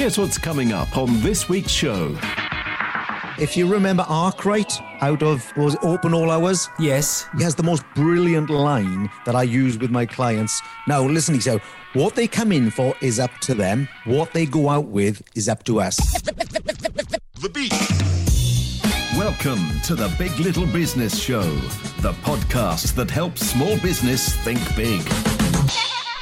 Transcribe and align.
Here's 0.00 0.16
what's 0.16 0.38
coming 0.38 0.72
up 0.72 0.96
on 0.96 1.20
this 1.20 1.46
week's 1.50 1.70
show. 1.70 2.16
If 3.38 3.54
you 3.54 3.66
remember 3.66 4.02
Arkwright 4.08 4.72
out 5.02 5.22
of 5.22 5.54
was 5.58 5.74
it 5.74 5.80
Open 5.82 6.14
All 6.14 6.30
Hours, 6.30 6.70
Yes. 6.78 7.26
he 7.36 7.42
has 7.42 7.54
the 7.54 7.62
most 7.62 7.84
brilliant 7.94 8.48
line 8.48 9.10
that 9.26 9.36
I 9.36 9.42
use 9.42 9.76
with 9.76 9.90
my 9.90 10.06
clients. 10.06 10.62
Now, 10.88 11.02
listen, 11.02 11.34
he 11.34 11.40
said, 11.42 11.60
what 11.92 12.14
they 12.14 12.26
come 12.26 12.50
in 12.50 12.70
for 12.70 12.94
is 13.02 13.20
up 13.20 13.30
to 13.40 13.52
them. 13.52 13.90
What 14.06 14.32
they 14.32 14.46
go 14.46 14.70
out 14.70 14.86
with 14.86 15.22
is 15.34 15.50
up 15.50 15.64
to 15.64 15.82
us. 15.82 15.98
The 16.22 17.50
Beat. 17.52 17.74
Welcome 19.18 19.82
to 19.82 19.94
the 19.94 20.10
Big 20.18 20.34
Little 20.40 20.64
Business 20.64 21.20
Show, 21.20 21.42
the 22.00 22.14
podcast 22.24 22.94
that 22.94 23.10
helps 23.10 23.42
small 23.50 23.78
business 23.80 24.34
think 24.36 24.60
big. 24.74 25.02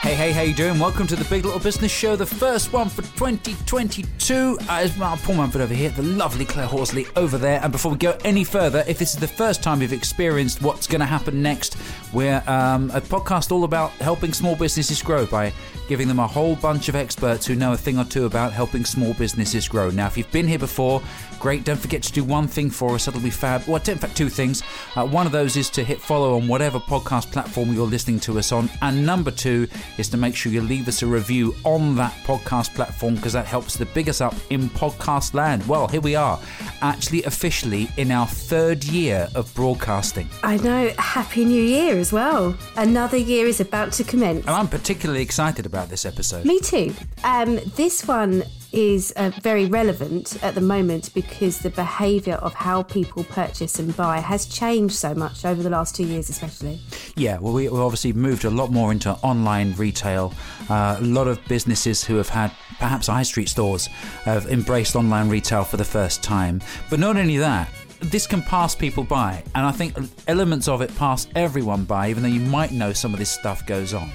Hey, 0.09 0.15
hey, 0.15 0.33
how 0.33 0.41
you 0.41 0.55
doing? 0.55 0.79
Welcome 0.79 1.07
to 1.09 1.17
the 1.17 1.25
Big 1.27 1.45
Little 1.45 1.61
Business 1.61 1.93
Show, 1.93 2.17
the 2.17 2.25
first 2.25 2.73
one 2.73 2.89
for 2.89 3.03
2022. 3.03 4.59
Uh, 4.67 4.89
Mark 4.97 5.21
Paul 5.21 5.35
Manford 5.35 5.61
over 5.61 5.75
here, 5.75 5.91
the 5.91 6.03
lovely 6.03 6.47
Claire 6.47 6.67
Horsley 6.67 7.07
over 7.15 7.37
there. 7.37 7.61
And 7.63 7.71
before 7.71 7.93
we 7.93 7.99
go 7.99 8.17
any 8.25 8.43
further, 8.43 8.83
if 8.89 8.99
this 8.99 9.13
is 9.13 9.21
the 9.21 9.29
first 9.29 9.63
time 9.63 9.83
you've 9.83 9.93
experienced 9.93 10.63
what's 10.63 10.87
going 10.87 11.01
to 11.01 11.07
happen 11.07 11.43
next, 11.43 11.77
we're 12.15 12.43
um, 12.47 12.91
a 12.93 13.03
podcast 13.03 13.53
all 13.53 13.65
about 13.65 13.91
helping 14.01 14.33
small 14.33 14.57
businesses 14.57 15.03
grow 15.03 15.27
by 15.27 15.53
giving 15.89 16.09
them 16.09 16.21
a 16.21 16.27
whole 16.27 16.57
bunch 16.57 16.89
of 16.89 16.97
experts 16.97 17.45
who 17.45 17.55
know 17.55 17.75
a 17.75 17.77
thing 17.77 17.99
or 17.99 18.05
two 18.05 18.25
about 18.25 18.55
helping 18.55 18.87
small 18.87 19.13
businesses 19.13 19.69
grow. 19.69 19.91
Now, 19.91 20.07
if 20.07 20.17
you've 20.17 20.33
been 20.33 20.49
here 20.49 20.59
before, 20.59 21.03
great. 21.39 21.65
Don't 21.65 21.79
forget 21.79 22.03
to 22.05 22.13
do 22.13 22.25
one 22.25 22.47
thing 22.47 22.71
for 22.71 22.95
us. 22.95 23.07
That'll 23.07 23.21
be 23.21 23.31
fab. 23.31 23.67
Well, 23.67 23.83
in 23.87 23.99
fact, 23.99 24.17
two 24.17 24.29
things. 24.29 24.63
Uh, 24.97 25.07
one 25.07 25.27
of 25.27 25.33
those 25.33 25.57
is 25.57 25.71
to 25.71 25.85
hit 25.85 26.01
follow 26.01 26.37
on 26.37 26.49
whatever 26.49 26.79
podcast 26.79 27.31
platform 27.33 27.73
you're 27.73 27.87
listening 27.87 28.21
to 28.21 28.39
us 28.39 28.53
on. 28.53 28.69
And 28.83 29.05
number 29.05 29.31
two 29.31 29.69
is 29.97 30.09
to 30.11 30.17
make 30.17 30.35
sure 30.35 30.53
you 30.53 30.61
leave 30.63 30.89
us 30.89 31.03
a 31.03 31.07
review 31.07 31.55
on 31.65 31.97
that 31.97 32.13
podcast 32.25 32.75
platform 32.75 33.15
because 33.15 33.33
that 33.33 33.47
helps 33.47 33.77
to 33.79 33.87
big 33.87 34.09
us 34.09 34.21
up 34.21 34.35
in 34.51 34.69
podcast 34.71 35.35
land. 35.35 35.67
Well, 35.67 35.89
here 35.89 36.01
we 36.01 36.15
are, 36.15 36.41
actually 36.83 37.23
officially 37.25 37.89
in 37.97 38.11
our 38.11 38.27
third 38.27 38.85
year 38.85 39.29
of 39.35 39.53
broadcasting. 39.55 40.29
I 40.43 40.57
know. 40.59 40.93
Happy 40.99 41.45
New 41.45 41.63
Year 41.63 41.99
as 41.99 42.13
well. 42.13 42.57
Another 42.77 43.17
year 43.17 43.47
is 43.47 43.61
about 43.61 43.93
to 43.93 44.05
commence. 44.05 44.41
And 44.47 44.51
I'm 44.51 44.69
particularly 44.69 45.23
excited 45.23 45.67
about 45.67 45.89
this 45.89 46.05
episode. 46.05 46.45
Me 46.45 46.61
too. 46.61 46.95
Um, 47.25 47.59
this 47.77 48.07
one 48.07 48.43
is 48.79 49.13
uh, 49.17 49.33
very 49.43 49.67
relevant 49.67 50.41
at 50.45 50.55
the 50.55 50.61
moment 50.61 51.13
because 51.13 51.59
the 51.59 51.71
behaviour 51.71 52.35
of 52.35 52.55
how 52.55 52.81
people 52.85 53.25
purchase 53.25 53.81
and 53.81 53.97
buy 53.97 54.21
has 54.21 54.47
changed 54.47 54.95
so 54.95 55.13
much 55.17 55.45
over 55.45 55.65
the 55.65 55.69
last 55.69 55.97
two 55.97 56.05
years, 56.05 56.31
especially. 56.31 56.79
Yeah, 57.17 57.39
well, 57.41 57.53
we, 57.53 57.69
we 57.69 57.77
obviously 57.81 58.13
moved 58.13 58.45
a 58.45 58.51
lot 58.51 58.71
more 58.71 58.93
into 58.93 59.11
online 59.15 59.75
retail. 59.75 60.33
Uh, 60.71 60.97
a 60.97 61.03
lot 61.03 61.27
of 61.27 61.45
businesses 61.49 62.05
who 62.05 62.15
have 62.19 62.29
had 62.29 62.53
perhaps 62.79 63.09
high 63.09 63.25
street 63.25 63.49
stores 63.49 63.89
have 64.23 64.47
embraced 64.47 64.95
online 64.95 65.29
retail 65.29 65.65
for 65.65 65.77
the 65.77 65.85
first 65.85 66.23
time. 66.23 66.61
But 66.89 67.01
not 67.01 67.17
only 67.17 67.39
that, 67.39 67.69
this 67.99 68.29
can 68.29 68.43
pass 68.43 68.77
people 68.77 69.03
by, 69.03 69.43
and 69.57 69.67
I 69.67 69.73
think 69.73 69.97
elements 70.29 70.69
of 70.69 70.83
it 70.83 70.95
pass 70.95 71.27
everyone 71.35 71.85
by, 71.85 72.11
even 72.11 72.23
though 72.23 72.29
you 72.29 72.39
might 72.39 72.71
know 72.71 72.93
some 72.93 73.13
of 73.13 73.19
this 73.19 73.31
stuff 73.31 73.67
goes 73.67 73.93
on. 73.93 74.09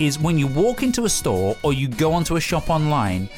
Is 0.00 0.18
when 0.18 0.36
you 0.36 0.48
walk 0.48 0.82
into 0.82 1.04
a 1.04 1.08
store 1.08 1.56
or 1.62 1.72
you 1.72 1.86
go 1.86 2.12
onto 2.12 2.34
a 2.36 2.40
shop 2.40 2.70
online, 2.70 3.28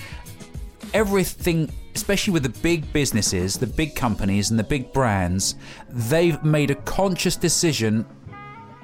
everything, 0.95 1.71
especially 1.95 2.33
with 2.33 2.43
the 2.43 2.61
big 2.61 2.93
businesses, 2.93 3.57
the 3.57 3.67
big 3.67 3.95
companies, 3.95 4.51
and 4.51 4.59
the 4.59 4.65
big 4.65 4.93
brands, 4.93 5.57
they've 5.89 6.43
made 6.45 6.71
a 6.71 6.75
conscious 6.75 7.37
decision 7.37 8.07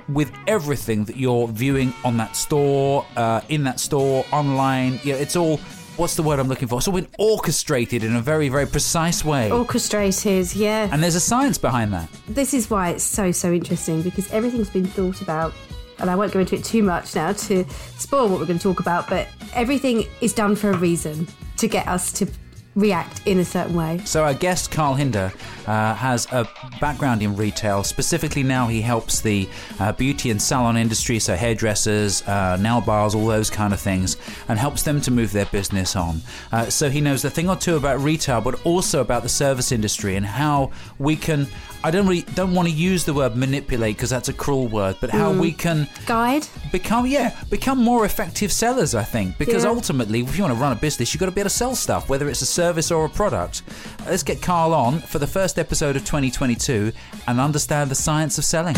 with 0.09 0.33
everything 0.47 1.05
that 1.05 1.17
you're 1.17 1.49
viewing 1.49 1.93
on 2.05 2.17
that 2.17 2.35
store, 2.35 3.05
uh, 3.17 3.41
in 3.49 3.65
that 3.65 3.79
store, 3.79 4.25
online. 4.33 4.99
Yeah, 5.05 5.15
it's 5.15 5.37
all. 5.37 5.59
What's 5.97 6.15
the 6.15 6.23
word 6.23 6.39
I'm 6.39 6.47
looking 6.47 6.69
for? 6.69 6.79
It's 6.79 6.87
all 6.87 6.95
been 6.95 7.09
orchestrated 7.19 8.05
in 8.05 8.15
a 8.15 8.21
very, 8.21 8.49
very 8.49 8.67
precise 8.67 9.25
way. 9.25 9.51
Orchestrated, 9.51 10.55
yeah. 10.55 10.89
And 10.93 11.03
there's 11.03 11.17
a 11.17 11.21
science 11.21 11.59
behind 11.59 11.93
that. 11.93 12.09
this 12.29 12.55
is 12.55 12.71
why 12.71 12.91
it's 12.91 13.03
so, 13.03 13.33
so 13.33 13.53
interesting 13.53 14.03
because 14.03 14.31
everything's 14.33 14.71
been 14.71 14.87
thought 14.87 15.21
about. 15.23 15.53
And 15.99 16.09
I 16.09 16.15
won't 16.15 16.31
go 16.31 16.39
into 16.39 16.55
it 16.55 16.63
too 16.63 16.85
much 16.85 17.17
now 17.17 17.33
to 17.33 17.65
spoil 17.97 18.29
what 18.29 18.39
we're 18.39 18.47
going 18.47 18.61
to 18.61 18.63
talk 18.63 18.79
about, 18.79 19.09
but 19.09 19.27
everything 19.55 20.05
is 20.21 20.33
done 20.33 20.55
for 20.55 20.71
a 20.71 20.77
reason 20.77 21.27
to 21.59 21.69
get 21.69 21.87
us 21.89 22.13
to 22.13 22.27
react 22.75 23.23
in 23.27 23.39
a 23.41 23.45
certain 23.45 23.75
way. 23.75 24.01
So 24.05 24.23
our 24.25 24.35
guest 24.35 24.71
Carl 24.71 24.95
Hinder 24.95 25.33
uh, 25.67 25.95
has 25.95 26.27
a 26.33 26.49
background 26.81 27.23
in 27.23 27.35
retail. 27.37 27.83
Specifically, 27.83 28.43
now 28.43 28.69
he 28.69 28.81
helps 28.81 29.21
the 29.21 29.49
uh, 29.81 29.93
beauty 29.93 30.31
and 30.31 30.41
salon 30.41 30.77
industry, 30.77 31.19
so 31.19 31.35
hairdressers, 31.35 32.23
uh, 32.29 32.57
nail 32.57 32.81
bars, 32.81 33.15
all 33.15 33.27
those 33.27 33.51
kind 33.51 33.73
of 33.73 33.81
things, 33.81 34.17
and 34.49 34.59
helps 34.59 34.83
them 34.83 35.01
to 35.01 35.11
move 35.11 35.33
their 35.33 35.47
business 35.47 35.97
on. 35.97 36.21
Uh, 36.53 36.67
so 36.71 36.89
he 36.89 37.01
knows 37.01 37.25
a 37.25 37.31
thing 37.31 37.49
or 37.49 37.57
two 37.57 37.77
about 37.77 37.99
retail, 38.01 38.41
but 38.41 38.65
also 38.65 39.01
about 39.01 39.23
the 39.23 39.29
service 39.29 39.73
industry 39.73 40.15
and 40.17 40.25
how 40.27 40.71
we 40.99 41.17
can. 41.17 41.47
I 41.85 41.93
don't 41.93 42.09
really 42.09 42.23
don't 42.35 42.55
want 42.55 42.67
to 42.69 42.75
use 42.75 43.05
the 43.05 43.15
word 43.15 43.37
manipulate 43.37 43.97
because 43.97 44.11
that's 44.11 44.29
a 44.29 44.33
cruel 44.33 44.67
word, 44.67 44.97
but 45.01 45.11
how 45.11 45.33
we 45.33 45.53
can 45.53 45.89
Guide? 46.07 46.45
become 46.73 47.07
yeah 47.07 47.37
become 47.51 47.79
more 47.79 48.05
effective 48.05 48.51
sellers 48.53 48.97
i 48.97 49.03
think 49.05 49.39
because 49.39 49.63
Yeah. 49.63 49.71
ultimately 49.71 50.21
if 50.21 50.37
you 50.37 50.43
want 50.43 50.55
to 50.57 50.61
run 50.61 50.73
a 50.73 50.81
business 50.81 51.15
you've 51.15 51.21
got 51.21 51.27
to 51.27 51.33
be 51.33 51.41
able 51.41 51.49
to 51.51 51.55
sell 51.57 51.77
stuff 51.77 52.09
whether 52.09 52.29
it's 52.29 52.43
a 52.43 52.47
service 52.59 52.91
or 52.91 53.05
a 53.05 53.09
product 53.09 53.63
let's 54.07 54.25
get 54.25 54.43
carl 54.43 54.75
on 54.75 54.99
for 54.99 55.21
the 55.21 55.27
first 55.29 55.61
episode 55.61 55.95
of 55.95 56.05
2022 56.05 56.91
and 57.29 57.39
understand 57.39 57.89
the 57.89 57.95
science 57.95 58.37
of 58.37 58.45
selling 58.45 58.75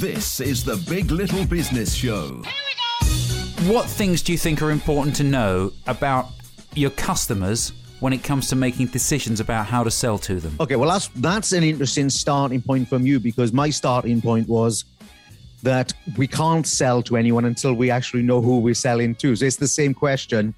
This 0.00 0.38
is 0.38 0.64
the 0.64 0.76
Big 0.86 1.10
Little 1.10 1.46
Business 1.46 1.94
Show. 1.94 2.42
what 3.72 3.86
things 3.86 4.20
do 4.20 4.32
you 4.32 4.36
think 4.38 4.60
are 4.60 4.70
important 4.70 5.16
to 5.16 5.24
know 5.24 5.72
about 5.86 6.26
your 6.74 6.90
customers 6.90 7.72
when 8.00 8.12
it 8.12 8.22
comes 8.22 8.48
to 8.50 8.56
making 8.56 8.88
decisions 8.88 9.40
about 9.40 9.64
how 9.64 9.82
to 9.82 9.90
sell 9.90 10.18
to 10.18 10.38
them 10.38 10.54
Okay, 10.60 10.76
well, 10.76 10.90
that's 10.90 11.08
that's 11.16 11.52
an 11.52 11.64
interesting 11.64 12.10
starting 12.10 12.60
point 12.60 12.86
from 12.86 13.06
you 13.06 13.18
because 13.18 13.50
my 13.50 13.70
starting 13.70 14.20
point 14.20 14.46
was 14.46 14.84
that 15.62 15.94
we 16.18 16.26
can't 16.26 16.66
sell 16.66 17.02
to 17.02 17.16
anyone 17.16 17.46
until 17.46 17.72
we 17.72 17.90
actually 17.90 18.22
know 18.22 18.42
who 18.42 18.58
we're 18.58 18.74
selling 18.74 19.14
to. 19.14 19.34
So 19.34 19.46
it's 19.46 19.56
the 19.56 19.66
same 19.66 19.94
question, 19.94 20.54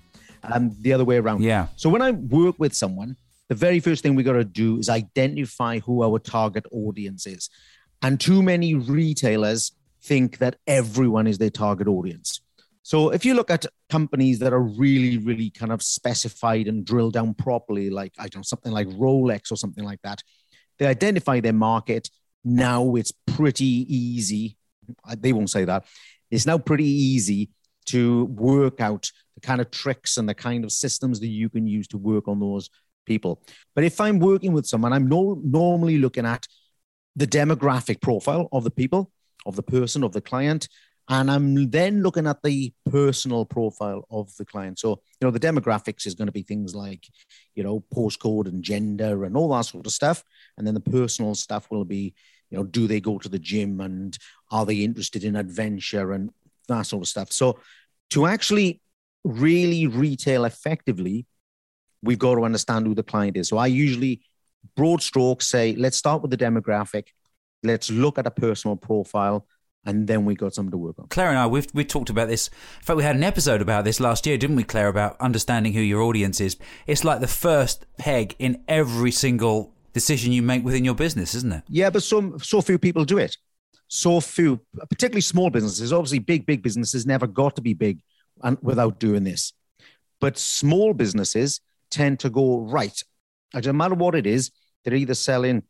um, 0.52 0.74
the 0.80 0.92
other 0.92 1.04
way 1.04 1.16
around. 1.16 1.42
Yeah. 1.42 1.68
So 1.76 1.88
when 1.88 2.02
I 2.02 2.12
work 2.12 2.56
with 2.58 2.74
someone, 2.74 3.16
the 3.48 3.54
very 3.54 3.80
first 3.80 4.02
thing 4.02 4.14
we 4.14 4.22
got 4.22 4.32
to 4.32 4.44
do 4.44 4.78
is 4.78 4.88
identify 4.88 5.78
who 5.80 6.02
our 6.02 6.18
target 6.18 6.66
audience 6.72 7.26
is. 7.26 7.48
And 8.02 8.20
too 8.20 8.42
many 8.42 8.74
retailers 8.74 9.72
think 10.02 10.38
that 10.38 10.56
everyone 10.66 11.26
is 11.26 11.38
their 11.38 11.50
target 11.50 11.88
audience. 11.88 12.40
So 12.82 13.10
if 13.10 13.24
you 13.24 13.34
look 13.34 13.50
at 13.50 13.66
companies 13.88 14.38
that 14.38 14.52
are 14.52 14.62
really, 14.62 15.18
really 15.18 15.50
kind 15.50 15.72
of 15.72 15.82
specified 15.82 16.68
and 16.68 16.84
drilled 16.84 17.14
down 17.14 17.34
properly, 17.34 17.90
like 17.90 18.12
I 18.18 18.28
don't 18.28 18.36
know, 18.36 18.42
something 18.42 18.72
like 18.72 18.86
Rolex 18.88 19.50
or 19.50 19.56
something 19.56 19.84
like 19.84 20.00
that, 20.02 20.22
they 20.78 20.86
identify 20.86 21.40
their 21.40 21.52
market. 21.52 22.10
Now 22.44 22.94
it's 22.94 23.12
pretty 23.26 23.86
easy. 23.92 24.56
They 25.16 25.32
won't 25.32 25.50
say 25.50 25.64
that. 25.64 25.84
It's 26.30 26.46
now 26.46 26.58
pretty 26.58 26.84
easy 26.84 27.50
to 27.86 28.26
work 28.26 28.80
out 28.80 29.10
the 29.36 29.47
kind 29.47 29.60
of 29.60 29.70
tricks 29.70 30.16
and 30.16 30.28
the 30.28 30.34
kind 30.34 30.64
of 30.64 30.72
systems 30.72 31.20
that 31.20 31.28
you 31.28 31.48
can 31.48 31.66
use 31.66 31.86
to 31.88 31.98
work 31.98 32.26
on 32.26 32.41
those 32.41 32.69
people. 33.04 33.41
But 33.74 33.84
if 33.84 34.00
I'm 34.00 34.19
working 34.19 34.52
with 34.52 34.66
someone, 34.66 34.92
I'm 34.92 35.08
no, 35.08 35.41
normally 35.44 35.98
looking 35.98 36.26
at 36.26 36.47
the 37.14 37.26
demographic 37.26 38.00
profile 38.00 38.48
of 38.52 38.64
the 38.64 38.70
people, 38.70 39.12
of 39.47 39.56
the 39.56 39.62
person, 39.62 40.02
of 40.02 40.12
the 40.12 40.20
client, 40.20 40.69
and 41.08 41.30
I'm 41.30 41.70
then 41.70 42.02
looking 42.02 42.26
at 42.26 42.42
the 42.42 42.72
personal 42.91 43.44
profile 43.44 44.06
of 44.10 44.34
the 44.36 44.44
client. 44.44 44.80
So, 44.80 45.00
you 45.20 45.26
know, 45.26 45.30
the 45.30 45.41
demographics 45.41 46.04
is 46.04 46.14
going 46.14 46.26
to 46.26 46.32
be 46.32 46.42
things 46.42 46.74
like, 46.74 47.06
you 47.54 47.62
know, 47.62 47.84
postcode 47.94 48.48
and 48.48 48.62
gender 48.62 49.24
and 49.24 49.36
all 49.36 49.50
that 49.50 49.66
sort 49.66 49.86
of 49.86 49.92
stuff. 49.92 50.24
And 50.58 50.66
then 50.66 50.74
the 50.74 50.80
personal 50.80 51.36
stuff 51.36 51.70
will 51.70 51.84
be, 51.84 52.14
you 52.50 52.58
know, 52.58 52.64
do 52.64 52.88
they 52.88 53.00
go 53.00 53.18
to 53.18 53.28
the 53.28 53.38
gym 53.38 53.80
and 53.80 54.18
are 54.50 54.66
they 54.66 54.78
interested 54.78 55.22
in 55.22 55.36
adventure 55.36 56.12
and 56.12 56.30
that 56.66 56.82
sort 56.82 57.04
of 57.04 57.08
stuff. 57.08 57.30
So, 57.30 57.60
to 58.10 58.26
actually 58.26 58.80
really 59.26 59.87
retail 59.87 60.44
effectively, 60.44 61.26
we've 62.03 62.18
got 62.18 62.36
to 62.36 62.45
understand 62.45 62.86
who 62.86 62.95
the 62.95 63.03
client 63.03 63.36
is. 63.36 63.48
So, 63.48 63.59
I 63.59 63.66
usually, 63.66 64.22
broad 64.77 65.03
strokes, 65.03 65.47
say, 65.47 65.74
let's 65.77 65.97
start 65.97 66.22
with 66.22 66.30
the 66.30 66.36
demographic, 66.36 67.09
let's 67.62 67.91
look 67.91 68.18
at 68.18 68.27
a 68.27 68.30
personal 68.30 68.77
profile, 68.77 69.47
and 69.86 70.06
then 70.06 70.24
we 70.24 70.34
got 70.34 70.53
something 70.53 70.72
to 70.72 70.77
work 70.77 70.98
on. 70.98 71.06
Claire 71.09 71.28
and 71.28 71.39
I, 71.39 71.47
we've 71.47 71.68
we 71.72 71.84
talked 71.84 72.10
about 72.10 72.28
this. 72.28 72.48
In 72.48 72.83
fact, 72.83 72.97
we 72.97 73.04
had 73.04 73.16
an 73.16 73.22
episode 73.22 73.62
about 73.62 73.84
this 73.84 74.00
last 74.00 74.27
year, 74.27 74.36
didn't 74.36 74.56
we, 74.56 74.65
Claire? 74.65 74.89
About 74.89 75.18
understanding 75.21 75.72
who 75.72 75.80
your 75.80 76.03
audience 76.03 76.41
is. 76.41 76.56
It's 76.86 77.04
like 77.04 77.21
the 77.21 77.28
first 77.28 77.86
peg 77.97 78.34
in 78.39 78.62
every 78.66 79.12
single 79.12 79.72
decision 79.92 80.33
you 80.33 80.42
make 80.42 80.65
within 80.65 80.84
your 80.84 80.95
business, 80.95 81.34
isn't 81.34 81.53
it? 81.53 81.62
Yeah, 81.68 81.91
but 81.91 82.03
so 82.03 82.36
so 82.39 82.60
few 82.60 82.78
people 82.78 83.04
do 83.04 83.18
it. 83.18 83.36
So 83.89 84.21
few, 84.21 84.60
particularly 84.91 85.21
small 85.21 85.50
businesses. 85.50 85.92
Obviously, 85.92 86.18
big 86.18 86.47
big 86.47 86.62
businesses 86.62 87.06
never 87.06 87.28
got 87.28 87.54
to 87.56 87.62
be 87.62 87.72
big 87.72 88.00
and 88.42 88.59
without 88.62 88.98
doing 88.98 89.24
this. 89.24 89.53
But 90.21 90.38
small 90.38 90.94
businesses 90.94 91.60
tend 91.91 92.21
to 92.21 92.30
go 92.30 92.60
right. 92.60 93.03
It 93.54 93.62
doesn't 93.62 93.77
matter 93.77 93.94
what 93.94 94.15
it 94.15 94.27
is. 94.27 94.50
They're 94.84 94.94
either 94.94 95.15
selling. 95.15 95.62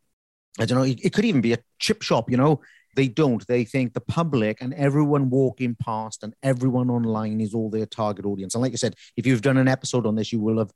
I 0.59 0.65
don't 0.65 0.77
know. 0.77 0.83
It, 0.83 1.13
could 1.13 1.25
even 1.25 1.41
be 1.41 1.53
a 1.53 1.59
chip 1.79 2.01
shop. 2.01 2.29
You 2.29 2.37
know, 2.37 2.61
they 2.95 3.07
don't. 3.07 3.45
They 3.47 3.63
think 3.63 3.93
the 3.93 4.01
public 4.01 4.61
and 4.61 4.73
everyone 4.73 5.29
walking 5.29 5.75
past 5.75 6.23
and 6.23 6.33
everyone 6.41 6.89
online 6.89 7.39
is 7.41 7.53
all 7.53 7.69
their 7.69 7.85
target 7.85 8.25
audience. 8.25 8.55
And 8.55 8.61
like 8.61 8.73
I 8.73 8.77
said, 8.77 8.95
if 9.15 9.25
you've 9.25 9.41
done 9.41 9.57
an 9.57 9.67
episode 9.67 10.05
on 10.05 10.15
this, 10.15 10.31
you 10.31 10.39
will 10.39 10.57
have 10.57 10.71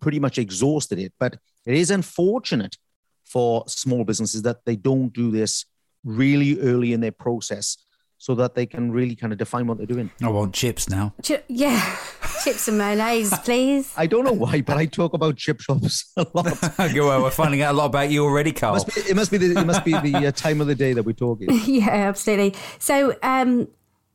pretty 0.00 0.20
much 0.20 0.38
exhausted 0.38 0.98
it. 0.98 1.12
But 1.18 1.36
it 1.64 1.74
is 1.74 1.90
unfortunate 1.90 2.76
for 3.24 3.64
small 3.66 4.04
businesses 4.04 4.42
that 4.42 4.64
they 4.64 4.76
don't 4.76 5.12
do 5.12 5.30
this 5.30 5.66
really 6.04 6.60
early 6.60 6.92
in 6.92 7.00
their 7.00 7.12
process 7.12 7.76
so 8.18 8.34
that 8.34 8.54
they 8.54 8.66
can 8.66 8.90
really 8.90 9.14
kind 9.14 9.32
of 9.32 9.38
define 9.38 9.66
what 9.66 9.76
they're 9.78 9.86
doing. 9.86 10.10
I 10.22 10.28
want 10.28 10.54
chips 10.54 10.88
now. 10.88 11.12
Ch- 11.22 11.42
yeah, 11.48 11.96
chips 12.44 12.66
and 12.68 12.78
mayonnaise, 12.78 13.32
please. 13.44 13.92
I 13.96 14.06
don't 14.06 14.24
know 14.24 14.32
why, 14.32 14.62
but 14.62 14.76
I 14.78 14.86
talk 14.86 15.12
about 15.12 15.36
chip 15.36 15.60
shops 15.60 16.12
a 16.16 16.26
lot. 16.34 16.46
well, 16.78 17.22
we're 17.22 17.30
finding 17.30 17.62
out 17.62 17.74
a 17.74 17.76
lot 17.76 17.86
about 17.86 18.10
you 18.10 18.24
already, 18.24 18.50
It 18.50 18.56
Carl. 18.56 18.74
must 18.74 18.94
be, 18.94 19.00
it 19.02 19.14
must 19.16 19.30
be 19.30 19.38
the, 19.38 19.60
it 19.60 19.66
must 19.66 19.84
be 19.84 19.92
the 19.92 20.28
uh, 20.28 20.32
time 20.32 20.60
of 20.60 20.66
the 20.66 20.74
day 20.74 20.92
that 20.94 21.02
we're 21.02 21.12
talking. 21.12 21.48
yeah, 21.66 21.88
absolutely. 21.90 22.54
So, 22.78 23.16
um, 23.22 23.68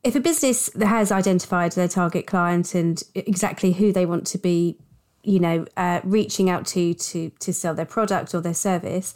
if 0.04 0.16
a 0.16 0.20
business 0.20 0.68
has 0.82 1.12
identified 1.12 1.72
their 1.72 1.86
target 1.86 2.26
client 2.26 2.74
and 2.74 3.00
exactly 3.14 3.72
who 3.72 3.92
they 3.92 4.04
want 4.04 4.26
to 4.28 4.38
be, 4.38 4.76
you 5.22 5.38
know, 5.38 5.64
uh, 5.76 6.00
reaching 6.02 6.50
out 6.50 6.66
to 6.66 6.92
to 6.94 7.30
to 7.38 7.52
sell 7.52 7.72
their 7.72 7.86
product 7.86 8.34
or 8.34 8.40
their 8.40 8.52
service, 8.54 9.14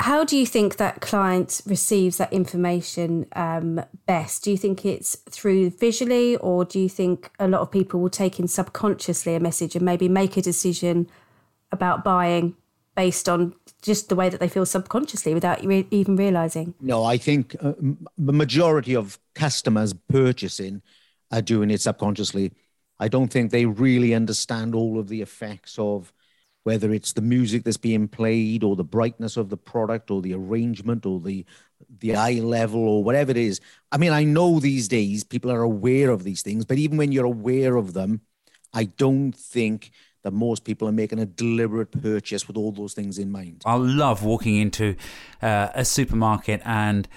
how 0.00 0.24
do 0.24 0.34
you 0.34 0.46
think 0.46 0.76
that 0.78 1.02
client 1.02 1.60
receives 1.66 2.16
that 2.16 2.32
information 2.32 3.26
um, 3.36 3.84
best? 4.06 4.42
Do 4.42 4.50
you 4.50 4.56
think 4.56 4.86
it's 4.86 5.16
through 5.28 5.70
visually, 5.70 6.38
or 6.38 6.64
do 6.64 6.80
you 6.80 6.88
think 6.88 7.30
a 7.38 7.46
lot 7.46 7.60
of 7.60 7.70
people 7.70 8.00
will 8.00 8.08
take 8.08 8.40
in 8.40 8.48
subconsciously 8.48 9.34
a 9.34 9.40
message 9.40 9.76
and 9.76 9.84
maybe 9.84 10.08
make 10.08 10.38
a 10.38 10.42
decision 10.42 11.06
about 11.70 12.02
buying 12.02 12.56
based 12.96 13.28
on 13.28 13.54
just 13.82 14.08
the 14.08 14.16
way 14.16 14.30
that 14.30 14.40
they 14.40 14.48
feel 14.48 14.64
subconsciously 14.64 15.34
without 15.34 15.62
re- 15.64 15.86
even 15.90 16.16
realizing? 16.16 16.74
No, 16.80 17.04
I 17.04 17.18
think 17.18 17.54
uh, 17.62 17.74
m- 17.78 18.06
the 18.16 18.32
majority 18.32 18.96
of 18.96 19.18
customers 19.34 19.92
purchasing 19.92 20.80
are 21.30 21.42
doing 21.42 21.70
it 21.70 21.82
subconsciously. 21.82 22.52
I 22.98 23.08
don't 23.08 23.28
think 23.28 23.50
they 23.50 23.66
really 23.66 24.14
understand 24.14 24.74
all 24.74 24.98
of 24.98 25.08
the 25.08 25.20
effects 25.20 25.78
of 25.78 26.12
whether 26.64 26.92
it's 26.92 27.12
the 27.12 27.22
music 27.22 27.64
that's 27.64 27.76
being 27.76 28.08
played 28.08 28.62
or 28.62 28.76
the 28.76 28.84
brightness 28.84 29.36
of 29.36 29.48
the 29.48 29.56
product 29.56 30.10
or 30.10 30.20
the 30.20 30.34
arrangement 30.34 31.06
or 31.06 31.20
the 31.20 31.44
the 31.98 32.14
eye 32.14 32.40
level 32.40 32.86
or 32.86 33.02
whatever 33.02 33.30
it 33.30 33.38
is. 33.38 33.60
I 33.90 33.96
mean, 33.96 34.12
I 34.12 34.24
know 34.24 34.60
these 34.60 34.86
days 34.86 35.24
people 35.24 35.50
are 35.50 35.62
aware 35.62 36.10
of 36.10 36.24
these 36.24 36.42
things, 36.42 36.64
but 36.64 36.78
even 36.78 36.98
when 36.98 37.10
you're 37.10 37.24
aware 37.24 37.76
of 37.76 37.94
them, 37.94 38.20
I 38.74 38.84
don't 38.84 39.32
think 39.32 39.90
that 40.22 40.32
most 40.32 40.64
people 40.64 40.86
are 40.86 40.92
making 40.92 41.18
a 41.18 41.26
deliberate 41.26 41.90
purchase 42.02 42.46
with 42.46 42.56
all 42.56 42.72
those 42.72 42.92
things 42.92 43.18
in 43.18 43.30
mind. 43.30 43.62
I 43.64 43.76
love 43.76 44.22
walking 44.22 44.56
into 44.56 44.96
uh, 45.40 45.68
a 45.74 45.84
supermarket 45.84 46.60
and 46.64 47.08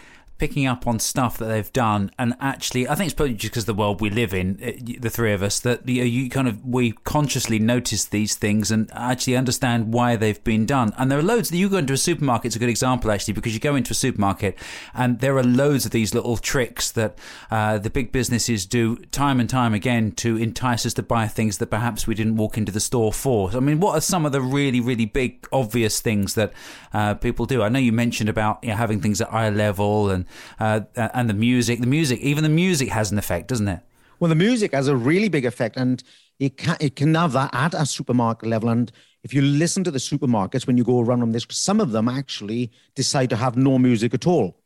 picking 0.44 0.66
up 0.66 0.86
on 0.86 1.00
stuff 1.00 1.38
that 1.38 1.46
they've 1.46 1.72
done 1.72 2.12
and 2.20 2.36
actually 2.42 2.86
i 2.90 2.96
think 2.96 3.06
it's 3.06 3.14
probably 3.14 3.34
just 3.34 3.54
because 3.54 3.64
the 3.64 3.74
world 3.74 4.02
we 4.02 4.10
live 4.10 4.34
in 4.34 4.60
uh, 4.62 4.72
the 5.00 5.10
three 5.10 5.32
of 5.32 5.42
us 5.42 5.62
that 5.62 5.88
you, 5.88 6.04
you 6.04 6.30
kind 6.30 6.50
of 6.50 6.66
we 6.66 6.92
consciously 7.04 7.60
notice 7.60 8.04
these 8.06 8.36
things 8.36 8.72
and 8.72 8.90
actually 8.94 9.38
understand 9.38 9.94
why 9.94 10.16
they've 10.16 10.44
been 10.44 10.66
done. 10.66 10.94
And 10.98 11.12
there 11.12 11.20
are 11.20 11.24
loads 11.24 11.50
that 11.50 11.58
you 11.58 11.70
go 11.70 11.78
into 11.78 11.94
a 11.94 11.98
supermarket 11.98 12.48
it's 12.48 12.56
a 12.56 12.60
good 12.60 12.70
example 12.70 13.12
actually 13.12 13.34
because 13.34 13.54
you 13.54 13.60
go 13.60 13.76
into 13.76 13.92
a 13.92 13.96
supermarket 13.96 14.58
and 14.94 15.20
there 15.20 15.38
are 15.38 15.44
loads 15.44 15.86
of 15.86 15.92
these 15.92 16.14
little 16.14 16.38
tricks 16.38 16.92
that 16.92 17.18
uh, 17.52 17.78
the 17.78 17.90
big 17.90 18.12
businesses 18.12 18.66
do 18.66 18.98
time 19.12 19.40
and 19.40 19.50
time 19.50 19.74
again 19.74 20.12
to 20.12 20.36
entice 20.38 20.86
us 20.86 20.94
to 20.96 21.04
buy 21.04 21.28
things 21.28 21.60
that 21.60 21.68
perhaps 21.68 22.08
we 22.08 22.16
didn't 22.16 22.36
walk 22.36 22.58
into 22.58 22.72
the 22.72 22.80
store 22.80 23.14
for. 23.14 23.52
I 23.52 23.60
mean 23.60 23.80
what 23.80 23.98
are 23.98 24.02
some 24.02 24.26
of 24.26 24.32
the 24.32 24.42
really 24.42 24.82
really 24.82 25.06
big 25.06 25.48
obvious 25.52 26.02
things 26.02 26.34
that 26.36 26.52
uh, 26.94 27.14
people 27.14 27.46
do? 27.46 27.62
I 27.62 27.70
know 27.70 27.80
you 27.80 27.94
mentioned 27.94 28.30
about 28.30 28.60
you 28.64 28.70
know, 28.70 28.76
having 28.76 29.00
things 29.00 29.22
at 29.22 29.32
eye 29.34 29.50
level 29.50 30.10
and 30.10 30.26
uh, 30.60 30.82
and 30.96 31.30
the 31.30 31.34
music. 31.34 31.80
The 31.80 31.88
music, 31.88 32.20
even 32.20 32.44
the 32.44 32.50
music, 32.50 32.90
has 32.90 33.12
an 33.12 33.18
effect, 33.18 33.48
doesn't 33.48 33.68
it? 33.68 33.80
Well, 34.20 34.30
the 34.30 34.36
music 34.36 34.74
has 34.74 34.88
a 34.88 34.96
really 34.96 35.30
big 35.30 35.46
effect, 35.46 35.78
and 35.78 36.04
it 36.40 36.58
can 36.58 36.78
it 36.80 36.96
can 36.96 37.16
have 37.16 37.34
that 37.34 37.54
at 37.54 37.74
a 37.74 37.86
supermarket 37.86 38.48
level. 38.50 38.70
And 38.70 38.92
if 39.24 39.34
you 39.34 39.42
listen 39.42 39.84
to 39.86 39.92
the 39.92 40.00
supermarkets 40.00 40.68
when 40.68 40.78
you 40.78 40.84
go 40.84 41.00
around 41.00 41.22
on 41.22 41.32
this, 41.32 41.46
some 41.50 41.80
of 41.80 41.92
them 41.92 42.08
actually 42.08 42.72
decide 42.96 43.30
to 43.32 43.36
have 43.36 43.56
no 43.58 43.78
music 43.80 44.14
at 44.14 44.28
all. 44.28 44.60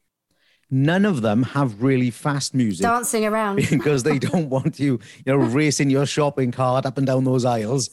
None 0.70 1.06
of 1.06 1.22
them 1.22 1.44
have 1.44 1.82
really 1.82 2.12
fast 2.12 2.54
music 2.54 2.84
Dancing 2.84 3.26
around. 3.26 3.56
because 3.70 4.04
they 4.04 4.20
don't 4.20 4.50
want 4.50 4.80
you, 4.80 5.00
you 5.26 5.32
know, 5.32 5.38
racing 5.60 5.90
your 5.90 6.06
shopping 6.06 6.52
cart 6.52 6.86
up 6.86 6.98
and 6.98 7.08
down 7.08 7.24
those 7.24 7.46
aisles. 7.46 7.90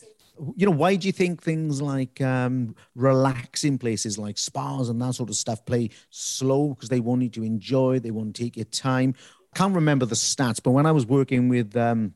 You 0.57 0.67
know, 0.67 0.73
why 0.73 0.97
do 0.97 1.07
you 1.07 1.13
think 1.13 1.43
things 1.43 1.81
like 1.81 2.21
um, 2.21 2.75
relaxing 2.95 3.79
places 3.79 4.19
like 4.19 4.37
spas 4.37 4.89
and 4.89 5.01
that 5.01 5.15
sort 5.15 5.31
of 5.31 5.37
stuff 5.37 5.65
play 5.65 5.91
slow? 6.11 6.75
Because 6.75 6.89
they 6.89 7.01
want 7.01 7.23
you 7.23 7.29
to 7.31 7.45
enjoy, 7.45 8.01
they 8.01 8.11
want 8.11 8.35
to 8.35 8.43
take 8.43 8.57
your 8.57 8.65
time. 8.67 9.15
Can't 9.55 9.75
remember 9.75 10.07
the 10.07 10.17
stats, 10.17 10.61
but 10.63 10.73
when 10.73 10.87
I 10.87 10.93
was 10.93 11.07
working 11.07 11.49
with 11.49 11.77
um, 11.77 12.15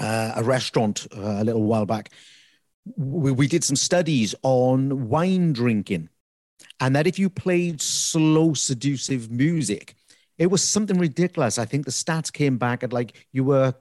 uh, 0.00 0.32
a 0.36 0.42
restaurant 0.42 1.06
uh, 1.16 1.36
a 1.38 1.44
little 1.44 1.62
while 1.62 1.86
back, 1.86 2.10
we, 2.96 3.30
we 3.30 3.46
did 3.46 3.62
some 3.62 3.76
studies 3.76 4.34
on 4.42 5.08
wine 5.08 5.52
drinking, 5.52 6.08
and 6.80 6.96
that 6.96 7.06
if 7.06 7.18
you 7.18 7.30
played 7.30 7.80
slow, 7.80 8.54
seductive 8.54 9.30
music, 9.30 9.94
it 10.38 10.46
was 10.48 10.62
something 10.62 10.98
ridiculous. 10.98 11.58
I 11.58 11.64
think 11.64 11.84
the 11.84 11.92
stats 11.92 12.32
came 12.32 12.58
back 12.58 12.82
at 12.82 12.92
like 12.92 13.26
you 13.32 13.44
were 13.44 13.74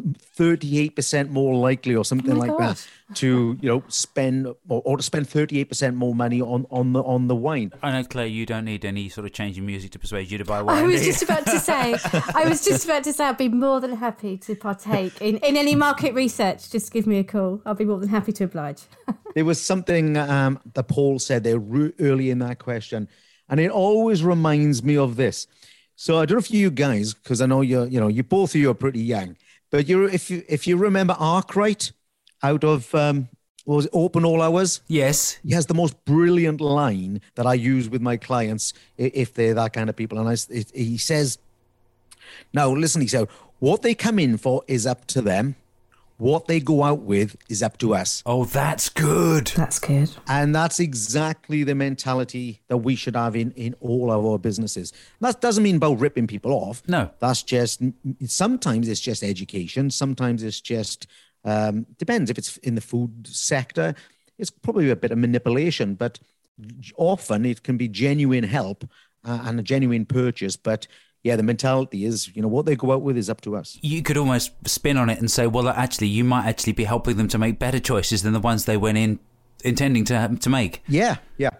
38% 0.00 1.28
more 1.30 1.54
likely 1.54 1.94
or 1.94 2.04
something 2.04 2.32
Oh 2.32 2.38
like 2.38 2.50
God. 2.50 2.76
that 2.76 2.86
to 3.16 3.58
you 3.60 3.68
know 3.68 3.82
spend 3.88 4.46
or, 4.68 4.82
or 4.84 4.96
to 4.96 5.02
spend 5.02 5.26
38% 5.28 5.94
more 5.94 6.14
money 6.14 6.40
on 6.40 6.66
on 6.70 6.92
the 6.94 7.02
on 7.02 7.28
the 7.28 7.36
wine 7.36 7.72
I 7.82 7.92
know, 7.92 8.04
Claire, 8.04 8.26
you 8.26 8.46
don't 8.46 8.64
need 8.64 8.84
any 8.84 9.08
sort 9.08 9.26
of 9.26 9.32
change 9.32 9.58
in 9.58 9.66
music 9.66 9.90
to 9.92 9.98
persuade 9.98 10.30
you 10.30 10.38
to 10.38 10.44
buy 10.44 10.62
wine. 10.62 10.78
I 10.78 10.86
was 10.86 11.04
just 11.04 11.22
about 11.22 11.44
to 11.46 11.58
say, 11.58 11.96
I 12.34 12.46
was 12.48 12.64
just 12.64 12.84
about 12.84 13.04
to 13.04 13.12
say, 13.12 13.24
I'd 13.24 13.36
be 13.36 13.48
more 13.48 13.80
than 13.80 13.96
happy 13.96 14.38
to 14.38 14.54
partake 14.54 15.20
in, 15.20 15.36
in 15.38 15.56
any 15.56 15.74
market 15.74 16.14
research. 16.14 16.70
Just 16.70 16.92
give 16.92 17.06
me 17.06 17.18
a 17.18 17.24
call. 17.24 17.60
I'll 17.66 17.74
be 17.74 17.84
more 17.84 17.98
than 18.00 18.08
happy 18.08 18.32
to 18.32 18.44
oblige. 18.44 18.82
there 19.34 19.44
was 19.44 19.60
something 19.60 20.16
um, 20.16 20.58
that 20.74 20.84
Paul 20.88 21.18
said 21.18 21.44
there 21.44 21.58
re- 21.58 21.92
early 22.00 22.30
in 22.30 22.38
that 22.38 22.58
question, 22.58 23.08
and 23.48 23.60
it 23.60 23.70
always 23.70 24.22
reminds 24.24 24.82
me 24.82 24.96
of 24.96 25.16
this. 25.16 25.46
So 25.96 26.18
I 26.18 26.24
don't 26.24 26.36
know 26.36 26.40
if 26.40 26.50
you 26.50 26.70
guys, 26.70 27.14
because 27.14 27.40
I 27.42 27.46
know 27.46 27.60
you're, 27.60 27.86
you 27.86 28.00
know, 28.00 28.08
you 28.08 28.22
both 28.22 28.54
of 28.54 28.60
you 28.60 28.70
are 28.70 28.74
pretty 28.74 29.00
young, 29.00 29.36
but 29.72 29.88
you 29.88 30.04
if 30.04 30.30
you 30.30 30.44
if 30.48 30.68
you 30.68 30.76
remember 30.76 31.16
Arkwright 31.18 31.90
out 32.42 32.62
of 32.62 32.94
um, 32.94 33.28
what 33.64 33.76
was 33.76 33.86
it, 33.86 33.90
Open 33.94 34.24
All 34.24 34.42
Hours, 34.42 34.82
yes. 34.86 35.38
he 35.42 35.52
has 35.54 35.66
the 35.66 35.74
most 35.74 36.04
brilliant 36.04 36.60
line 36.60 37.20
that 37.36 37.46
I 37.46 37.54
use 37.54 37.88
with 37.88 38.02
my 38.02 38.16
clients 38.16 38.74
if 38.96 39.32
they're 39.34 39.54
that 39.54 39.72
kind 39.72 39.88
of 39.88 39.96
people, 39.96 40.18
and 40.18 40.28
I, 40.28 40.36
it, 40.50 40.70
he 40.74 40.98
says, 40.98 41.38
"Now 42.52 42.70
listen," 42.70 43.00
he 43.00 43.08
said, 43.08 43.28
"What 43.60 43.82
they 43.82 43.94
come 43.94 44.18
in 44.18 44.36
for 44.36 44.62
is 44.68 44.86
up 44.86 45.06
to 45.06 45.22
them." 45.22 45.56
What 46.22 46.46
they 46.46 46.60
go 46.60 46.84
out 46.84 47.00
with 47.00 47.34
is 47.48 47.64
up 47.64 47.78
to 47.78 47.96
us. 47.96 48.22
Oh, 48.24 48.44
that's 48.44 48.88
good. 48.88 49.48
That's 49.56 49.80
good. 49.80 50.08
And 50.28 50.54
that's 50.54 50.78
exactly 50.78 51.64
the 51.64 51.74
mentality 51.74 52.60
that 52.68 52.76
we 52.76 52.94
should 52.94 53.16
have 53.16 53.34
in, 53.34 53.50
in 53.56 53.74
all 53.80 54.12
of 54.12 54.24
our 54.24 54.38
businesses. 54.38 54.92
That 55.20 55.40
doesn't 55.40 55.64
mean 55.64 55.74
about 55.74 55.98
ripping 55.98 56.28
people 56.28 56.52
off. 56.52 56.80
No. 56.86 57.10
That's 57.18 57.42
just, 57.42 57.82
sometimes 58.24 58.88
it's 58.88 59.00
just 59.00 59.24
education. 59.24 59.90
Sometimes 59.90 60.44
it's 60.44 60.60
just, 60.60 61.08
um, 61.44 61.86
depends 61.98 62.30
if 62.30 62.38
it's 62.38 62.56
in 62.58 62.76
the 62.76 62.80
food 62.80 63.26
sector, 63.26 63.92
it's 64.38 64.50
probably 64.50 64.90
a 64.90 64.96
bit 64.96 65.10
of 65.10 65.18
manipulation, 65.18 65.96
but 65.96 66.20
often 66.96 67.44
it 67.44 67.64
can 67.64 67.76
be 67.76 67.88
genuine 67.88 68.44
help 68.44 68.84
uh, 69.24 69.40
and 69.42 69.58
a 69.58 69.62
genuine 69.64 70.06
purchase. 70.06 70.54
But 70.54 70.86
yeah, 71.22 71.36
the 71.36 71.42
mentality 71.42 72.04
is, 72.04 72.34
you 72.34 72.42
know, 72.42 72.48
what 72.48 72.66
they 72.66 72.74
go 72.74 72.92
out 72.92 73.02
with 73.02 73.16
is 73.16 73.30
up 73.30 73.40
to 73.42 73.56
us. 73.56 73.78
You 73.80 74.02
could 74.02 74.16
almost 74.16 74.52
spin 74.66 74.96
on 74.96 75.08
it 75.08 75.18
and 75.18 75.30
say, 75.30 75.46
well, 75.46 75.68
actually, 75.68 76.08
you 76.08 76.24
might 76.24 76.46
actually 76.46 76.72
be 76.72 76.84
helping 76.84 77.16
them 77.16 77.28
to 77.28 77.38
make 77.38 77.58
better 77.58 77.78
choices 77.78 78.22
than 78.22 78.32
the 78.32 78.40
ones 78.40 78.64
they 78.64 78.76
went 78.76 78.98
in 78.98 79.20
intending 79.64 80.04
to 80.04 80.36
to 80.40 80.50
make. 80.50 80.82
Yeah, 80.88 81.16
yeah. 81.38 81.50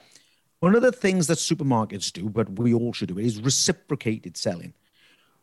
One 0.61 0.75
of 0.75 0.83
the 0.83 0.93
things 0.93 1.27
that 1.27 1.39
supermarkets 1.39 2.13
do, 2.13 2.29
but 2.29 2.59
we 2.59 2.73
all 2.75 2.93
should 2.93 3.09
do 3.09 3.19
it, 3.19 3.25
is 3.25 3.41
reciprocated 3.41 4.37
selling, 4.37 4.75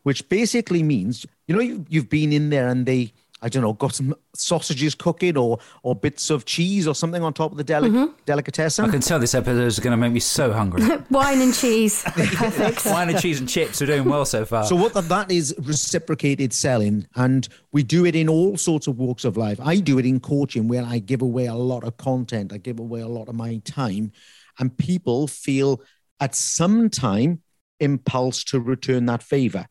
which 0.02 0.28
basically 0.28 0.82
means, 0.82 1.26
you 1.46 1.54
know, 1.54 1.60
you've, 1.60 1.86
you've 1.88 2.08
been 2.08 2.32
in 2.32 2.48
there 2.50 2.68
and 2.68 2.86
they, 2.86 3.12
I 3.42 3.48
don't 3.48 3.62
know, 3.62 3.72
got 3.72 3.94
some 3.94 4.14
sausages 4.34 4.94
cooking 4.94 5.36
or 5.36 5.58
or 5.82 5.94
bits 5.94 6.30
of 6.30 6.44
cheese 6.44 6.86
or 6.86 6.94
something 6.94 7.22
on 7.22 7.32
top 7.32 7.52
of 7.52 7.58
the 7.58 7.64
deli- 7.64 7.88
mm-hmm. 7.88 8.12
delicatessen. 8.26 8.84
I 8.84 8.88
can 8.88 9.00
tell 9.00 9.18
this 9.18 9.34
episode 9.34 9.64
is 9.64 9.78
going 9.78 9.92
to 9.92 9.96
make 9.96 10.12
me 10.12 10.20
so 10.20 10.52
hungry. 10.52 10.82
Wine 11.10 11.40
and 11.40 11.54
cheese. 11.54 12.02
Perfect. 12.04 12.84
Wine 12.86 13.10
and 13.10 13.20
cheese 13.20 13.40
and 13.40 13.48
chips 13.48 13.80
are 13.80 13.86
doing 13.86 14.04
well 14.04 14.24
so 14.24 14.44
far. 14.44 14.64
So 14.64 14.76
what 14.76 14.92
that, 14.94 15.08
that 15.08 15.30
is 15.30 15.54
reciprocated 15.58 16.52
selling, 16.52 17.06
and 17.16 17.48
we 17.72 17.82
do 17.82 18.04
it 18.04 18.14
in 18.14 18.28
all 18.28 18.56
sorts 18.56 18.86
of 18.86 18.98
walks 18.98 19.24
of 19.24 19.36
life. 19.36 19.58
I 19.62 19.76
do 19.76 19.98
it 19.98 20.06
in 20.06 20.20
coaching 20.20 20.68
where 20.68 20.84
I 20.84 20.98
give 20.98 21.22
away 21.22 21.46
a 21.46 21.54
lot 21.54 21.84
of 21.84 21.96
content, 21.96 22.52
I 22.52 22.58
give 22.58 22.78
away 22.78 23.00
a 23.00 23.08
lot 23.08 23.28
of 23.28 23.34
my 23.34 23.60
time, 23.64 24.12
and 24.58 24.76
people 24.76 25.26
feel 25.26 25.82
at 26.20 26.34
some 26.34 26.90
time 26.90 27.42
impulse 27.80 28.44
to 28.44 28.60
return 28.60 29.06
that 29.06 29.22
favor. 29.22 29.66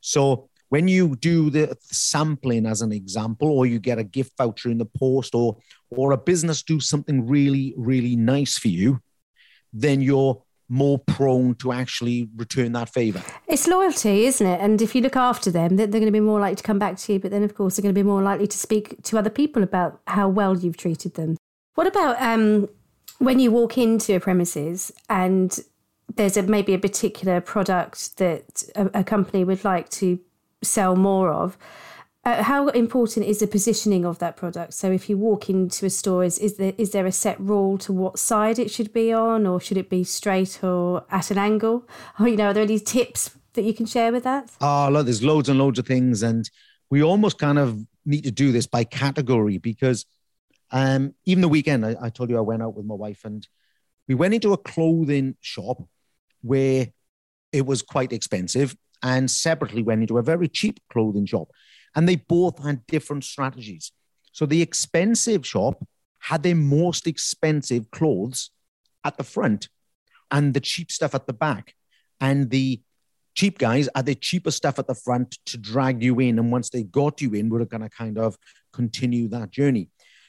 So 0.00 0.50
when 0.68 0.88
you 0.88 1.16
do 1.16 1.50
the 1.50 1.76
sampling 1.80 2.66
as 2.66 2.82
an 2.82 2.92
example, 2.92 3.48
or 3.48 3.66
you 3.66 3.78
get 3.78 3.98
a 3.98 4.04
gift 4.04 4.36
voucher 4.36 4.70
in 4.70 4.78
the 4.78 4.86
post, 4.86 5.34
or 5.34 5.56
or 5.90 6.12
a 6.12 6.16
business 6.16 6.62
do 6.62 6.80
something 6.80 7.26
really 7.26 7.74
really 7.76 8.16
nice 8.16 8.58
for 8.58 8.68
you, 8.68 9.00
then 9.72 10.00
you're 10.00 10.42
more 10.68 10.98
prone 10.98 11.54
to 11.54 11.72
actually 11.72 12.28
return 12.36 12.72
that 12.72 12.88
favor. 12.88 13.22
It's 13.46 13.66
loyalty, 13.66 14.26
isn't 14.26 14.46
it? 14.46 14.60
And 14.60 14.82
if 14.82 14.94
you 14.94 15.00
look 15.00 15.16
after 15.16 15.50
them, 15.50 15.76
they're, 15.76 15.86
going 15.86 16.06
to 16.06 16.10
be 16.10 16.20
more 16.20 16.40
likely 16.40 16.56
to 16.56 16.62
come 16.62 16.78
back 16.78 16.96
to 16.98 17.12
you. 17.12 17.18
But 17.20 17.30
then, 17.30 17.44
of 17.44 17.54
course, 17.54 17.76
they're 17.76 17.82
going 17.82 17.94
to 17.94 17.98
be 17.98 18.06
more 18.06 18.22
likely 18.22 18.46
to 18.46 18.58
speak 18.58 19.02
to 19.04 19.18
other 19.18 19.30
people 19.30 19.62
about 19.62 20.00
how 20.06 20.28
well 20.28 20.56
you've 20.56 20.76
treated 20.76 21.14
them. 21.14 21.36
What 21.74 21.86
about 21.86 22.20
um, 22.20 22.68
when 23.18 23.38
you 23.38 23.50
walk 23.50 23.78
into 23.78 24.16
a 24.16 24.20
premises 24.20 24.92
and 25.08 25.58
there's 26.14 26.36
a, 26.36 26.42
maybe 26.42 26.74
a 26.74 26.78
particular 26.78 27.40
product 27.40 28.16
that 28.18 28.64
a, 28.74 29.00
a 29.00 29.04
company 29.04 29.44
would 29.44 29.64
like 29.64 29.88
to 29.90 30.18
sell 30.62 30.96
more 30.96 31.30
of? 31.30 31.56
Uh, 32.26 32.42
how 32.42 32.66
important 32.70 33.24
is 33.24 33.38
the 33.38 33.46
positioning 33.46 34.04
of 34.04 34.18
that 34.18 34.36
product? 34.36 34.74
So, 34.74 34.90
if 34.90 35.08
you 35.08 35.16
walk 35.16 35.48
into 35.48 35.86
a 35.86 35.90
store, 35.90 36.24
is, 36.24 36.38
is 36.38 36.56
there 36.56 36.72
is 36.76 36.90
there 36.90 37.06
a 37.06 37.12
set 37.12 37.38
rule 37.40 37.78
to 37.78 37.92
what 37.92 38.18
side 38.18 38.58
it 38.58 38.68
should 38.68 38.92
be 38.92 39.12
on, 39.12 39.46
or 39.46 39.60
should 39.60 39.76
it 39.76 39.88
be 39.88 40.02
straight 40.02 40.64
or 40.64 41.04
at 41.08 41.30
an 41.30 41.38
angle? 41.38 41.88
Or 42.18 42.26
you 42.28 42.36
know, 42.36 42.48
are 42.48 42.52
there 42.52 42.64
any 42.64 42.80
tips 42.80 43.36
that 43.52 43.62
you 43.62 43.72
can 43.72 43.86
share 43.86 44.10
with 44.10 44.24
that? 44.24 44.50
Oh, 44.60 44.88
look, 44.90 45.04
there's 45.04 45.22
loads 45.22 45.48
and 45.48 45.56
loads 45.56 45.78
of 45.78 45.86
things, 45.86 46.24
and 46.24 46.50
we 46.90 47.00
almost 47.00 47.38
kind 47.38 47.60
of 47.60 47.86
need 48.04 48.22
to 48.24 48.32
do 48.32 48.50
this 48.50 48.66
by 48.66 48.82
category 48.82 49.58
because 49.58 50.04
um, 50.72 51.14
even 51.26 51.42
the 51.42 51.48
weekend, 51.48 51.86
I, 51.86 51.96
I 52.00 52.08
told 52.10 52.30
you 52.30 52.38
I 52.38 52.40
went 52.40 52.60
out 52.60 52.74
with 52.76 52.86
my 52.86 52.96
wife, 52.96 53.24
and 53.24 53.46
we 54.08 54.16
went 54.16 54.34
into 54.34 54.52
a 54.52 54.58
clothing 54.58 55.36
shop 55.40 55.80
where 56.42 56.88
it 57.52 57.66
was 57.66 57.82
quite 57.82 58.12
expensive, 58.12 58.76
and 59.02 59.30
separately 59.30 59.82
went 59.82 60.02
into 60.02 60.18
a 60.18 60.22
very 60.22 60.48
cheap 60.48 60.80
clothing 60.90 61.26
shop 61.26 61.48
and 61.94 62.08
they 62.08 62.16
both 62.16 62.62
had 62.62 62.86
different 62.86 63.24
strategies. 63.24 63.92
So 64.32 64.44
the 64.44 64.62
expensive 64.62 65.46
shop 65.46 65.82
had 66.18 66.42
their 66.42 66.54
most 66.54 67.06
expensive 67.06 67.90
clothes 67.90 68.50
at 69.02 69.16
the 69.16 69.24
front 69.24 69.68
and 70.30 70.52
the 70.52 70.60
cheap 70.60 70.92
stuff 70.92 71.14
at 71.14 71.26
the 71.26 71.32
back. 71.32 71.74
And 72.20 72.50
the 72.50 72.80
cheap 73.34 73.58
guys 73.58 73.88
had 73.94 74.06
the 74.06 74.14
cheaper 74.14 74.50
stuff 74.50 74.78
at 74.78 74.86
the 74.86 74.94
front 74.94 75.38
to 75.46 75.56
drag 75.56 76.02
you 76.02 76.20
in. 76.20 76.38
And 76.38 76.52
once 76.52 76.68
they 76.68 76.82
got 76.82 77.20
you 77.20 77.32
in, 77.32 77.48
we're 77.48 77.64
going 77.64 77.82
to 77.82 77.88
kind 77.88 78.18
of 78.18 78.36
continue 78.72 79.28
that 79.28 79.50
journey. 79.50 79.88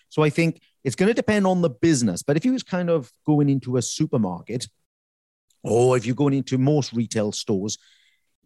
So 0.10 0.24
I 0.24 0.30
think 0.30 0.62
it's 0.86 0.96
going 0.96 1.10
to 1.10 1.14
depend 1.14 1.46
on 1.46 1.62
the 1.62 1.70
business. 1.70 2.24
But 2.24 2.38
if 2.38 2.46
you 2.46 2.54
was 2.54 2.64
kind 2.64 2.90
of 2.90 3.12
going 3.26 3.50
into 3.50 3.76
a 3.76 3.82
supermarket 3.82 4.68
or 5.64 5.98
if 5.98 6.06
you're 6.06 6.16
going 6.16 6.34
into 6.34 6.58
most 6.58 6.94
retail 6.94 7.34
stores, 7.34 7.78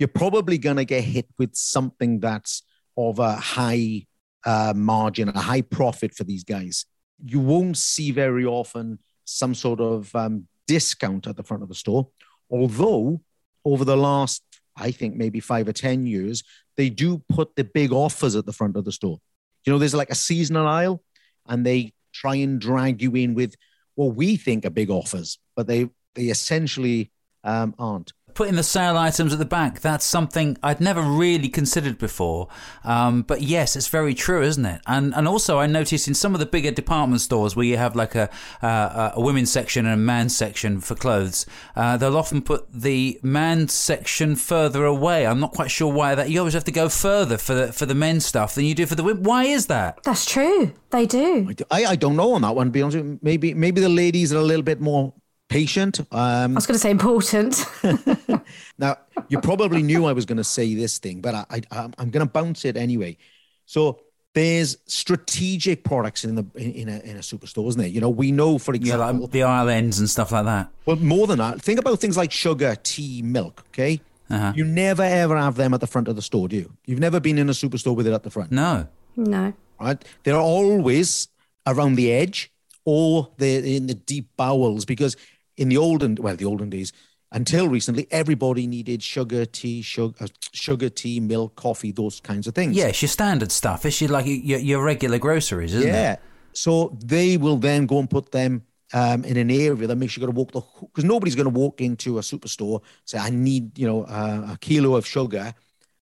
you're 0.01 0.08
probably 0.08 0.58
going 0.58 0.77
to 0.77 0.84
get 0.84 1.03
hit 1.03 1.27
with 1.38 1.53
something 1.53 2.20
that's 2.20 2.63
of 2.98 3.20
a 3.20 3.36
high 3.36 4.03
uh, 4.48 4.74
margin, 4.75 5.29
a 5.29 5.39
high 5.39 5.62
profit 5.62 6.15
for 6.15 6.24
these 6.24 6.43
guys. 6.43 6.86
You 7.24 7.39
won't 7.39 7.77
see 7.77 8.10
very 8.10 8.43
often 8.43 8.98
some 9.25 9.53
sort 9.53 9.79
of 9.79 10.13
um, 10.15 10.48
discount 10.65 11.27
at 11.27 11.38
the 11.38 11.43
front 11.43 11.62
of 11.62 11.70
the 11.70 11.75
store. 11.75 12.08
Although 12.50 13.22
over 13.63 13.86
the 13.86 13.96
last, 13.96 14.41
I 14.75 14.89
think 14.89 15.17
maybe 15.17 15.39
five 15.39 15.67
or 15.67 15.74
10 15.74 16.08
years, 16.08 16.43
they 16.77 16.89
do 16.89 17.22
put 17.29 17.55
the 17.55 17.63
big 17.63 17.91
offers 17.91 18.36
at 18.36 18.48
the 18.48 18.53
front 18.53 18.77
of 18.77 18.86
the 18.86 18.91
store. 18.91 19.20
You 19.67 19.72
know, 19.72 19.77
there's 19.77 19.93
like 19.93 20.10
a 20.10 20.15
seasonal 20.15 20.65
aisle 20.65 21.03
and 21.48 21.63
they 21.63 21.93
try 22.12 22.38
and 22.38 22.60
drag 22.60 23.03
you 23.03 23.13
in 23.13 23.36
with 23.36 23.53
what 23.93 24.15
we 24.15 24.36
think 24.36 24.65
are 24.65 24.72
big 24.72 24.89
offers, 24.89 25.38
but 25.55 25.67
they, 25.67 25.91
they 26.15 26.24
essentially 26.24 27.12
um, 27.43 27.75
aren't 27.77 28.13
putting 28.33 28.55
the 28.55 28.63
sale 28.63 28.97
items 28.97 29.33
at 29.33 29.39
the 29.39 29.45
back 29.45 29.79
that's 29.79 30.05
something 30.05 30.57
i'd 30.63 30.81
never 30.81 31.01
really 31.01 31.50
considered 31.50 31.97
before. 31.97 32.47
Um, 32.83 33.21
but 33.23 33.41
yes 33.41 33.75
it's 33.75 33.88
very 33.88 34.13
true 34.13 34.41
isn't 34.41 34.65
it? 34.65 34.81
And 34.88 35.13
and 35.15 35.27
also 35.27 35.59
i 35.59 35.67
noticed 35.67 36.07
in 36.07 36.13
some 36.13 36.33
of 36.33 36.39
the 36.39 36.45
bigger 36.45 36.71
department 36.71 37.21
stores 37.21 37.55
where 37.55 37.65
you 37.65 37.77
have 37.77 37.95
like 37.95 38.15
a 38.15 38.29
uh, 38.61 39.11
a 39.15 39.21
women's 39.21 39.51
section 39.51 39.85
and 39.85 39.93
a 39.93 39.97
man's 39.97 40.35
section 40.35 40.79
for 40.81 40.95
clothes 40.95 41.45
uh, 41.75 41.97
they'll 41.97 42.17
often 42.17 42.41
put 42.41 42.71
the 42.71 43.19
man's 43.23 43.73
section 43.73 44.35
further 44.35 44.85
away. 44.85 45.25
I'm 45.25 45.39
not 45.39 45.53
quite 45.53 45.71
sure 45.71 45.91
why 45.91 46.15
that 46.15 46.29
you 46.29 46.39
always 46.39 46.53
have 46.53 46.63
to 46.65 46.71
go 46.71 46.89
further 46.89 47.38
for 47.38 47.53
the 47.53 47.73
for 47.73 47.85
the 47.85 47.95
men's 47.95 48.25
stuff 48.25 48.55
than 48.55 48.65
you 48.65 48.75
do 48.75 48.85
for 48.85 48.95
the 48.95 49.03
women. 49.03 49.23
Why 49.23 49.45
is 49.45 49.67
that? 49.67 50.03
That's 50.03 50.25
true. 50.25 50.73
They 50.89 51.05
do. 51.05 51.53
I, 51.69 51.85
I 51.85 51.95
don't 51.95 52.15
know 52.15 52.33
on 52.33 52.41
that 52.41 52.55
one 52.55 52.69
be 52.69 52.81
honest 52.81 53.21
maybe 53.21 53.53
maybe 53.53 53.81
the 53.81 53.89
ladies 53.89 54.33
are 54.33 54.38
a 54.38 54.43
little 54.43 54.63
bit 54.63 54.81
more 54.81 55.13
patient. 55.51 56.00
Um, 56.12 56.53
I 56.53 56.55
was 56.55 56.65
going 56.65 56.75
to 56.75 56.79
say 56.79 56.89
important. 56.89 57.65
now, 58.79 58.98
you 59.27 59.39
probably 59.41 59.84
knew 59.84 60.05
I 60.05 60.13
was 60.13 60.25
going 60.25 60.38
to 60.38 60.43
say 60.43 60.74
this 60.74 60.98
thing, 60.98 61.20
but 61.20 61.36
I, 61.36 61.46
I, 61.72 61.89
I'm 61.98 62.10
going 62.10 62.25
to 62.25 62.31
bounce 62.31 62.63
it 62.63 62.77
anyway. 62.77 63.17
So 63.65 64.00
there's 64.34 64.77
strategic 64.86 65.84
products 65.84 66.24
in 66.24 66.36
the 66.36 66.46
in 66.55 66.88
a 66.88 67.00
in 67.00 67.17
a 67.17 67.20
superstore, 67.20 67.67
isn't 67.67 67.79
there? 67.79 67.89
You 67.89 68.00
know, 68.00 68.10
we 68.10 68.31
know 68.31 68.58
for 68.58 68.74
example 68.74 69.08
yeah, 69.08 69.20
like 69.20 69.31
the 69.31 69.43
aisle 69.43 69.70
ends 69.70 70.00
and 70.00 70.10
stuff 70.10 70.31
like 70.31 70.46
that. 70.46 70.70
Well, 70.86 70.96
more 70.96 71.27
than 71.27 71.39
that, 71.39 71.62
think 71.62 71.79
about 71.79 72.00
things 72.00 72.15
like 72.15 72.31
sugar, 72.31 72.75
tea, 72.81 73.22
milk. 73.22 73.65
Okay, 73.70 74.00
uh-huh. 74.29 74.53
you 74.55 74.63
never 74.63 75.03
ever 75.03 75.38
have 75.38 75.55
them 75.55 75.74
at 75.74 75.81
the 75.81 75.88
front 75.88 76.08
of 76.08 76.15
the 76.15 76.22
store, 76.22 76.48
do 76.48 76.55
you? 76.55 76.72
You've 76.86 77.00
never 77.00 77.20
been 77.20 77.38
in 77.38 77.50
a 77.50 77.53
superstore 77.53 77.96
with 77.96 78.08
it 78.08 78.13
at 78.13 78.24
the 78.24 78.31
front. 78.31 78.51
No, 78.51 78.88
no. 79.17 79.53
Right? 79.79 80.03
They're 80.24 80.36
always 80.36 81.27
around 81.65 81.96
the 81.96 82.12
edge 82.12 82.51
or 82.86 83.29
they're 83.38 83.63
in 83.63 83.88
the 83.88 83.93
deep 83.93 84.29
bowels 84.38 84.86
because 84.86 85.17
in 85.61 85.69
the 85.69 85.77
olden, 85.77 86.15
well, 86.15 86.35
the 86.35 86.45
olden 86.45 86.69
days, 86.71 86.91
until 87.31 87.69
recently, 87.69 88.07
everybody 88.09 88.65
needed 88.65 89.01
sugar, 89.03 89.45
tea, 89.45 89.81
sugar, 89.83 90.15
uh, 90.19 90.27
sugar, 90.51 90.89
tea, 90.89 91.19
milk, 91.19 91.55
coffee, 91.55 91.91
those 91.91 92.19
kinds 92.19 92.47
of 92.47 92.55
things. 92.55 92.75
Yeah, 92.75 92.87
it's 92.87 93.01
your 93.01 93.09
standard 93.09 93.51
stuff. 93.51 93.85
It's 93.85 94.01
your, 94.01 94.09
like 94.09 94.25
your, 94.25 94.59
your 94.59 94.83
regular 94.83 95.19
groceries, 95.19 95.75
isn't 95.75 95.87
it? 95.87 95.93
yeah. 95.93 96.13
it? 96.13 96.19
So 96.53 96.97
they 97.05 97.37
will 97.37 97.57
then 97.57 97.85
go 97.85 97.99
and 97.99 98.09
put 98.09 98.31
them 98.31 98.63
um, 98.93 99.23
in 99.23 99.37
an 99.37 99.51
area 99.51 99.87
that 99.87 99.95
makes 99.95 100.17
you 100.17 100.21
got 100.21 100.25
to 100.25 100.31
walk 100.33 100.51
the 100.51 100.61
because 100.81 101.05
nobody's 101.05 101.35
going 101.35 101.45
to 101.45 101.57
walk 101.57 101.79
into 101.79 102.17
a 102.17 102.21
superstore 102.21 102.81
say 103.05 103.17
I 103.17 103.29
need 103.29 103.77
you 103.79 103.87
know 103.87 104.03
uh, 104.03 104.49
a 104.53 104.57
kilo 104.59 104.97
of 104.97 105.07
sugar 105.07 105.53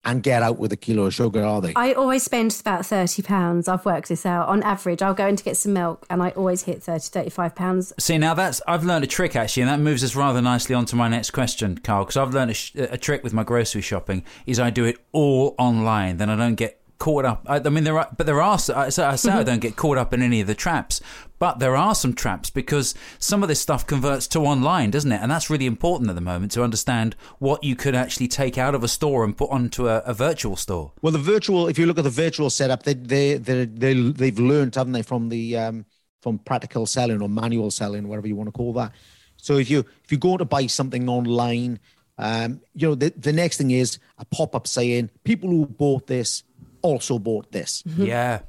and 0.07 0.23
get 0.23 0.41
out 0.41 0.57
with 0.57 0.71
a 0.71 0.77
kilo 0.77 1.05
of 1.05 1.13
sugar, 1.13 1.43
are 1.43 1.61
they? 1.61 1.73
I 1.75 1.91
always 1.93 2.23
spend 2.23 2.57
about 2.61 2.81
£30. 2.83 3.67
I've 3.67 3.85
worked 3.85 4.07
this 4.07 4.25
out. 4.25 4.47
On 4.47 4.63
average, 4.63 5.01
I'll 5.01 5.13
go 5.13 5.27
in 5.27 5.35
to 5.35 5.43
get 5.43 5.57
some 5.57 5.73
milk 5.73 6.05
and 6.09 6.23
I 6.23 6.29
always 6.31 6.63
hit 6.63 6.81
30 6.81 7.29
£35. 7.29 7.93
See, 7.99 8.17
now 8.17 8.33
that's, 8.33 8.61
I've 8.67 8.85
learned 8.85 9.03
a 9.03 9.07
trick 9.07 9.35
actually, 9.35 9.63
and 9.63 9.69
that 9.69 9.79
moves 9.79 10.03
us 10.03 10.15
rather 10.15 10.41
nicely 10.41 10.73
on 10.73 10.85
to 10.85 10.95
my 10.95 11.09
next 11.09 11.31
question, 11.31 11.77
Carl, 11.77 12.05
because 12.05 12.15
I've 12.15 12.33
learned 12.33 12.51
a, 12.51 12.53
sh- 12.53 12.71
a 12.75 12.97
trick 12.97 13.21
with 13.23 13.33
my 13.33 13.43
grocery 13.43 13.81
shopping 13.81 14.23
is 14.45 14.59
I 14.59 14.69
do 14.69 14.85
it 14.85 14.97
all 15.11 15.55
online. 15.57 16.17
Then 16.17 16.29
I 16.29 16.37
don't 16.37 16.55
get 16.55 16.81
caught 16.97 17.25
up. 17.25 17.43
I, 17.47 17.57
I 17.57 17.69
mean, 17.69 17.83
there 17.83 17.97
are, 17.97 18.07
but 18.15 18.25
there 18.25 18.41
are. 18.41 18.57
I, 18.75 18.85
I 18.85 18.89
say 18.89 19.05
I 19.05 19.13
mm-hmm. 19.15 19.43
don't 19.43 19.61
get 19.61 19.75
caught 19.75 19.97
up 19.97 20.13
in 20.13 20.21
any 20.21 20.41
of 20.41 20.47
the 20.47 20.55
traps, 20.55 21.01
but 21.39 21.59
there 21.59 21.75
are 21.75 21.93
some 21.93 22.13
traps 22.13 22.49
because 22.49 22.95
some 23.19 23.43
of 23.43 23.49
this 23.49 23.61
stuff 23.61 23.85
converts 23.85 24.27
to 24.29 24.39
online, 24.39 24.91
doesn't 24.91 25.11
it? 25.11 25.21
And 25.21 25.31
that's 25.31 25.49
really 25.49 25.65
important 25.65 26.09
at 26.09 26.15
the 26.15 26.21
moment 26.21 26.51
to 26.53 26.63
understand 26.63 27.15
what 27.39 27.63
you 27.63 27.75
could 27.75 27.95
actually 27.95 28.27
take 28.27 28.57
out 28.57 28.73
of 28.73 28.83
a 28.83 28.87
store 28.87 29.23
and 29.23 29.37
put 29.37 29.49
onto 29.51 29.87
a, 29.87 29.97
a 29.99 30.13
virtual 30.13 30.55
store. 30.55 30.93
Well, 31.01 31.13
the 31.13 31.19
virtual, 31.19 31.67
if 31.67 31.77
you 31.77 31.85
look 31.85 31.97
at 31.97 32.03
the 32.03 32.09
virtual 32.09 32.49
setup, 32.49 32.83
they 32.83 32.93
they 32.93 33.35
they, 33.35 33.65
they 33.65 33.93
they've 33.93 34.39
learned, 34.39 34.75
haven't 34.75 34.93
they, 34.93 35.03
from 35.03 35.29
the 35.29 35.57
um, 35.57 35.85
from 36.21 36.39
practical 36.39 36.85
selling 36.85 37.21
or 37.21 37.29
manual 37.29 37.71
selling, 37.71 38.07
whatever 38.07 38.27
you 38.27 38.35
want 38.35 38.47
to 38.47 38.51
call 38.51 38.73
that. 38.73 38.91
So 39.37 39.57
if 39.57 39.69
you 39.69 39.85
if 40.03 40.11
you 40.11 40.17
go 40.17 40.37
to 40.37 40.45
buy 40.45 40.67
something 40.67 41.07
online. 41.09 41.79
Um, 42.19 42.61
you 42.73 42.87
know, 42.87 42.95
the, 42.95 43.13
the 43.15 43.31
next 43.31 43.57
thing 43.57 43.69
is 43.69 43.99
a 44.17 44.25
pop 44.25 44.55
up 44.55 44.65
saying 44.65 45.11
people 45.23 45.51
who 45.51 45.67
bought 45.67 46.07
this 46.07 46.41
also 46.88 47.20
bought 47.20 47.51
this. 47.51 47.84
Mm-hmm. 47.84 48.06
Yeah. 48.06 48.39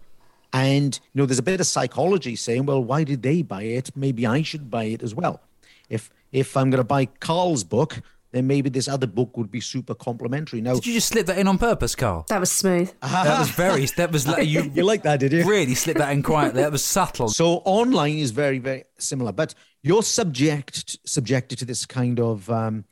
And, 0.52 0.98
you 1.12 1.20
know, 1.20 1.26
there's 1.26 1.38
a 1.38 1.42
bit 1.42 1.60
of 1.60 1.66
psychology 1.66 2.34
saying, 2.34 2.64
well, 2.66 2.82
why 2.82 3.04
did 3.04 3.22
they 3.22 3.42
buy 3.42 3.64
it? 3.64 3.90
Maybe 3.94 4.26
I 4.26 4.42
should 4.42 4.70
buy 4.70 4.84
it 4.84 5.02
as 5.02 5.14
well. 5.14 5.42
If 5.88 6.10
if 6.32 6.56
I'm 6.56 6.70
going 6.70 6.80
to 6.80 6.84
buy 6.84 7.06
Carl's 7.06 7.64
book, 7.64 8.02
then 8.32 8.46
maybe 8.46 8.68
this 8.68 8.88
other 8.88 9.06
book 9.06 9.36
would 9.36 9.50
be 9.50 9.60
super 9.60 9.94
complimentary. 9.94 10.60
Now, 10.60 10.74
did 10.74 10.86
you 10.86 10.94
just 10.94 11.08
slip 11.08 11.26
that 11.26 11.38
in 11.38 11.48
on 11.48 11.56
purpose, 11.56 11.94
Carl? 11.94 12.26
That 12.28 12.40
was 12.40 12.52
smooth. 12.52 12.92
that 13.02 13.38
was 13.38 13.50
very. 13.50 13.86
That 13.96 14.12
was 14.12 14.26
like 14.26 14.46
you. 14.46 14.70
you 14.74 14.84
like 14.84 15.02
that, 15.02 15.20
did 15.20 15.32
you? 15.32 15.44
Really 15.44 15.74
slipped 15.74 15.98
that 15.98 16.12
in 16.12 16.22
quietly. 16.22 16.62
That 16.62 16.72
was 16.72 16.84
subtle. 16.96 17.28
So 17.28 17.62
online 17.64 18.18
is 18.18 18.30
very 18.30 18.58
very 18.58 18.84
similar, 18.98 19.32
but 19.32 19.54
you're 19.82 20.02
subject 20.02 20.98
subjected 21.04 21.58
to 21.60 21.64
this 21.64 21.86
kind 21.86 22.20
of, 22.20 22.50
um, 22.50 22.84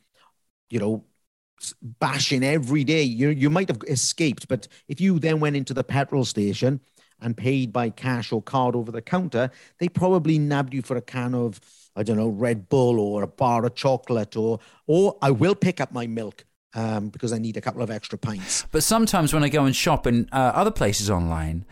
you 0.69 0.79
know, 0.79 1.03
bashing 1.81 2.43
every 2.43 2.83
day. 2.83 3.03
You 3.03 3.29
you 3.29 3.49
might 3.49 3.69
have 3.69 3.81
escaped, 3.87 4.47
but 4.47 4.67
if 4.87 5.01
you 5.01 5.19
then 5.19 5.39
went 5.39 5.55
into 5.55 5.73
the 5.73 5.83
petrol 5.83 6.25
station 6.25 6.81
and 7.19 7.35
paid 7.35 7.73
by 7.73 7.89
cash 7.89 8.31
or 8.31 8.41
card 8.41 8.75
over 8.75 8.91
the 8.91 9.01
counter, 9.01 9.49
they 9.79 9.89
probably 9.89 10.37
nabbed 10.37 10.73
you 10.73 10.81
for 10.81 10.97
a 10.97 11.01
can 11.01 11.33
of 11.33 11.59
I 11.95 12.03
don't 12.03 12.17
know 12.17 12.29
Red 12.29 12.69
Bull 12.69 12.99
or 12.99 13.23
a 13.23 13.27
bar 13.27 13.65
of 13.65 13.75
chocolate 13.75 14.35
or 14.35 14.59
or 14.85 15.17
I 15.21 15.31
will 15.31 15.55
pick 15.55 15.81
up 15.81 15.91
my 15.91 16.07
milk. 16.07 16.45
Um, 16.73 17.09
because 17.09 17.33
I 17.33 17.39
need 17.39 17.57
a 17.57 17.61
couple 17.61 17.81
of 17.81 17.89
extra 17.89 18.19
pints. 18.19 18.67
But 18.71 18.83
sometimes 18.83 19.33
when 19.33 19.41
I 19.41 19.49
go 19.49 19.65
and 19.65 19.75
shop 19.75 20.05
in 20.05 20.29
uh, 20.31 20.51
other 20.53 20.69
places 20.69 21.09
online, 21.09 21.65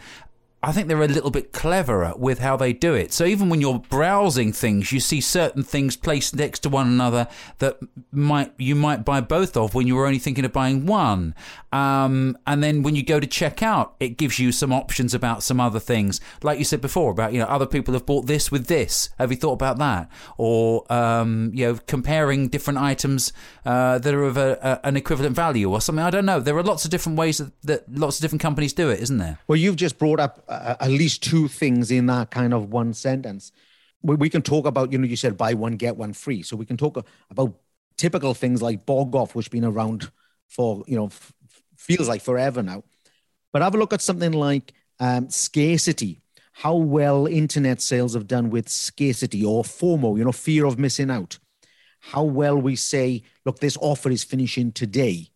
I 0.65 0.71
think 0.71 0.87
they're 0.87 0.99
a 0.99 1.07
little 1.07 1.29
bit 1.29 1.53
cleverer 1.53 2.15
with 2.17 2.39
how 2.39 2.57
they 2.57 2.73
do 2.73 2.95
it. 2.95 3.13
So 3.13 3.23
even 3.25 3.49
when 3.49 3.61
you're 3.61 3.77
browsing 3.77 4.51
things, 4.51 4.91
you 4.91 4.99
see 4.99 5.21
certain 5.21 5.61
things 5.61 5.95
placed 5.95 6.35
next 6.35 6.61
to 6.61 6.69
one 6.69 6.87
another 6.87 7.27
that 7.59 7.77
might 8.11 8.51
you 8.57 8.73
might 8.73 9.05
buy 9.05 9.21
both 9.21 9.55
of 9.55 9.75
when 9.75 9.85
you 9.85 9.95
were 9.95 10.07
only 10.07 10.17
thinking 10.17 10.43
of 10.43 10.51
buying 10.51 10.87
one. 10.87 11.35
Um, 11.71 12.35
and 12.47 12.63
then 12.63 12.81
when 12.81 12.95
you 12.95 13.03
go 13.03 13.19
to 13.19 13.27
check 13.27 13.61
out, 13.61 13.93
it 13.99 14.17
gives 14.17 14.39
you 14.39 14.51
some 14.51 14.73
options 14.73 15.13
about 15.13 15.43
some 15.43 15.59
other 15.59 15.79
things, 15.79 16.19
like 16.41 16.57
you 16.57 16.65
said 16.65 16.81
before 16.81 17.11
about 17.11 17.31
you 17.31 17.39
know 17.39 17.45
other 17.45 17.67
people 17.67 17.93
have 17.93 18.07
bought 18.07 18.25
this 18.25 18.51
with 18.51 18.65
this. 18.65 19.09
Have 19.19 19.29
you 19.29 19.37
thought 19.37 19.53
about 19.53 19.77
that? 19.77 20.09
Or 20.37 20.91
um, 20.91 21.51
you 21.53 21.67
know 21.67 21.79
comparing 21.85 22.47
different 22.47 22.79
items 22.79 23.33
uh, 23.67 23.99
that 23.99 24.13
are 24.15 24.23
of 24.23 24.37
a, 24.37 24.57
a, 24.63 24.87
an 24.87 24.97
equivalent 24.97 25.35
value 25.35 25.69
or 25.69 25.79
something. 25.79 26.03
I 26.03 26.09
don't 26.09 26.25
know. 26.25 26.39
There 26.39 26.57
are 26.57 26.63
lots 26.63 26.85
of 26.85 26.91
different 26.91 27.19
ways 27.19 27.37
that, 27.37 27.51
that 27.61 27.95
lots 27.95 28.17
of 28.17 28.23
different 28.23 28.41
companies 28.41 28.73
do 28.73 28.89
it, 28.89 28.99
isn't 29.01 29.19
there? 29.19 29.37
Well, 29.47 29.57
you've 29.57 29.75
just 29.75 29.99
brought 29.99 30.19
up 30.19 30.43
uh, 30.61 30.75
at 30.79 30.89
least 30.89 31.23
two 31.23 31.47
things 31.47 31.91
in 31.91 32.05
that 32.07 32.31
kind 32.31 32.53
of 32.53 32.71
one 32.71 32.93
sentence. 32.93 33.51
We, 34.01 34.15
we 34.15 34.29
can 34.29 34.41
talk 34.41 34.65
about, 34.65 34.91
you 34.91 34.97
know, 34.97 35.07
you 35.07 35.15
said 35.15 35.37
buy 35.37 35.53
one, 35.53 35.77
get 35.77 35.97
one 35.97 36.13
free. 36.13 36.43
So 36.43 36.55
we 36.55 36.65
can 36.65 36.77
talk 36.77 37.05
about 37.29 37.55
typical 37.97 38.33
things 38.33 38.61
like 38.61 38.85
bog 38.85 39.15
off, 39.15 39.35
which 39.35 39.45
has 39.45 39.51
been 39.51 39.65
around 39.65 40.11
for, 40.47 40.83
you 40.87 40.95
know, 40.95 41.07
f- 41.07 41.33
feels 41.77 42.07
like 42.07 42.21
forever 42.21 42.61
now. 42.61 42.83
But 43.51 43.61
have 43.61 43.75
a 43.75 43.77
look 43.77 43.93
at 43.93 44.01
something 44.01 44.33
like 44.33 44.73
um, 44.99 45.29
scarcity, 45.29 46.21
how 46.51 46.75
well 46.75 47.25
internet 47.25 47.81
sales 47.81 48.13
have 48.13 48.27
done 48.27 48.49
with 48.49 48.69
scarcity 48.69 49.43
or 49.45 49.63
FOMO, 49.63 50.17
you 50.17 50.23
know, 50.23 50.31
fear 50.31 50.65
of 50.65 50.77
missing 50.77 51.09
out. 51.09 51.39
How 51.99 52.23
well 52.23 52.57
we 52.61 52.75
say, 52.75 53.23
look, 53.45 53.59
this 53.59 53.77
offer 53.81 54.11
is 54.11 54.23
finishing 54.23 54.71
today 54.71 55.29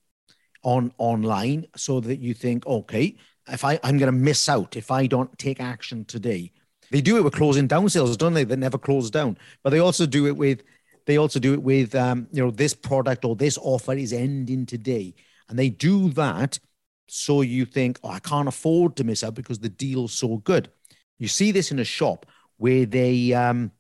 on 0.64 0.92
online 0.98 1.66
so 1.76 2.00
that 2.02 2.20
you 2.20 2.34
think, 2.34 2.66
okay, 2.68 3.16
if 3.52 3.66
I, 3.66 3.80
I'm 3.84 3.98
going 3.98 4.12
to 4.12 4.18
miss 4.18 4.50
out 4.50 4.76
if 4.76 4.92
I 4.92 5.08
don't 5.08 5.38
take 5.38 5.60
action 5.60 6.06
today. 6.06 6.52
They 6.92 7.02
do 7.02 7.18
it 7.18 7.24
with 7.24 7.34
closing 7.34 7.68
down 7.68 7.90
sales, 7.90 8.18
don't 8.18 8.34
they? 8.34 8.44
They 8.44 8.56
never 8.56 8.78
close 8.78 9.12
down, 9.12 9.38
but 9.64 9.70
they 9.70 9.80
also 9.80 10.06
do 10.06 10.26
it 10.28 10.36
with 10.36 10.64
they 11.06 11.18
also 11.18 11.40
do 11.40 11.54
it 11.54 11.62
with 11.62 11.96
um, 11.96 12.28
you 12.32 12.44
know 12.44 12.52
this 12.52 12.74
product 12.74 13.26
or 13.26 13.36
this 13.36 13.58
offer 13.62 13.94
is 13.94 14.14
ending 14.14 14.66
today, 14.66 15.14
and 15.48 15.58
they 15.58 15.70
do 15.70 16.10
that 16.12 16.60
so 17.08 17.42
you 17.42 17.66
think, 17.66 18.00
oh, 18.04 18.10
I 18.10 18.20
can't 18.20 18.48
afford 18.48 18.96
to 18.98 19.04
miss 19.04 19.24
out 19.24 19.34
because 19.34 19.60
the 19.60 19.70
deal's 19.70 20.14
so 20.14 20.38
good. 20.38 20.70
You 21.18 21.28
see 21.28 21.52
this 21.52 21.72
in 21.72 21.80
a 21.80 21.84
shop 21.84 22.26
where 22.58 22.86
they 22.86 23.34
um, 23.34 23.72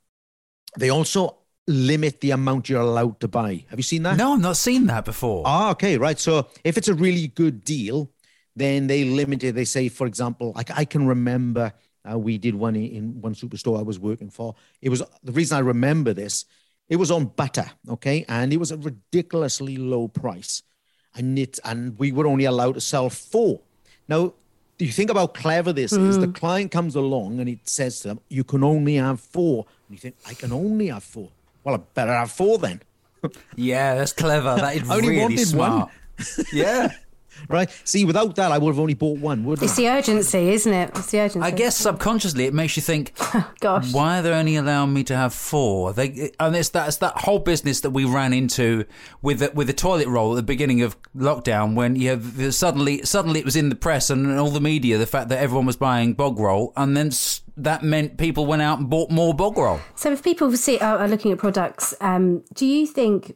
they 0.77 0.89
also 0.89 1.37
limit 1.67 2.19
the 2.21 2.31
amount 2.31 2.67
you're 2.67 2.81
allowed 2.81 3.19
to 3.19 3.27
buy. 3.27 3.65
Have 3.69 3.77
you 3.79 3.83
seen 3.83 4.03
that? 4.03 4.17
No, 4.17 4.33
I've 4.33 4.41
not 4.41 4.57
seen 4.57 4.87
that 4.87 5.05
before. 5.05 5.43
Ah, 5.45 5.71
okay, 5.71 5.97
right. 5.97 6.19
So 6.19 6.47
if 6.63 6.77
it's 6.77 6.87
a 6.87 6.95
really 6.95 7.27
good 7.27 7.63
deal, 7.63 8.11
then 8.59 8.87
they 8.87 9.03
limit 9.05 9.43
it. 9.43 9.55
They 9.55 9.65
say, 9.65 9.89
for 9.89 10.05
example, 10.07 10.53
like 10.55 10.69
I 10.77 10.85
can 10.85 11.07
remember 11.07 11.73
uh, 12.09 12.17
we 12.17 12.37
did 12.37 12.55
one 12.55 12.75
in 12.75 13.21
one 13.21 13.33
superstore 13.33 13.79
I 13.79 13.83
was 13.83 13.99
working 13.99 14.29
for. 14.29 14.55
It 14.81 14.89
was 14.89 15.03
the 15.23 15.31
reason 15.31 15.57
I 15.57 15.61
remember 15.61 16.13
this. 16.13 16.45
It 16.87 16.95
was 16.95 17.11
on 17.11 17.25
butter, 17.25 17.69
okay, 17.87 18.25
and 18.27 18.51
it 18.51 18.57
was 18.57 18.71
a 18.71 18.77
ridiculously 18.77 19.77
low 19.77 20.07
price, 20.07 20.63
and 21.15 21.37
it 21.37 21.59
and 21.63 21.97
we 21.99 22.11
were 22.11 22.25
only 22.25 22.45
allowed 22.45 22.75
to 22.75 22.81
sell 22.81 23.09
four. 23.09 23.61
Now, 24.07 24.33
you 24.79 24.91
think 24.91 25.11
about 25.11 25.35
how 25.35 25.41
clever 25.41 25.73
this 25.73 25.93
mm. 25.93 26.07
is? 26.07 26.17
The 26.17 26.29
client 26.29 26.71
comes 26.71 26.95
along 26.95 27.39
and 27.39 27.49
it 27.49 27.67
says 27.67 27.99
to 28.01 28.09
them, 28.09 28.19
"You 28.29 28.43
can 28.43 28.63
only 28.63 28.95
have 28.95 29.19
four. 29.19 29.65
and 29.87 29.97
you 29.97 29.99
think, 29.99 30.15
"I 30.25 30.33
can 30.33 30.51
only 30.51 30.87
have 30.87 31.03
four. 31.03 31.29
Well, 31.63 31.75
I 31.75 31.77
better 31.93 32.13
have 32.13 32.31
four 32.31 32.57
then." 32.57 32.81
yeah, 33.55 33.95
that's 33.95 34.13
clever. 34.13 34.55
That 34.55 34.77
is 34.77 34.87
really 34.89 35.37
smart. 35.37 35.91
yeah 36.53 36.91
right? 37.47 37.69
See, 37.83 38.05
without 38.05 38.35
that, 38.35 38.51
I 38.51 38.57
would 38.57 38.71
have 38.71 38.79
only 38.79 38.93
bought 38.93 39.19
one, 39.19 39.43
wouldn't 39.43 39.63
it's 39.63 39.77
I? 39.79 39.83
the 39.83 39.89
urgency, 39.89 40.49
isn't 40.49 40.73
it? 40.73 40.91
It's 40.95 41.11
the 41.11 41.19
urgency. 41.21 41.45
I 41.45 41.51
guess 41.51 41.77
subconsciously 41.77 42.45
it 42.45 42.53
makes 42.53 42.75
you 42.75 42.81
think, 42.81 43.17
gosh, 43.59 43.93
why 43.93 44.19
are 44.19 44.21
they 44.21 44.31
only 44.33 44.55
allowing 44.55 44.93
me 44.93 45.03
to 45.05 45.15
have 45.15 45.33
four? 45.33 45.93
They 45.93 46.31
and 46.39 46.55
it's 46.55 46.69
that 46.69 46.87
it's 46.87 46.97
that 46.97 47.17
whole 47.17 47.39
business 47.39 47.81
that 47.81 47.91
we 47.91 48.05
ran 48.05 48.33
into 48.33 48.85
with 49.21 49.39
the, 49.39 49.51
with 49.53 49.67
the 49.67 49.73
toilet 49.73 50.07
roll 50.07 50.33
at 50.33 50.35
the 50.35 50.43
beginning 50.43 50.81
of 50.81 50.97
lockdown 51.15 51.75
when 51.75 51.95
you 51.95 52.09
have 52.09 52.53
suddenly 52.53 53.03
suddenly 53.03 53.39
it 53.39 53.45
was 53.45 53.55
in 53.55 53.69
the 53.69 53.75
press 53.75 54.09
and 54.09 54.39
all 54.39 54.49
the 54.49 54.61
media 54.61 54.97
the 54.97 55.07
fact 55.07 55.29
that 55.29 55.39
everyone 55.39 55.65
was 55.65 55.75
buying 55.75 56.13
bog 56.13 56.39
roll 56.39 56.73
and 56.75 56.95
then 56.95 57.11
that 57.57 57.83
meant 57.83 58.17
people 58.17 58.45
went 58.45 58.61
out 58.61 58.79
and 58.79 58.89
bought 58.89 59.11
more 59.11 59.33
bog 59.33 59.57
roll. 59.57 59.79
So 59.95 60.11
if 60.11 60.23
people 60.23 60.51
see 60.55 60.79
are 60.79 61.07
looking 61.07 61.31
at 61.31 61.37
products, 61.37 61.93
um, 62.01 62.43
do 62.53 62.65
you 62.65 62.87
think 62.87 63.35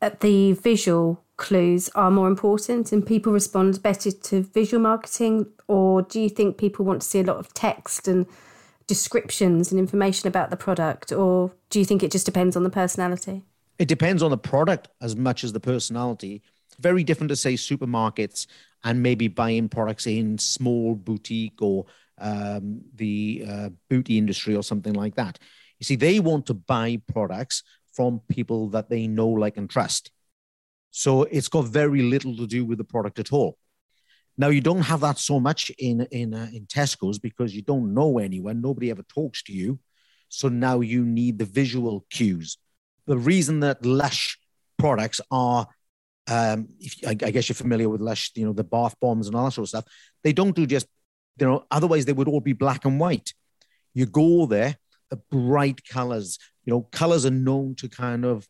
at 0.00 0.20
the 0.20 0.52
visual 0.52 1.23
clues 1.36 1.88
are 1.94 2.10
more 2.10 2.28
important 2.28 2.92
and 2.92 3.04
people 3.04 3.32
respond 3.32 3.82
better 3.82 4.10
to 4.10 4.42
visual 4.42 4.82
marketing? 4.82 5.46
Or 5.68 6.02
do 6.02 6.20
you 6.20 6.28
think 6.28 6.58
people 6.58 6.84
want 6.84 7.02
to 7.02 7.08
see 7.08 7.20
a 7.20 7.24
lot 7.24 7.36
of 7.36 7.52
text 7.54 8.08
and 8.08 8.26
descriptions 8.86 9.70
and 9.70 9.78
information 9.78 10.28
about 10.28 10.50
the 10.50 10.56
product? 10.56 11.12
Or 11.12 11.52
do 11.70 11.78
you 11.78 11.84
think 11.84 12.02
it 12.02 12.12
just 12.12 12.26
depends 12.26 12.56
on 12.56 12.62
the 12.62 12.70
personality? 12.70 13.42
It 13.78 13.88
depends 13.88 14.22
on 14.22 14.30
the 14.30 14.38
product 14.38 14.88
as 15.00 15.16
much 15.16 15.42
as 15.42 15.52
the 15.52 15.60
personality. 15.60 16.42
Very 16.78 17.04
different 17.04 17.28
to 17.30 17.36
say 17.36 17.54
supermarkets 17.54 18.46
and 18.84 19.02
maybe 19.02 19.28
buying 19.28 19.68
products 19.68 20.06
in 20.06 20.38
small 20.38 20.94
boutique 20.94 21.60
or 21.60 21.86
um, 22.18 22.82
the 22.94 23.44
uh, 23.48 23.68
booty 23.90 24.18
industry 24.18 24.54
or 24.54 24.62
something 24.62 24.92
like 24.92 25.16
that. 25.16 25.38
You 25.80 25.84
see, 25.84 25.96
they 25.96 26.20
want 26.20 26.46
to 26.46 26.54
buy 26.54 27.00
products 27.12 27.62
from 27.92 28.20
people 28.28 28.68
that 28.70 28.88
they 28.88 29.06
know, 29.06 29.28
like, 29.28 29.56
and 29.56 29.68
trust. 29.68 30.10
So 30.96 31.24
it's 31.24 31.48
got 31.48 31.64
very 31.64 32.02
little 32.02 32.36
to 32.36 32.46
do 32.46 32.64
with 32.64 32.78
the 32.78 32.84
product 32.84 33.18
at 33.18 33.32
all. 33.32 33.58
Now 34.38 34.46
you 34.46 34.60
don't 34.60 34.82
have 34.82 35.00
that 35.00 35.18
so 35.18 35.40
much 35.40 35.70
in 35.70 36.06
in 36.12 36.32
uh, 36.32 36.48
in 36.52 36.66
Tesco's 36.66 37.18
because 37.18 37.52
you 37.52 37.62
don't 37.62 37.94
know 37.94 38.18
anyone. 38.18 38.60
Nobody 38.60 38.92
ever 38.92 39.02
talks 39.02 39.42
to 39.44 39.52
you. 39.52 39.80
So 40.28 40.48
now 40.48 40.80
you 40.80 41.04
need 41.04 41.38
the 41.38 41.46
visual 41.46 42.06
cues. 42.10 42.58
The 43.06 43.18
reason 43.18 43.58
that 43.60 43.84
Lush 43.84 44.38
products 44.78 45.20
are, 45.32 45.66
um, 46.28 46.68
if, 46.78 46.94
I, 47.04 47.10
I 47.10 47.30
guess 47.32 47.48
you're 47.48 47.54
familiar 47.54 47.88
with 47.88 48.00
Lush, 48.00 48.30
you 48.36 48.46
know 48.46 48.52
the 48.52 48.62
bath 48.62 48.94
bombs 49.00 49.26
and 49.26 49.34
all 49.34 49.46
that 49.46 49.50
sort 49.50 49.64
of 49.64 49.70
stuff. 49.70 49.86
They 50.22 50.32
don't 50.32 50.54
do 50.54 50.64
just, 50.64 50.86
you 51.40 51.46
know. 51.48 51.64
Otherwise, 51.72 52.04
they 52.04 52.12
would 52.12 52.28
all 52.28 52.40
be 52.40 52.52
black 52.52 52.84
and 52.84 53.00
white. 53.00 53.34
You 53.94 54.06
go 54.06 54.46
there, 54.46 54.76
the 55.10 55.16
bright 55.16 55.84
colors. 55.88 56.38
You 56.64 56.72
know, 56.72 56.82
colors 56.92 57.26
are 57.26 57.30
known 57.48 57.74
to 57.76 57.88
kind 57.88 58.24
of 58.24 58.48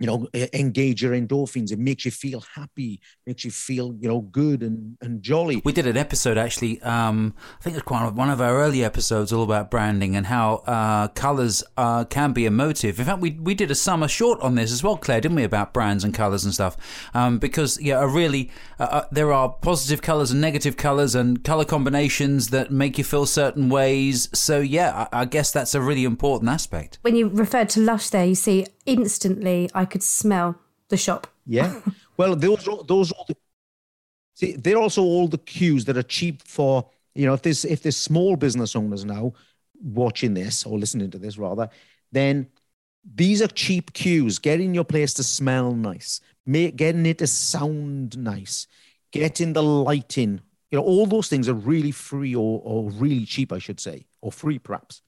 you 0.00 0.06
know 0.06 0.28
engage 0.52 1.02
your 1.02 1.12
endorphins. 1.12 1.70
It 1.70 1.78
makes 1.78 2.04
you 2.04 2.10
feel 2.10 2.42
happy 2.54 3.00
makes 3.26 3.44
you 3.44 3.50
feel 3.50 3.94
you 4.00 4.08
know 4.08 4.20
good 4.20 4.62
and, 4.62 4.96
and 5.00 5.22
jolly. 5.22 5.62
We 5.64 5.72
did 5.72 5.86
an 5.86 5.96
episode 5.96 6.36
actually 6.36 6.82
um, 6.82 7.34
i 7.60 7.62
think 7.62 7.76
it's 7.76 7.84
quite 7.84 8.12
one 8.12 8.30
of 8.30 8.40
our 8.40 8.56
early 8.56 8.84
episodes 8.84 9.32
all 9.32 9.44
about 9.44 9.70
branding 9.70 10.16
and 10.16 10.26
how 10.26 10.56
uh, 10.66 11.08
colors 11.08 11.62
uh, 11.76 12.04
can 12.04 12.32
be 12.32 12.44
emotive. 12.46 12.98
In 12.98 13.06
fact 13.06 13.20
we, 13.20 13.32
we 13.32 13.54
did 13.54 13.70
a 13.70 13.74
summer 13.74 14.08
short 14.08 14.40
on 14.40 14.56
this 14.56 14.72
as 14.72 14.82
well 14.82 14.96
claire 14.96 15.20
didn't 15.20 15.36
we 15.36 15.44
about 15.44 15.72
brands 15.72 16.02
and 16.02 16.12
colors 16.12 16.44
and 16.44 16.52
stuff? 16.52 16.76
Um, 17.14 17.38
because 17.38 17.80
yeah 17.80 18.02
a 18.02 18.08
really 18.08 18.50
uh, 18.80 18.84
uh, 18.84 19.04
there 19.12 19.32
are 19.32 19.48
positive 19.48 20.02
colors 20.02 20.32
and 20.32 20.40
negative 20.40 20.76
colors 20.76 21.14
and 21.14 21.44
color 21.44 21.64
combinations 21.64 22.48
that 22.48 22.72
make 22.72 22.98
you 22.98 23.04
feel 23.04 23.26
certain 23.26 23.68
ways. 23.68 24.28
So 24.32 24.60
yeah 24.60 25.06
I, 25.12 25.20
I 25.20 25.24
guess 25.24 25.52
that's 25.52 25.74
a 25.74 25.80
really 25.80 26.04
important 26.04 26.50
aspect. 26.50 26.98
When 27.02 27.14
you 27.14 27.28
referred 27.28 27.68
to 27.70 27.80
lush 27.80 28.10
there 28.10 28.26
you 28.26 28.34
see 28.34 28.66
instantly 28.86 29.70
I 29.74 29.84
could 29.84 30.02
smell 30.02 30.56
the 30.88 30.96
shop. 30.96 31.26
Yeah. 31.46 31.80
Well, 32.16 32.36
those 32.36 32.64
those 32.86 33.10
all 33.10 33.24
the, 33.26 33.36
see 34.34 34.52
they're 34.52 34.78
also 34.78 35.02
all 35.02 35.26
the 35.26 35.38
cues 35.38 35.84
that 35.86 35.96
are 35.96 36.02
cheap 36.04 36.42
for 36.46 36.88
you 37.16 37.26
know 37.26 37.34
if 37.34 37.42
there's 37.42 37.64
if 37.64 37.82
there's 37.82 37.96
small 37.96 38.36
business 38.36 38.76
owners 38.76 39.04
now 39.04 39.32
watching 39.82 40.34
this 40.34 40.64
or 40.64 40.78
listening 40.78 41.10
to 41.10 41.18
this 41.18 41.36
rather, 41.38 41.68
then 42.12 42.46
these 43.14 43.42
are 43.42 43.48
cheap 43.48 43.92
cues. 43.92 44.38
Getting 44.38 44.74
your 44.74 44.84
place 44.84 45.12
to 45.14 45.24
smell 45.24 45.72
nice, 45.72 46.20
make, 46.46 46.76
getting 46.76 47.06
it 47.06 47.18
to 47.18 47.26
sound 47.26 48.16
nice, 48.16 48.66
getting 49.10 49.52
the 49.52 49.62
lighting. 49.62 50.40
You 50.70 50.78
know, 50.78 50.84
all 50.84 51.06
those 51.06 51.28
things 51.28 51.48
are 51.48 51.54
really 51.54 51.90
free 51.90 52.34
or, 52.34 52.60
or 52.64 52.90
really 52.90 53.26
cheap, 53.26 53.52
I 53.52 53.58
should 53.58 53.78
say, 53.78 54.06
or 54.20 54.32
free 54.32 54.58
perhaps. 54.58 55.02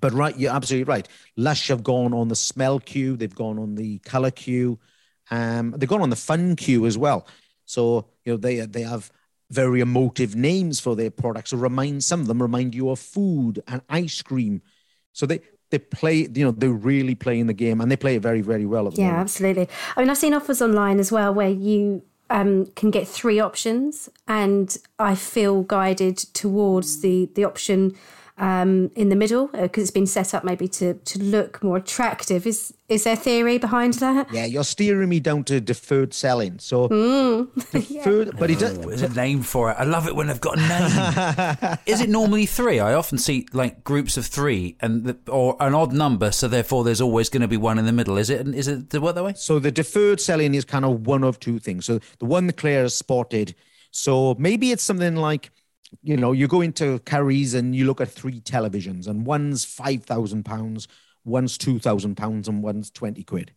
But 0.00 0.12
right, 0.12 0.36
you're 0.36 0.52
absolutely 0.52 0.84
right. 0.84 1.08
Lush 1.36 1.68
have 1.68 1.82
gone 1.82 2.12
on 2.12 2.28
the 2.28 2.36
smell 2.36 2.78
cue, 2.78 3.16
they've 3.16 3.34
gone 3.34 3.58
on 3.58 3.74
the 3.74 3.98
color 4.00 4.30
cue, 4.30 4.78
um, 5.30 5.74
they've 5.76 5.88
gone 5.88 6.02
on 6.02 6.10
the 6.10 6.16
fun 6.16 6.56
cue 6.56 6.86
as 6.86 6.98
well. 6.98 7.26
So 7.64 8.06
you 8.24 8.32
know 8.32 8.36
they 8.36 8.60
they 8.60 8.82
have 8.82 9.10
very 9.50 9.80
emotive 9.80 10.36
names 10.36 10.78
for 10.78 10.94
their 10.94 11.10
products. 11.10 11.50
So 11.50 11.56
remind 11.56 12.04
some 12.04 12.20
of 12.20 12.26
them 12.26 12.42
remind 12.42 12.74
you 12.74 12.90
of 12.90 12.98
food 12.98 13.62
and 13.66 13.80
ice 13.88 14.20
cream. 14.20 14.60
So 15.12 15.26
they 15.26 15.40
they 15.70 15.78
play, 15.78 16.28
you 16.32 16.44
know, 16.44 16.50
they 16.50 16.68
really 16.68 17.14
play 17.14 17.38
in 17.38 17.46
the 17.46 17.52
game 17.52 17.80
and 17.80 17.90
they 17.90 17.96
play 17.96 18.16
it 18.16 18.22
very, 18.22 18.40
very 18.40 18.64
well. 18.64 18.90
Yeah, 18.94 19.06
moment. 19.06 19.20
absolutely. 19.20 19.68
I 19.96 20.00
mean, 20.00 20.10
I've 20.10 20.18
seen 20.18 20.34
offers 20.34 20.62
online 20.62 20.98
as 20.98 21.12
well 21.12 21.32
where 21.34 21.50
you 21.50 22.02
um, 22.30 22.66
can 22.74 22.90
get 22.90 23.06
three 23.06 23.40
options, 23.40 24.08
and 24.26 24.76
I 24.98 25.14
feel 25.14 25.62
guided 25.62 26.16
towards 26.16 27.00
the 27.00 27.28
the 27.34 27.44
option 27.44 27.96
um, 28.38 28.90
in 28.94 29.08
the 29.08 29.16
middle 29.16 29.48
because 29.48 29.82
it's 29.84 29.90
been 29.90 30.06
set 30.06 30.34
up 30.34 30.44
maybe 30.44 30.68
to 30.68 30.94
to 30.94 31.22
look 31.22 31.62
more 31.62 31.76
attractive. 31.76 32.46
Is 32.46 32.74
is 32.88 33.04
there 33.04 33.16
theory 33.16 33.58
behind 33.58 33.94
that? 33.94 34.32
Yeah, 34.32 34.46
you're 34.46 34.64
steering 34.64 35.08
me 35.08 35.20
down 35.20 35.44
to 35.44 35.60
deferred 35.60 36.14
selling. 36.14 36.58
So 36.58 36.88
deferred, 37.72 38.38
but 38.38 38.50
it 38.50 38.58
does. 38.58 38.78
There's 38.78 39.02
a 39.02 39.08
name 39.08 39.42
for 39.42 39.70
it. 39.70 39.76
I 39.78 39.84
love 39.84 40.06
it 40.06 40.16
when 40.16 40.30
I've 40.30 40.40
got 40.40 40.58
a 40.58 40.60
name. 40.60 41.78
Is 41.86 42.00
it 42.00 42.08
normally 42.08 42.46
three? 42.46 42.80
I 42.80 42.94
often 42.94 43.18
see 43.18 43.46
like 43.52 43.84
groups 43.84 44.16
of 44.16 44.26
three 44.26 44.76
and 44.80 45.04
the, 45.04 45.18
or 45.30 45.56
an 45.60 45.74
odd 45.74 45.92
number, 45.92 46.30
so 46.32 46.48
therefore 46.48 46.84
there's 46.84 47.00
always 47.00 47.28
going 47.28 47.42
to 47.42 47.48
be 47.48 47.56
one 47.56 47.78
in 47.78 47.86
the 47.86 47.92
middle. 47.92 48.16
Is 48.16 48.30
it? 48.30 48.46
Is 48.48 48.68
it 48.68 48.90
the 48.90 49.00
what 49.00 49.14
that 49.16 49.24
way? 49.24 49.34
So 49.36 49.58
the 49.58 49.70
deferred 49.72 50.20
selling 50.20 50.54
is 50.54 50.64
kind 50.64 50.84
of 50.84 51.06
one 51.06 51.24
of 51.24 51.38
two 51.40 51.58
things. 51.58 51.86
So 51.86 52.00
the 52.18 52.26
one 52.26 52.46
that 52.46 52.56
Claire 52.56 52.82
has 52.82 52.96
spotted. 52.96 53.54
So 53.90 54.34
maybe 54.38 54.70
it's 54.70 54.82
something 54.82 55.16
like, 55.16 55.50
you 56.02 56.16
know, 56.16 56.32
you 56.32 56.48
go 56.48 56.60
into 56.60 56.98
Currys 57.00 57.54
and 57.54 57.74
you 57.74 57.86
look 57.86 58.00
at 58.00 58.10
three 58.10 58.40
televisions, 58.40 59.06
and 59.06 59.26
one's 59.26 59.64
five 59.64 60.04
thousand 60.04 60.44
pounds, 60.44 60.88
one's 61.24 61.58
two 61.58 61.78
thousand 61.78 62.16
pounds, 62.16 62.48
and 62.48 62.62
one's 62.62 62.90
twenty 62.90 63.22
quid. 63.22 63.52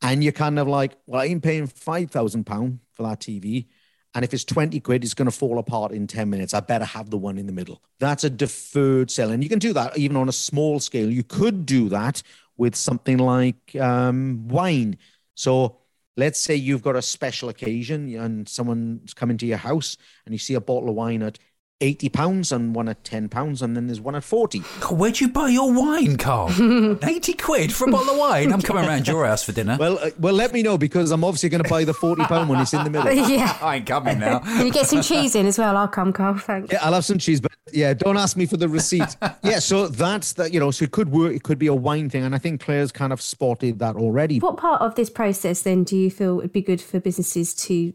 And 0.00 0.22
you're 0.22 0.32
kind 0.32 0.58
of 0.58 0.66
like, 0.66 0.96
well, 1.06 1.20
I'm 1.22 1.40
paying 1.40 1.66
five 1.66 2.10
thousand 2.10 2.44
pound 2.44 2.80
for 2.92 3.04
that 3.04 3.20
TV, 3.20 3.66
and 4.14 4.24
if 4.24 4.34
it's 4.34 4.44
twenty 4.44 4.80
quid, 4.80 5.04
it's 5.04 5.14
going 5.14 5.30
to 5.30 5.36
fall 5.36 5.58
apart 5.58 5.92
in 5.92 6.06
ten 6.06 6.30
minutes. 6.30 6.54
I 6.54 6.60
better 6.60 6.84
have 6.84 7.10
the 7.10 7.18
one 7.18 7.38
in 7.38 7.46
the 7.46 7.52
middle. 7.52 7.82
That's 7.98 8.24
a 8.24 8.30
deferred 8.30 9.10
sell, 9.10 9.30
and 9.30 9.42
you 9.42 9.48
can 9.48 9.58
do 9.58 9.72
that 9.72 9.96
even 9.96 10.16
on 10.16 10.28
a 10.28 10.32
small 10.32 10.80
scale. 10.80 11.10
You 11.10 11.24
could 11.24 11.66
do 11.66 11.88
that 11.90 12.22
with 12.56 12.76
something 12.76 13.18
like 13.18 13.74
um, 13.76 14.46
wine. 14.48 14.98
So 15.34 15.78
let's 16.16 16.38
say 16.38 16.54
you've 16.54 16.82
got 16.82 16.96
a 16.96 17.02
special 17.02 17.48
occasion 17.48 18.14
and 18.16 18.48
someone's 18.48 19.14
coming 19.14 19.38
to 19.38 19.46
your 19.46 19.58
house 19.58 19.96
and 20.26 20.34
you 20.34 20.38
see 20.38 20.54
a 20.54 20.60
bottle 20.60 20.90
of 20.90 20.94
wine 20.94 21.22
at 21.22 21.38
80 21.82 22.08
pounds 22.10 22.52
and 22.52 22.74
one 22.74 22.88
at 22.88 23.02
10 23.04 23.28
pounds 23.28 23.60
and 23.60 23.76
then 23.76 23.86
there's 23.88 24.00
one 24.00 24.14
at 24.14 24.24
40 24.24 24.60
Where'd 24.90 25.20
you 25.20 25.28
buy 25.28 25.48
your 25.48 25.72
wine, 25.72 26.16
Carl? 26.16 26.50
Eighty 27.02 27.34
quid 27.34 27.72
for 27.72 27.88
a 27.88 27.90
bottle 27.92 28.10
of 28.14 28.18
wine. 28.18 28.52
I'm 28.52 28.62
coming 28.62 28.86
round 28.86 29.06
your 29.08 29.26
house 29.26 29.42
for 29.42 29.52
dinner. 29.52 29.76
well 29.78 29.98
uh, 29.98 30.10
well 30.18 30.34
let 30.34 30.52
me 30.52 30.62
know 30.62 30.78
because 30.78 31.10
i'm 31.10 31.24
obviously 31.24 31.48
going 31.48 31.62
to 31.62 31.68
buy 31.68 31.84
the 31.84 31.92
40 31.94 32.22
pound 32.24 32.48
one 32.48 32.60
it's 32.60 32.72
in 32.72 32.84
the 32.84 32.90
middle 32.90 33.12
yeah. 33.30 33.58
I 33.62 33.76
ain't 33.76 33.86
coming 33.86 34.18
now. 34.18 34.38
Can 34.38 34.66
you 34.66 34.72
get 34.72 34.86
some 34.86 35.02
cheese 35.02 35.34
in 35.34 35.46
as 35.46 35.58
well? 35.58 35.76
I'll 35.76 35.88
come, 35.88 36.12
Carl. 36.12 36.38
Thanks. 36.38 36.72
yeah 36.72 36.78
i'll 36.84 36.92
have 36.94 37.04
some 37.04 37.18
cheese 37.18 37.40
but 37.40 37.52
yeah 37.72 37.92
don't 37.94 38.16
ask 38.16 38.36
me 38.36 38.46
for 38.46 38.56
the 38.56 38.68
receipt 38.68 39.16
yeah 39.42 39.58
so 39.58 39.88
that's 39.88 40.34
that 40.34 40.52
you 40.52 40.60
know 40.60 40.70
so 40.70 40.84
it 40.84 40.92
could 40.92 41.10
work 41.10 41.34
it 41.34 41.42
could 41.42 41.58
be 41.58 41.66
a 41.66 41.74
wine 41.74 42.08
thing 42.08 42.22
and 42.22 42.34
i 42.34 42.38
think 42.38 42.60
claire's 42.60 42.92
kind 42.92 43.12
of 43.12 43.20
spotted 43.20 43.78
that 43.78 43.96
already 43.96 44.38
What 44.40 44.56
part 44.56 44.80
of 44.82 44.94
this 44.94 45.10
process 45.10 45.62
then 45.62 45.84
do 45.84 45.96
you 45.96 46.10
feel 46.10 46.36
would 46.36 46.52
be 46.52 46.62
good 46.62 46.80
for 46.80 47.00
businesses 47.00 47.54
to 47.66 47.92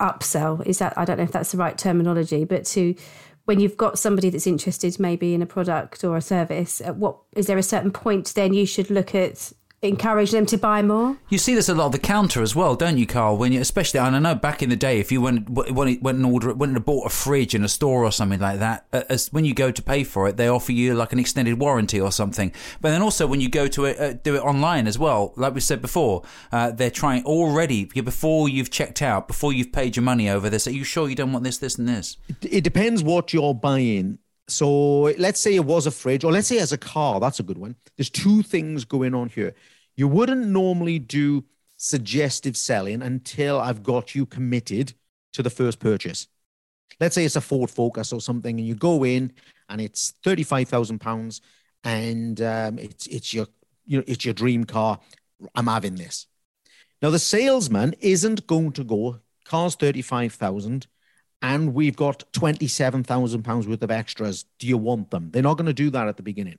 upsell? 0.00 0.64
Is 0.66 0.78
that 0.78 0.96
I 0.96 1.04
don't 1.04 1.18
know 1.18 1.24
if 1.24 1.32
that's 1.32 1.52
the 1.52 1.58
right 1.58 1.76
terminology, 1.76 2.44
but 2.44 2.64
to 2.66 2.94
when 3.44 3.60
you've 3.60 3.78
got 3.78 3.98
somebody 3.98 4.28
that's 4.28 4.46
interested 4.46 4.98
maybe 5.00 5.32
in 5.32 5.40
a 5.40 5.46
product 5.46 6.04
or 6.04 6.16
a 6.16 6.20
service, 6.20 6.80
at 6.82 6.96
what 6.96 7.16
is 7.34 7.46
there 7.46 7.58
a 7.58 7.62
certain 7.62 7.90
point 7.90 8.34
then 8.34 8.52
you 8.52 8.66
should 8.66 8.90
look 8.90 9.14
at 9.14 9.52
encourage 9.82 10.32
them 10.32 10.46
to 10.46 10.58
buy 10.58 10.82
more? 10.82 11.16
You 11.28 11.38
see 11.38 11.54
this 11.54 11.68
a 11.68 11.74
lot 11.74 11.86
of 11.86 11.92
the 11.92 11.98
counter 11.98 12.42
as 12.42 12.54
well, 12.54 12.74
don't 12.74 12.98
you, 12.98 13.06
Carl? 13.06 13.36
When 13.36 13.52
you, 13.52 13.60
especially, 13.60 14.00
and 14.00 14.16
I 14.16 14.18
know 14.18 14.34
back 14.34 14.62
in 14.62 14.70
the 14.70 14.76
day, 14.76 14.98
if 14.98 15.12
you 15.12 15.20
went 15.20 15.48
went, 15.48 16.02
went 16.02 16.18
and 16.18 16.26
order, 16.26 16.52
went 16.54 16.74
and 16.74 16.84
bought 16.84 17.06
a 17.06 17.10
fridge 17.10 17.54
in 17.54 17.64
a 17.64 17.68
store 17.68 18.04
or 18.04 18.12
something 18.12 18.40
like 18.40 18.58
that, 18.58 18.86
uh, 18.92 19.02
as 19.08 19.32
when 19.32 19.44
you 19.44 19.54
go 19.54 19.70
to 19.70 19.82
pay 19.82 20.04
for 20.04 20.28
it, 20.28 20.36
they 20.36 20.48
offer 20.48 20.72
you 20.72 20.94
like 20.94 21.12
an 21.12 21.18
extended 21.18 21.58
warranty 21.58 22.00
or 22.00 22.12
something. 22.12 22.52
But 22.80 22.90
then 22.90 23.02
also 23.02 23.26
when 23.26 23.40
you 23.40 23.48
go 23.48 23.68
to 23.68 23.84
it, 23.84 24.00
uh, 24.00 24.12
do 24.14 24.34
it 24.34 24.40
online 24.40 24.86
as 24.86 24.98
well, 24.98 25.32
like 25.36 25.54
we 25.54 25.60
said 25.60 25.80
before, 25.80 26.22
uh, 26.52 26.70
they're 26.70 26.90
trying 26.90 27.24
already 27.24 27.84
before 27.84 28.48
you've 28.48 28.70
checked 28.70 29.02
out, 29.02 29.28
before 29.28 29.52
you've 29.52 29.72
paid 29.72 29.96
your 29.96 30.02
money 30.02 30.28
over 30.28 30.50
this. 30.50 30.66
Are 30.66 30.72
you 30.72 30.84
sure 30.84 31.08
you 31.08 31.14
don't 31.14 31.32
want 31.32 31.44
this, 31.44 31.58
this, 31.58 31.78
and 31.78 31.88
this? 31.88 32.16
it 32.42 32.64
depends 32.64 33.02
what 33.02 33.32
you're 33.32 33.54
buying. 33.54 34.18
So 34.48 35.02
let's 35.18 35.40
say 35.40 35.54
it 35.54 35.64
was 35.64 35.86
a 35.86 35.90
fridge, 35.90 36.24
or 36.24 36.32
let's 36.32 36.48
say 36.48 36.58
as 36.58 36.72
a 36.72 36.78
car. 36.78 37.20
That's 37.20 37.40
a 37.40 37.42
good 37.42 37.58
one. 37.58 37.76
There's 37.96 38.10
two 38.10 38.42
things 38.42 38.84
going 38.84 39.14
on 39.14 39.28
here. 39.28 39.54
You 39.96 40.08
wouldn't 40.08 40.46
normally 40.46 40.98
do 40.98 41.44
suggestive 41.76 42.56
selling 42.56 43.02
until 43.02 43.60
I've 43.60 43.82
got 43.82 44.14
you 44.14 44.26
committed 44.26 44.94
to 45.34 45.42
the 45.42 45.50
first 45.50 45.78
purchase. 45.78 46.28
Let's 46.98 47.14
say 47.14 47.24
it's 47.24 47.36
a 47.36 47.40
Ford 47.40 47.70
Focus 47.70 48.12
or 48.12 48.20
something, 48.20 48.58
and 48.58 48.66
you 48.66 48.74
go 48.74 49.04
in 49.04 49.32
and 49.68 49.80
it's 49.80 50.14
thirty-five 50.24 50.68
thousand 50.68 51.00
pounds, 51.00 51.42
and 51.84 52.40
um, 52.40 52.78
it's 52.78 53.06
it's 53.06 53.34
your 53.34 53.46
you 53.84 53.98
know 53.98 54.04
it's 54.06 54.24
your 54.24 54.34
dream 54.34 54.64
car. 54.64 54.98
I'm 55.54 55.66
having 55.66 55.96
this. 55.96 56.26
Now 57.02 57.10
the 57.10 57.18
salesman 57.18 57.94
isn't 58.00 58.46
going 58.46 58.72
to 58.72 58.84
go. 58.84 59.20
Car's 59.44 59.76
thirty-five 59.76 60.32
thousand 60.32 60.86
and 61.42 61.74
we've 61.74 61.96
got 61.96 62.24
£27,000 62.32 63.66
worth 63.66 63.82
of 63.82 63.90
extras. 63.90 64.44
Do 64.58 64.66
you 64.66 64.76
want 64.76 65.10
them? 65.10 65.30
They're 65.30 65.42
not 65.42 65.56
going 65.56 65.66
to 65.66 65.72
do 65.72 65.90
that 65.90 66.08
at 66.08 66.16
the 66.16 66.22
beginning. 66.22 66.58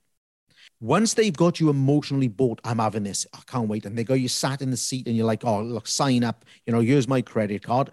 Once 0.80 1.12
they've 1.12 1.36
got 1.36 1.60
you 1.60 1.68
emotionally 1.68 2.28
bought, 2.28 2.60
I'm 2.64 2.78
having 2.78 3.02
this, 3.02 3.26
I 3.34 3.40
can't 3.46 3.68
wait. 3.68 3.84
And 3.84 3.96
they 3.96 4.04
go, 4.04 4.14
you 4.14 4.28
sat 4.28 4.62
in 4.62 4.70
the 4.70 4.76
seat 4.78 5.06
and 5.06 5.14
you're 5.14 5.26
like, 5.26 5.44
oh, 5.44 5.60
look, 5.60 5.86
sign 5.86 6.24
up, 6.24 6.46
you 6.64 6.72
know, 6.72 6.80
here's 6.80 7.06
my 7.06 7.20
credit 7.20 7.62
card. 7.62 7.90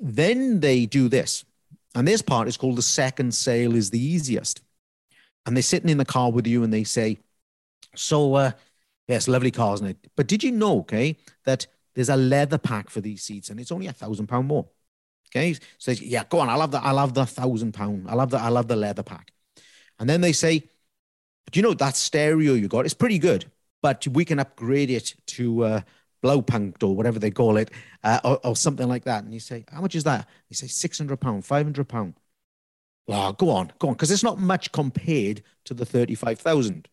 Then 0.00 0.58
they 0.58 0.86
do 0.86 1.08
this. 1.08 1.44
And 1.94 2.06
this 2.06 2.22
part 2.22 2.48
is 2.48 2.56
called 2.56 2.76
the 2.76 2.82
second 2.82 3.32
sale 3.32 3.76
is 3.76 3.90
the 3.90 4.04
easiest. 4.04 4.60
And 5.46 5.56
they're 5.56 5.62
sitting 5.62 5.88
in 5.88 5.98
the 5.98 6.04
car 6.04 6.32
with 6.32 6.46
you 6.46 6.64
and 6.64 6.72
they 6.72 6.84
say, 6.84 7.18
so, 7.94 8.34
uh, 8.34 8.50
yes, 9.06 9.28
lovely 9.28 9.52
car, 9.52 9.74
isn't 9.74 9.86
it? 9.86 9.96
But 10.16 10.26
did 10.26 10.42
you 10.42 10.50
know, 10.50 10.80
okay, 10.80 11.16
that 11.44 11.66
there's 11.94 12.08
a 12.08 12.16
leather 12.16 12.58
pack 12.58 12.90
for 12.90 13.00
these 13.00 13.22
seats 13.22 13.50
and 13.50 13.60
it's 13.60 13.72
only 13.72 13.86
a 13.86 13.92
thousand 13.92 14.26
pound 14.26 14.48
more. 14.48 14.66
Okay. 15.30 15.56
So 15.78 15.92
yeah, 15.92 16.24
go 16.28 16.40
on. 16.40 16.48
I 16.48 16.54
love 16.54 16.70
the 16.70 16.82
I'll 16.82 16.98
have 16.98 17.14
the 17.14 17.26
thousand 17.26 17.72
pound. 17.72 18.08
I 18.08 18.14
love 18.14 18.30
the 18.30 18.38
I'll 18.38 18.56
have 18.56 18.68
the 18.68 18.76
leather 18.76 19.02
pack. 19.02 19.32
And 19.98 20.08
then 20.08 20.20
they 20.20 20.32
say, 20.32 20.60
Do 21.50 21.58
you 21.58 21.62
know 21.62 21.74
that 21.74 21.96
stereo 21.96 22.54
you 22.54 22.68
got? 22.68 22.84
It's 22.84 22.94
pretty 22.94 23.18
good, 23.18 23.50
but 23.82 24.06
we 24.08 24.24
can 24.24 24.38
upgrade 24.38 24.90
it 24.90 25.14
to 25.28 25.64
uh 25.64 25.80
Blaupunkt 26.22 26.82
or 26.82 26.96
whatever 26.96 27.18
they 27.20 27.30
call 27.30 27.56
it, 27.56 27.70
uh, 28.02 28.18
or, 28.24 28.40
or 28.44 28.56
something 28.56 28.88
like 28.88 29.04
that. 29.04 29.22
And 29.22 29.32
you 29.32 29.40
say, 29.40 29.64
How 29.70 29.80
much 29.80 29.94
is 29.94 30.04
that? 30.04 30.28
You 30.48 30.54
say 30.56 30.66
six 30.66 30.98
hundred 30.98 31.18
pound, 31.20 31.44
five 31.44 31.66
hundred 31.66 31.88
pound. 31.88 32.14
Well, 33.06 33.32
go 33.32 33.50
on, 33.50 33.72
go 33.78 33.88
on, 33.88 33.94
because 33.94 34.10
it's 34.10 34.22
not 34.22 34.38
much 34.38 34.72
compared 34.72 35.42
to 35.64 35.74
the 35.74 35.86
thirty-five 35.86 36.38
thousand. 36.38 36.88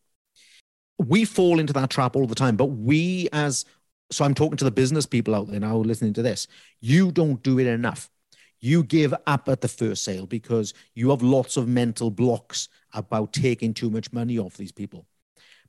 We 0.98 1.26
fall 1.26 1.60
into 1.60 1.74
that 1.74 1.89
trap 1.89 2.15
all 2.15 2.28
the 2.28 2.36
time, 2.36 2.56
but 2.56 2.67
we 2.67 3.28
as 3.34 3.65
so 4.12 4.24
I'm 4.24 4.36
talking 4.36 4.58
to 4.58 4.65
the 4.65 4.71
business 4.71 5.06
people 5.06 5.34
out 5.36 5.48
there 5.48 5.60
now 5.60 5.78
listening 5.78 6.13
to 6.13 6.21
this. 6.21 6.48
You 6.80 7.12
don't 7.12 7.41
do 7.41 7.60
it 7.60 7.67
enough 7.67 8.10
you 8.62 8.84
give 8.84 9.13
up 9.28 9.48
at 9.50 9.62
the 9.62 9.68
first 9.68 10.04
sale 10.04 10.26
because 10.26 10.74
you 10.94 11.10
have 11.10 11.22
lots 11.22 11.58
of 11.58 11.68
mental 11.68 12.10
blocks 12.10 12.70
about 12.94 13.34
taking 13.34 13.74
too 13.74 13.89
much 13.89 14.12
money 14.12 14.38
off 14.38 14.58
these 14.58 14.72
people. 14.72 15.06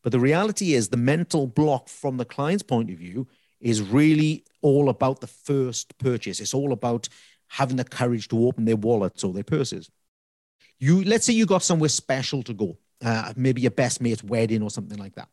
But 0.02 0.12
the 0.12 0.20
reality 0.20 0.74
is, 0.74 0.88
the 0.88 0.96
mental 0.96 1.46
block 1.46 1.88
from 1.88 2.16
the 2.16 2.24
client's 2.24 2.62
point 2.62 2.90
of 2.90 2.98
view 2.98 3.26
is 3.60 3.82
really 3.82 4.44
all 4.62 4.88
about 4.88 5.20
the 5.20 5.26
first 5.26 5.98
purchase. 5.98 6.40
It's 6.40 6.54
all 6.54 6.72
about 6.72 7.08
having 7.48 7.76
the 7.76 7.84
courage 7.84 8.28
to 8.28 8.46
open 8.46 8.64
their 8.64 8.76
wallets 8.76 9.24
or 9.24 9.32
their 9.32 9.44
purses. 9.44 9.90
You 10.78 11.02
let's 11.04 11.24
say 11.24 11.32
you 11.32 11.46
got 11.46 11.62
somewhere 11.62 11.88
special 11.88 12.42
to 12.44 12.54
go, 12.54 12.78
uh, 13.04 13.32
maybe 13.36 13.62
your 13.62 13.70
best 13.70 14.00
mate's 14.00 14.22
wedding 14.22 14.62
or 14.62 14.70
something 14.70 14.98
like 14.98 15.14
that, 15.14 15.28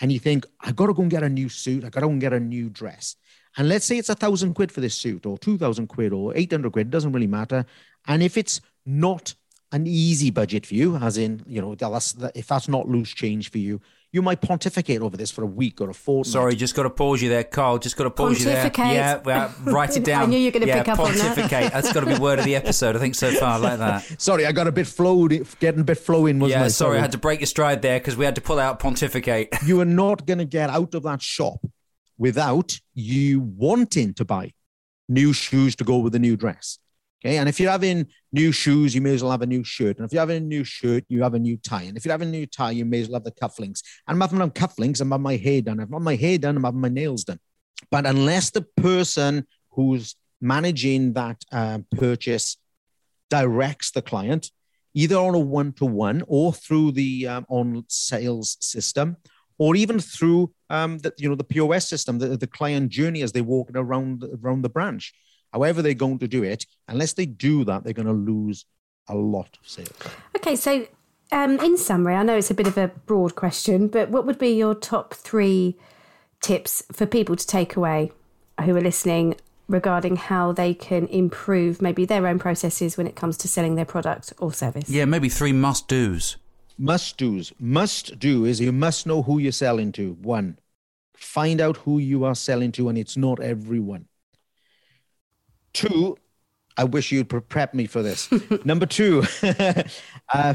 and 0.00 0.12
you 0.12 0.18
think, 0.18 0.46
I 0.60 0.72
got 0.72 0.86
to 0.86 0.94
go 0.94 1.02
and 1.02 1.10
get 1.10 1.22
a 1.22 1.28
new 1.28 1.48
suit. 1.48 1.84
I 1.84 1.88
got 1.88 2.00
to 2.00 2.06
go 2.06 2.12
and 2.12 2.20
get 2.20 2.32
a 2.32 2.40
new 2.40 2.68
dress. 2.68 3.16
And 3.56 3.68
let's 3.68 3.86
say 3.86 3.98
it's 3.98 4.08
a 4.08 4.14
thousand 4.14 4.54
quid 4.54 4.70
for 4.70 4.80
this 4.80 4.94
suit, 4.94 5.24
or 5.26 5.38
two 5.38 5.56
thousand 5.58 5.86
quid, 5.88 6.12
or 6.12 6.36
eight 6.36 6.52
hundred 6.52 6.72
quid. 6.72 6.88
It 6.88 6.90
doesn't 6.90 7.12
really 7.12 7.26
matter. 7.26 7.64
And 8.06 8.22
if 8.22 8.36
it's 8.36 8.60
not 8.84 9.34
an 9.72 9.86
easy 9.86 10.30
budget 10.30 10.64
for 10.64 10.74
you, 10.74 10.96
as 10.96 11.18
in, 11.18 11.42
you 11.46 11.60
know, 11.60 11.74
that's, 11.74 12.14
if 12.36 12.46
that's 12.46 12.68
not 12.68 12.88
loose 12.88 13.10
change 13.10 13.50
for 13.50 13.58
you, 13.58 13.80
you 14.12 14.22
might 14.22 14.40
pontificate 14.40 15.02
over 15.02 15.16
this 15.16 15.30
for 15.30 15.42
a 15.42 15.46
week 15.46 15.80
or 15.80 15.90
a 15.90 15.94
fortnight. 15.94 16.32
Sorry, 16.32 16.54
just 16.54 16.74
got 16.76 16.84
to 16.84 16.90
pause 16.90 17.20
you 17.20 17.28
there, 17.28 17.42
Carl. 17.42 17.78
Just 17.78 17.96
got 17.96 18.04
to 18.04 18.10
pause 18.10 18.38
you 18.38 18.44
there. 18.46 18.62
Pontificate. 18.70 18.94
Yeah, 18.94 19.16
well, 19.18 19.52
write 19.64 19.96
it 19.96 20.04
down. 20.04 20.22
I 20.22 20.26
knew 20.26 20.38
you 20.38 20.46
were 20.46 20.52
gonna 20.52 20.66
yeah, 20.66 20.78
pick 20.82 20.88
up 20.88 21.00
on 21.00 21.12
that. 21.12 21.36
pontificate. 21.36 21.72
That's 21.72 21.92
got 21.92 22.00
to 22.00 22.06
be 22.06 22.18
word 22.18 22.38
of 22.38 22.44
the 22.44 22.54
episode. 22.54 22.94
I 22.94 23.00
think 23.00 23.16
so 23.16 23.32
far, 23.32 23.54
I 23.54 23.56
like 23.56 23.78
that. 23.78 24.04
Sorry, 24.22 24.46
I 24.46 24.52
got 24.52 24.68
a 24.68 24.72
bit 24.72 24.86
flowed, 24.86 25.32
getting 25.58 25.80
a 25.80 25.84
bit 25.84 25.98
flowing, 25.98 26.38
wasn't 26.38 26.60
Yeah, 26.60 26.64
I? 26.66 26.68
sorry, 26.68 26.98
I 26.98 27.00
had 27.00 27.12
to 27.12 27.18
break 27.18 27.40
your 27.40 27.46
stride 27.48 27.82
there 27.82 27.98
because 27.98 28.16
we 28.16 28.24
had 28.24 28.36
to 28.36 28.40
pull 28.40 28.58
out 28.60 28.78
pontificate. 28.78 29.48
you 29.66 29.80
are 29.80 29.84
not 29.84 30.26
going 30.26 30.38
to 30.38 30.44
get 30.44 30.70
out 30.70 30.94
of 30.94 31.02
that 31.02 31.20
shop 31.20 31.58
without 32.18 32.78
you 32.94 33.40
wanting 33.40 34.14
to 34.14 34.24
buy 34.24 34.52
new 35.08 35.32
shoes 35.32 35.76
to 35.76 35.84
go 35.84 35.98
with 35.98 36.14
a 36.14 36.18
new 36.18 36.36
dress. 36.36 36.78
Okay. 37.24 37.38
And 37.38 37.48
if 37.48 37.58
you're 37.58 37.70
having 37.70 38.06
new 38.32 38.52
shoes, 38.52 38.94
you 38.94 39.00
may 39.00 39.14
as 39.14 39.22
well 39.22 39.32
have 39.32 39.42
a 39.42 39.46
new 39.46 39.64
shirt. 39.64 39.96
And 39.96 40.06
if 40.06 40.12
you're 40.12 40.20
having 40.20 40.36
a 40.36 40.46
new 40.46 40.64
shirt, 40.64 41.04
you 41.08 41.22
have 41.22 41.34
a 41.34 41.38
new 41.38 41.56
tie. 41.56 41.82
And 41.82 41.96
if 41.96 42.04
you're 42.04 42.12
having 42.12 42.28
a 42.28 42.32
new 42.32 42.46
tie, 42.46 42.70
you 42.72 42.84
may 42.84 43.00
as 43.00 43.08
well 43.08 43.16
have 43.16 43.24
the 43.24 43.32
cufflinks. 43.32 43.82
And 44.06 44.14
I'm 44.14 44.20
having 44.20 44.50
cufflinks, 44.50 45.00
I'm 45.00 45.10
having 45.10 45.22
my 45.22 45.36
hair 45.36 45.62
done. 45.62 45.80
I've 45.80 45.90
got 45.90 46.02
my 46.02 46.14
hair 46.14 46.38
done, 46.38 46.56
I'm 46.56 46.64
having 46.64 46.80
my 46.80 46.88
nails 46.88 47.24
done. 47.24 47.40
But 47.90 48.06
unless 48.06 48.50
the 48.50 48.62
person 48.62 49.46
who's 49.70 50.14
managing 50.40 51.14
that 51.14 51.42
uh, 51.50 51.78
purchase 51.96 52.58
directs 53.30 53.90
the 53.90 54.02
client, 54.02 54.50
either 54.94 55.16
on 55.16 55.34
a 55.34 55.38
one 55.38 55.72
to 55.74 55.84
one 55.84 56.22
or 56.26 56.52
through 56.52 56.92
the 56.92 57.26
um, 57.26 57.46
on 57.48 57.84
sales 57.88 58.56
system, 58.60 59.16
or 59.58 59.76
even 59.76 59.98
through 59.98 60.52
um, 60.70 60.98
the 60.98 61.12
you 61.18 61.28
know 61.28 61.36
the 61.36 61.44
POS 61.44 61.88
system, 61.88 62.18
the, 62.18 62.36
the 62.36 62.46
client 62.46 62.90
journey 62.90 63.22
as 63.22 63.32
they 63.32 63.42
walk 63.42 63.70
around 63.74 64.24
around 64.42 64.62
the 64.62 64.68
branch. 64.68 65.14
However, 65.52 65.82
they're 65.82 65.94
going 65.94 66.18
to 66.18 66.28
do 66.28 66.42
it, 66.42 66.66
unless 66.88 67.14
they 67.14 67.26
do 67.26 67.64
that, 67.64 67.84
they're 67.84 67.92
going 67.92 68.06
to 68.06 68.12
lose 68.12 68.66
a 69.08 69.14
lot 69.14 69.56
of 69.60 69.68
sales. 69.68 69.90
Okay, 70.36 70.56
so 70.56 70.86
Um, 71.32 71.58
in 71.58 71.76
summary, 71.76 72.14
I 72.14 72.22
know 72.22 72.36
it's 72.36 72.52
a 72.52 72.54
bit 72.54 72.68
of 72.68 72.78
a 72.78 72.88
broad 73.06 73.34
question, 73.34 73.88
but 73.88 74.10
what 74.10 74.24
would 74.26 74.38
be 74.38 74.50
your 74.50 74.76
top 74.76 75.12
three 75.12 75.74
tips 76.40 76.84
for 76.92 77.04
people 77.04 77.34
to 77.34 77.44
take 77.44 77.74
away 77.74 78.12
who 78.64 78.76
are 78.76 78.80
listening 78.80 79.34
regarding 79.68 80.14
how 80.16 80.52
they 80.52 80.72
can 80.72 81.08
improve 81.08 81.82
maybe 81.82 82.06
their 82.06 82.28
own 82.28 82.38
processes 82.38 82.96
when 82.96 83.08
it 83.08 83.16
comes 83.16 83.36
to 83.38 83.48
selling 83.48 83.74
their 83.74 83.84
product 83.84 84.32
or 84.38 84.52
service? 84.52 84.88
Yeah, 84.88 85.04
maybe 85.04 85.28
three 85.28 85.52
must 85.52 85.88
dos. 85.88 86.36
Must 86.78 87.16
do's. 87.16 87.52
Must 87.58 88.18
do 88.18 88.44
is 88.44 88.60
you 88.60 88.72
must 88.72 89.06
know 89.06 89.22
who 89.22 89.38
you're 89.38 89.52
selling 89.52 89.92
to. 89.92 90.12
One, 90.14 90.58
find 91.16 91.60
out 91.60 91.78
who 91.78 91.98
you 91.98 92.24
are 92.24 92.34
selling 92.34 92.72
to, 92.72 92.88
and 92.88 92.98
it's 92.98 93.16
not 93.16 93.40
everyone. 93.40 94.06
Two, 95.72 96.16
I 96.76 96.84
wish 96.84 97.12
you'd 97.12 97.28
prep 97.48 97.72
me 97.72 97.86
for 97.86 98.02
this. 98.02 98.28
number 98.64 98.86
two, 98.86 99.24
uh, 100.32 100.54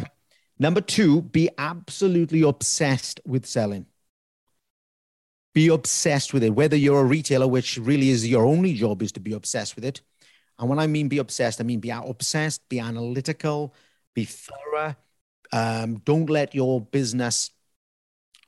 number 0.59 0.81
two, 0.81 1.21
be 1.21 1.49
absolutely 1.57 2.43
obsessed 2.43 3.19
with 3.25 3.45
selling. 3.45 3.87
Be 5.53 5.67
obsessed 5.67 6.33
with 6.33 6.43
it. 6.43 6.51
Whether 6.51 6.77
you're 6.77 7.01
a 7.01 7.05
retailer, 7.05 7.47
which 7.47 7.77
really 7.77 8.09
is 8.09 8.27
your 8.27 8.45
only 8.45 8.73
job, 8.73 9.01
is 9.01 9.11
to 9.13 9.19
be 9.19 9.33
obsessed 9.33 9.75
with 9.75 9.83
it. 9.83 10.01
And 10.59 10.69
when 10.69 10.79
I 10.79 10.85
mean 10.87 11.07
be 11.07 11.17
obsessed, 11.17 11.59
I 11.59 11.63
mean 11.63 11.79
be 11.79 11.89
obsessed, 11.89 12.69
be 12.69 12.79
analytical, 12.79 13.73
be 14.13 14.25
thorough. 14.25 14.95
Um, 15.51 15.97
don't 16.05 16.29
let 16.29 16.55
your 16.55 16.81
business 16.81 17.51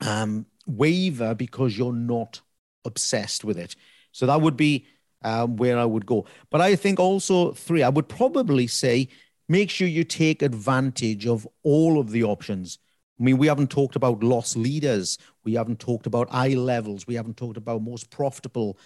um, 0.00 0.46
waver 0.66 1.34
because 1.34 1.76
you're 1.76 1.92
not 1.92 2.40
obsessed 2.84 3.44
with 3.44 3.58
it. 3.58 3.76
So 4.12 4.26
that 4.26 4.40
would 4.40 4.56
be 4.56 4.86
um, 5.22 5.56
where 5.56 5.78
I 5.78 5.84
would 5.84 6.06
go. 6.06 6.26
But 6.50 6.60
I 6.60 6.76
think 6.76 7.00
also 7.00 7.52
three, 7.52 7.82
I 7.82 7.88
would 7.88 8.08
probably 8.08 8.66
say 8.66 9.08
make 9.48 9.70
sure 9.70 9.88
you 9.88 10.04
take 10.04 10.42
advantage 10.42 11.26
of 11.26 11.46
all 11.62 11.98
of 11.98 12.10
the 12.10 12.24
options. 12.24 12.78
I 13.18 13.22
mean, 13.22 13.38
we 13.38 13.46
haven't 13.46 13.70
talked 13.70 13.96
about 13.96 14.22
loss 14.22 14.56
leaders. 14.56 15.18
We 15.44 15.54
haven't 15.54 15.78
talked 15.78 16.06
about 16.06 16.28
eye 16.30 16.54
levels. 16.54 17.06
We 17.06 17.14
haven't 17.14 17.36
talked 17.36 17.56
about 17.56 17.82
most 17.82 18.10
profitable. 18.10 18.78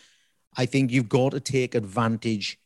I 0.56 0.66
think 0.66 0.90
you've 0.90 1.08
got 1.08 1.32
to 1.32 1.40
take 1.40 1.74
advantage 1.74 2.58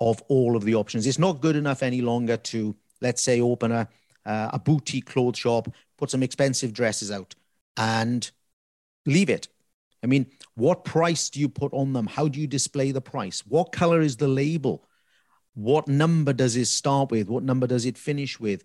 of 0.00 0.20
all 0.28 0.56
of 0.56 0.64
the 0.64 0.74
options. 0.74 1.06
It's 1.06 1.18
not 1.18 1.40
good 1.40 1.56
enough 1.56 1.82
any 1.82 2.00
longer 2.00 2.36
to, 2.36 2.74
let's 3.00 3.22
say, 3.22 3.40
open 3.40 3.70
a, 3.70 3.88
uh, 4.26 4.50
a 4.52 4.58
boutique 4.58 5.06
clothes 5.06 5.38
shop, 5.38 5.68
put 5.98 6.10
some 6.10 6.22
expensive 6.22 6.72
dresses 6.72 7.10
out, 7.10 7.34
and 7.76 8.30
leave 9.06 9.30
it. 9.30 9.48
I 10.02 10.06
mean, 10.06 10.26
what 10.54 10.84
price 10.84 11.30
do 11.30 11.40
you 11.40 11.48
put 11.48 11.72
on 11.72 11.92
them? 11.92 12.06
How 12.06 12.28
do 12.28 12.40
you 12.40 12.46
display 12.46 12.92
the 12.92 13.00
price? 13.00 13.40
What 13.46 13.72
color 13.72 14.00
is 14.00 14.16
the 14.16 14.28
label? 14.28 14.86
What 15.54 15.88
number 15.88 16.32
does 16.32 16.56
it 16.56 16.66
start 16.66 17.10
with? 17.10 17.28
What 17.28 17.42
number 17.42 17.66
does 17.66 17.86
it 17.86 17.96
finish 17.96 18.38
with? 18.38 18.64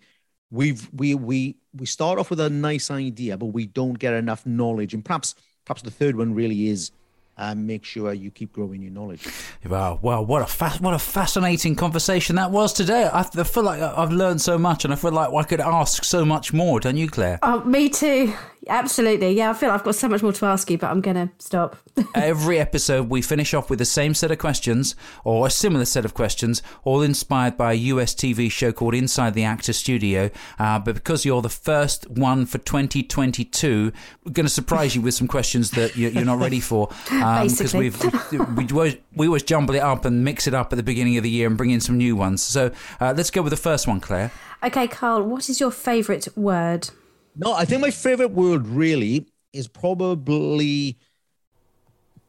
We've 0.52 0.90
we 0.92 1.16
we 1.16 1.58
we 1.74 1.86
start 1.86 2.20
off 2.20 2.30
with 2.30 2.40
a 2.40 2.50
nice 2.50 2.90
idea, 2.90 3.38
but 3.38 3.48
we 3.48 3.68
don't 3.68 4.00
get 4.00 4.14
enough 4.14 4.46
knowledge. 4.46 4.94
And 4.94 5.06
perhaps 5.06 5.36
perhaps 5.66 5.84
the 5.84 5.92
third 5.92 6.16
one 6.16 6.34
really 6.34 6.68
is 6.68 6.92
um, 7.40 7.66
make 7.66 7.86
sure 7.86 8.14
you 8.14 8.30
keep 8.30 8.52
growing 8.52 8.84
your 8.84 8.92
knowledge. 8.92 9.26
Wow, 9.66 9.98
wow, 10.02 10.22
what 10.22 10.42
a 10.42 10.46
fa- 10.46 10.78
what 10.82 10.94
a 10.94 11.00
fascinating 11.00 11.74
conversation 11.76 12.36
that 12.36 12.52
was 12.52 12.74
today. 12.74 13.06
I, 13.06 13.22
I 13.22 13.44
feel 13.44 13.64
like 13.64 13.82
I've 13.82 14.12
learned 14.12 14.42
so 14.42 14.58
much, 14.58 14.84
and 14.84 14.94
I 14.94 14.98
feel 14.98 15.14
like 15.14 15.34
I 15.34 15.44
could 15.44 15.62
ask 15.62 16.04
so 16.04 16.26
much 16.26 16.54
more. 16.54 16.80
Don't 16.80 16.98
you, 16.98 17.10
Claire? 17.10 17.40
Oh, 17.42 17.64
me 17.64 17.90
too. 17.90 18.34
Absolutely. 18.70 19.32
Yeah, 19.34 19.50
I 19.50 19.54
feel 19.54 19.72
I've 19.72 19.84
got 19.84 19.96
so 19.96 20.08
much 20.08 20.22
more 20.22 20.32
to 20.34 20.46
ask 20.46 20.70
you, 20.70 20.78
but 20.78 20.92
I'm 20.92 21.02
going 21.02 21.16
to 21.16 21.30
stop. 21.40 21.76
Every 22.16 22.60
episode, 22.60 23.10
we 23.10 23.22
finish 23.22 23.54
off 23.54 23.70
with 23.70 23.80
the 23.80 23.86
same 23.86 24.14
set 24.14 24.32
of 24.32 24.38
questions 24.38 24.96
or 25.24 25.48
a 25.48 25.50
similar 25.50 25.86
set 25.86 26.06
of 26.06 26.14
questions, 26.14 26.62
all 26.84 27.02
inspired 27.02 27.58
by 27.58 27.72
a 27.74 27.76
US 27.76 28.14
TV 28.14 28.50
show 28.52 28.72
called 28.72 28.94
Inside 28.94 29.34
the 29.34 29.44
Actor 29.44 29.74
Studio. 29.74 30.30
Uh, 30.60 30.80
but 30.80 30.96
because 30.96 31.26
you're 31.26 31.42
the 31.42 31.50
first 31.50 32.10
one 32.10 32.46
for 32.46 32.60
2022, 32.60 33.92
we're 34.24 34.32
going 34.32 34.46
to 34.46 34.52
surprise 34.52 34.96
you 34.96 35.02
with 35.02 35.16
some 35.16 35.28
questions 35.28 35.72
that 35.72 35.98
you're, 35.98 36.12
you're 36.12 36.26
not 36.26 36.40
ready 36.40 36.60
for. 36.60 36.90
Um, 37.20 37.48
Because 37.48 37.74
we've 37.74 38.00
we, 38.32 38.66
we, 38.66 38.68
always, 38.72 38.98
we 39.16 39.28
always 39.28 39.44
jumble 39.44 39.76
it 39.76 39.80
up 39.80 40.06
and 40.06 40.24
mix 40.24 40.48
it 40.48 40.54
up 40.54 40.72
at 40.72 40.78
the 40.78 40.84
beginning 40.84 41.18
of 41.18 41.24
the 41.24 41.30
year 41.30 41.48
and 41.48 41.58
bring 41.58 41.72
in 41.72 41.82
some 41.82 41.98
new 41.98 42.16
ones. 42.16 42.42
So 42.42 42.72
uh, 43.02 43.14
let's 43.18 43.30
go 43.30 43.42
with 43.42 43.52
the 43.52 43.58
first 43.58 43.88
one, 43.88 44.00
Claire. 44.00 44.32
okay, 44.64 44.88
Carl, 44.88 45.24
what 45.24 45.50
is 45.50 45.60
your 45.60 45.72
favourite 45.72 46.28
word? 46.38 46.90
No, 47.40 47.54
I 47.54 47.64
think 47.64 47.82
my 47.82 47.90
favorite 47.90 48.32
word 48.32 48.68
really 48.68 49.26
is 49.54 49.70
probably 49.70 50.98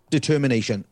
determination. 0.08 0.84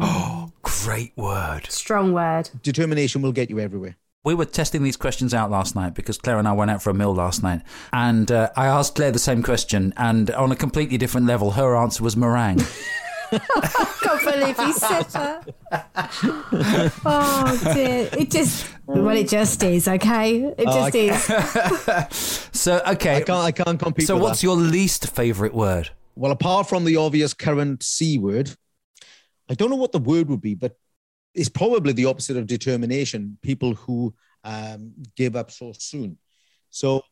Oh, 0.00 0.50
great 0.62 1.12
word. 1.14 1.66
Strong 1.68 2.14
word. 2.14 2.48
Determination 2.62 3.20
will 3.20 3.32
get 3.32 3.50
you 3.50 3.60
everywhere. 3.60 3.96
We 4.24 4.34
were 4.34 4.46
testing 4.46 4.82
these 4.82 4.96
questions 4.96 5.34
out 5.34 5.50
last 5.50 5.76
night 5.76 5.94
because 5.94 6.16
Claire 6.16 6.38
and 6.38 6.48
I 6.48 6.52
went 6.52 6.70
out 6.70 6.82
for 6.82 6.88
a 6.88 6.94
meal 6.94 7.14
last 7.14 7.42
night. 7.42 7.60
And 7.92 8.32
uh, 8.32 8.48
I 8.56 8.66
asked 8.66 8.94
Claire 8.94 9.12
the 9.12 9.18
same 9.18 9.42
question. 9.42 9.92
And 9.98 10.30
on 10.30 10.50
a 10.50 10.56
completely 10.56 10.96
different 10.96 11.26
level, 11.26 11.50
her 11.52 11.76
answer 11.76 12.02
was 12.02 12.16
meringue. 12.16 12.62
can't 13.30 14.24
believe 14.24 14.58
you 14.58 14.72
said 14.72 15.02
that. 15.10 15.52
oh 17.04 17.72
dear. 17.74 18.08
It 18.18 18.30
just 18.30 18.68
well 18.86 19.16
it 19.16 19.28
just 19.28 19.62
is, 19.62 19.88
okay? 19.88 20.42
It 20.42 20.64
Oh, 20.66 20.90
just 20.90 20.96
I 20.96 22.06
is. 22.08 22.48
so, 22.52 22.80
okay. 22.86 23.16
I 23.16 23.20
can't. 23.22 23.30
I 23.44 23.52
can't 23.52 23.78
compete. 23.78 24.06
So, 24.06 24.14
with 24.14 24.22
what's 24.22 24.40
that. 24.40 24.46
your 24.46 24.56
least 24.56 25.08
favourite 25.10 25.54
word? 25.54 25.90
well? 26.14 26.32
Apart 26.32 26.68
from 26.68 26.84
the 26.84 26.96
obvious 26.96 27.34
current 27.34 27.82
c 27.82 28.18
word, 28.18 28.50
I 29.50 29.54
don't 29.54 29.70
know 29.70 29.76
what 29.76 29.92
the 29.92 29.98
word 29.98 30.28
would 30.28 30.40
be, 30.40 30.54
but 30.54 30.76
it's 31.34 31.48
probably 31.48 31.92
the 31.92 32.06
opposite 32.06 32.36
of 32.36 32.46
determination. 32.46 33.38
People 33.42 33.74
who 33.74 34.14
um, 34.44 34.92
give 35.16 35.36
up 35.36 35.50
so 35.50 35.72
soon. 35.76 36.18
So, 36.70 37.02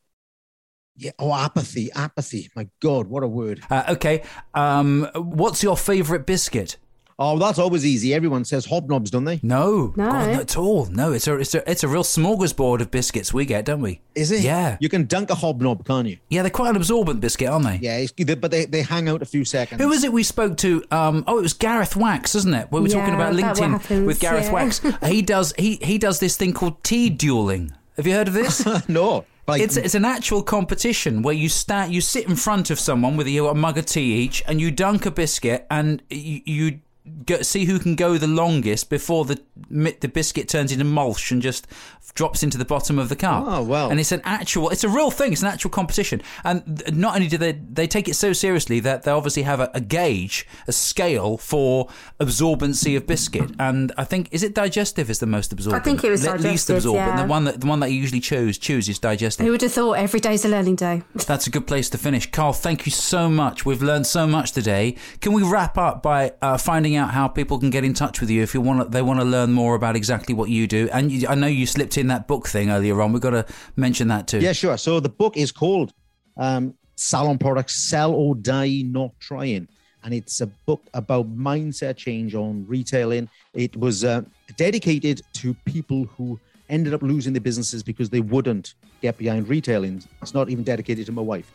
yeah. 0.97 1.11
Oh, 1.19 1.33
apathy. 1.33 1.91
Apathy. 1.93 2.49
My 2.55 2.67
God, 2.81 3.07
what 3.07 3.23
a 3.23 3.27
word. 3.27 3.61
Uh, 3.69 3.83
okay. 3.89 4.23
Um, 4.53 5.09
what's 5.13 5.61
your 5.61 5.75
favourite 5.77 6.25
biscuit? 6.25 6.77
Oh, 7.17 7.39
that's 7.39 7.59
always 7.59 7.85
easy. 7.85 8.13
Everyone 8.13 8.43
says 8.43 8.67
hobnobs, 8.67 9.09
don't 9.09 9.23
they? 9.23 9.39
No, 9.41 9.93
No. 9.95 10.11
God, 10.11 10.31
not 10.33 10.41
at 10.41 10.57
all. 10.57 10.85
No, 10.87 11.13
it's 11.13 11.27
a, 11.27 11.35
it's 11.37 11.55
a 11.55 11.69
it's 11.71 11.83
a 11.83 11.87
real 11.87 12.03
smorgasbord 12.03 12.81
of 12.81 12.91
biscuits 12.91 13.33
we 13.33 13.45
get, 13.45 13.63
don't 13.63 13.79
we? 13.81 14.01
Is 14.15 14.31
it? 14.31 14.41
Yeah. 14.41 14.75
You 14.81 14.89
can 14.89 15.05
dunk 15.05 15.29
a 15.29 15.35
hobnob, 15.35 15.85
can't 15.85 16.07
you? 16.09 16.17
Yeah, 16.29 16.41
they're 16.41 16.51
quite 16.51 16.71
an 16.71 16.75
absorbent 16.75 17.21
biscuit, 17.21 17.47
aren't 17.47 17.65
they? 17.65 17.79
Yeah, 17.81 17.97
it's, 17.99 18.11
but 18.35 18.51
they, 18.51 18.65
they 18.65 18.81
hang 18.81 19.07
out 19.07 19.21
a 19.21 19.25
few 19.25 19.45
seconds. 19.45 19.81
Who 19.81 19.87
was 19.87 20.03
it 20.03 20.11
we 20.11 20.23
spoke 20.23 20.57
to? 20.57 20.83
Um, 20.91 21.23
oh, 21.25 21.39
it 21.39 21.41
was 21.43 21.53
Gareth 21.53 21.95
Wax, 21.95 22.35
isn't 22.35 22.53
it? 22.53 22.69
We 22.71 22.81
were 22.81 22.87
talking 22.89 23.13
Yeah, 23.13 23.15
about 23.29 23.39
about 23.39 23.55
LinkedIn 23.55 23.71
happens, 23.71 24.07
with 24.07 24.19
Gareth 24.19 24.45
yeah. 24.47 24.51
Wax. 24.51 24.81
He 25.05 25.21
does 25.21 25.53
he 25.57 25.77
he 25.81 25.97
does 25.97 26.19
this 26.19 26.35
thing 26.35 26.51
called 26.53 26.83
tea 26.83 27.09
dueling. 27.09 27.71
Have 27.95 28.05
you 28.05 28.13
heard 28.13 28.27
of 28.27 28.33
this? 28.33 28.65
no. 28.89 29.23
Like, 29.47 29.61
It's 29.61 29.77
it's 29.77 29.95
an 29.95 30.05
actual 30.05 30.41
competition 30.43 31.21
where 31.21 31.35
you 31.35 31.47
stand, 31.49 31.93
you 31.93 32.01
sit 32.01 32.27
in 32.27 32.35
front 32.35 32.71
of 32.71 32.79
someone 32.79 33.15
with 33.15 33.27
a, 33.27 33.37
a 33.37 33.53
mug 33.53 33.77
of 33.77 33.85
tea 33.85 34.15
each, 34.15 34.43
and 34.47 34.59
you 34.59 34.71
dunk 34.71 35.05
a 35.05 35.11
biscuit, 35.11 35.65
and 35.69 36.01
you, 36.09 36.41
you 36.45 36.79
go, 37.25 37.41
see 37.41 37.65
who 37.65 37.79
can 37.79 37.95
go 37.95 38.17
the 38.17 38.27
longest 38.27 38.89
before 38.89 39.25
the 39.25 39.39
the 39.69 40.07
biscuit 40.07 40.47
turns 40.49 40.71
into 40.71 40.83
mulch 40.83 41.31
and 41.31 41.41
just 41.41 41.67
drops 42.13 42.43
into 42.43 42.57
the 42.57 42.65
bottom 42.65 42.97
of 42.99 43.09
the 43.09 43.15
cup. 43.15 43.43
Oh, 43.45 43.63
wow. 43.63 43.89
And 43.89 43.99
it's 43.99 44.11
an 44.11 44.21
actual, 44.23 44.69
it's 44.69 44.83
a 44.83 44.89
real 44.89 45.11
thing. 45.11 45.33
It's 45.33 45.41
an 45.41 45.47
actual 45.47 45.69
competition, 45.71 46.21
and 46.43 46.79
th- 46.79 46.93
not 46.95 47.15
only 47.15 47.27
do 47.27 47.37
they 47.37 47.53
they 47.53 47.87
take 47.87 48.07
it 48.07 48.15
so 48.15 48.31
seriously 48.33 48.79
that 48.81 49.03
they 49.03 49.11
obviously 49.11 49.43
have 49.43 49.59
a, 49.59 49.69
a 49.73 49.81
gauge, 49.81 50.47
a 50.67 50.71
scale 50.71 51.37
for 51.37 51.89
absorbency 52.19 52.95
of 52.97 53.05
biscuit, 53.07 53.51
and 53.59 53.91
I 53.97 54.03
think 54.03 54.29
is 54.31 54.43
it 54.43 54.53
digestive 54.53 55.09
is 55.09 55.19
the 55.19 55.25
most 55.25 55.51
absorbent. 55.51 55.81
I 55.81 55.83
think 55.83 56.03
it 56.03 56.09
was 56.09 56.25
Le- 56.25 56.35
least 56.35 56.69
absorbent. 56.69 57.07
yeah. 57.17 57.21
The 57.23 57.27
one 57.27 57.43
that 57.45 57.61
the 57.61 57.67
one 57.67 57.79
that 57.81 57.91
you 57.91 57.99
usually 57.99 58.21
choose 58.21 58.57
choose 58.57 58.89
is 58.89 58.99
digestive. 58.99 59.45
Who 59.45 59.51
would 59.51 59.61
have 59.61 59.71
thought 59.73 59.93
every 59.93 60.19
day's 60.19 60.45
a 60.45 60.49
learning 60.49 60.75
day? 60.77 61.03
That's 61.27 61.47
a 61.47 61.49
good 61.49 61.67
place 61.67 61.89
to 61.91 61.97
finish. 61.97 62.29
Carl, 62.31 62.53
thank 62.53 62.85
you 62.85 62.91
so 62.91 63.29
much. 63.29 63.65
We've 63.65 63.81
learned 63.81 64.07
so 64.07 64.27
much 64.27 64.51
today. 64.51 64.95
Can 65.21 65.33
we 65.33 65.43
wrap 65.43 65.77
up 65.77 66.01
by 66.01 66.33
uh, 66.41 66.57
finding 66.57 66.94
out 66.97 67.11
how 67.11 67.27
people 67.27 67.59
can 67.59 67.69
get 67.69 67.83
in 67.83 67.93
touch 67.93 68.21
with 68.21 68.29
you 68.29 68.41
if 68.41 68.53
you 68.53 68.61
want 68.61 68.91
they 68.91 69.01
want 69.01 69.19
to 69.19 69.25
learn 69.25 69.51
more 69.51 69.75
about 69.75 69.95
exactly 69.95 70.33
what 70.33 70.49
you 70.49 70.67
do? 70.67 70.89
And 70.91 71.11
you, 71.11 71.27
I 71.27 71.35
know 71.35 71.47
you 71.47 71.65
slipped 71.65 71.97
in 71.97 72.07
that 72.07 72.27
book 72.27 72.47
thing 72.47 72.69
earlier 72.69 73.01
on. 73.01 73.13
We've 73.13 73.21
got 73.21 73.31
to 73.31 73.45
mention 73.75 74.07
that 74.09 74.27
too. 74.27 74.39
Yeah, 74.39 74.53
sure. 74.53 74.77
So 74.77 74.99
the 74.99 75.09
book 75.09 75.37
is 75.37 75.51
called 75.51 75.93
um, 76.37 76.73
Salon 76.95 77.37
Products 77.37 77.75
Sell 77.75 78.13
or 78.13 78.35
Die 78.35 78.83
Not 78.85 79.11
Trying. 79.19 79.67
And 80.03 80.13
it's 80.13 80.39
a 80.41 80.47
book 80.47 80.83
about 80.93 81.35
mindset 81.35 81.97
change 81.97 82.35
on 82.35 82.63
retailing. 82.67 83.27
It 83.55 83.75
was 83.75 84.03
uh, 84.03 84.21
dedicated 84.55 85.21
to 85.33 85.55
people 85.65 86.05
who 86.15 86.39
ended 86.69 86.93
up 86.93 87.01
losing 87.01 87.33
their 87.33 87.41
businesses 87.41 87.81
because 87.81 88.09
they 88.11 88.19
wouldn't 88.19 88.75
get 89.01 89.17
behind 89.17 89.49
retailing. 89.49 90.03
It's 90.21 90.33
not 90.33 90.49
even 90.49 90.63
dedicated 90.63 91.07
to 91.07 91.11
my 91.11 91.21
wife. 91.21 91.51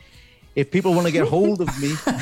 If 0.56 0.70
people 0.70 0.94
want 0.94 1.06
to 1.06 1.12
get 1.12 1.28
hold 1.28 1.60
of 1.60 1.68
me, 1.80 1.94
do 2.06 2.12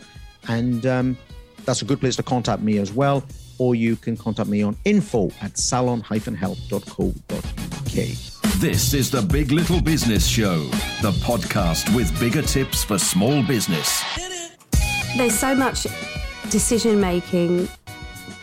And 0.47 0.86
um, 0.86 1.17
that's 1.65 1.81
a 1.81 1.86
good 1.86 1.99
place 1.99 2.15
to 2.17 2.23
contact 2.23 2.62
me 2.62 2.77
as 2.77 2.93
well. 2.93 3.23
Or 3.57 3.75
you 3.75 3.95
can 3.95 4.17
contact 4.17 4.49
me 4.49 4.62
on 4.63 4.75
info 4.86 5.31
at 5.41 5.57
salon-help.co.uk. 5.57 8.32
This 8.57 8.93
is 8.93 9.11
the 9.11 9.21
Big 9.21 9.51
Little 9.51 9.81
Business 9.81 10.25
Show, 10.25 10.59
the 11.01 11.11
podcast 11.23 11.93
with 11.95 12.17
bigger 12.19 12.41
tips 12.41 12.83
for 12.83 12.97
small 12.97 13.43
business. 13.43 14.03
There's 15.17 15.37
so 15.37 15.53
much 15.53 15.85
decision 16.49 17.01
making 17.01 17.67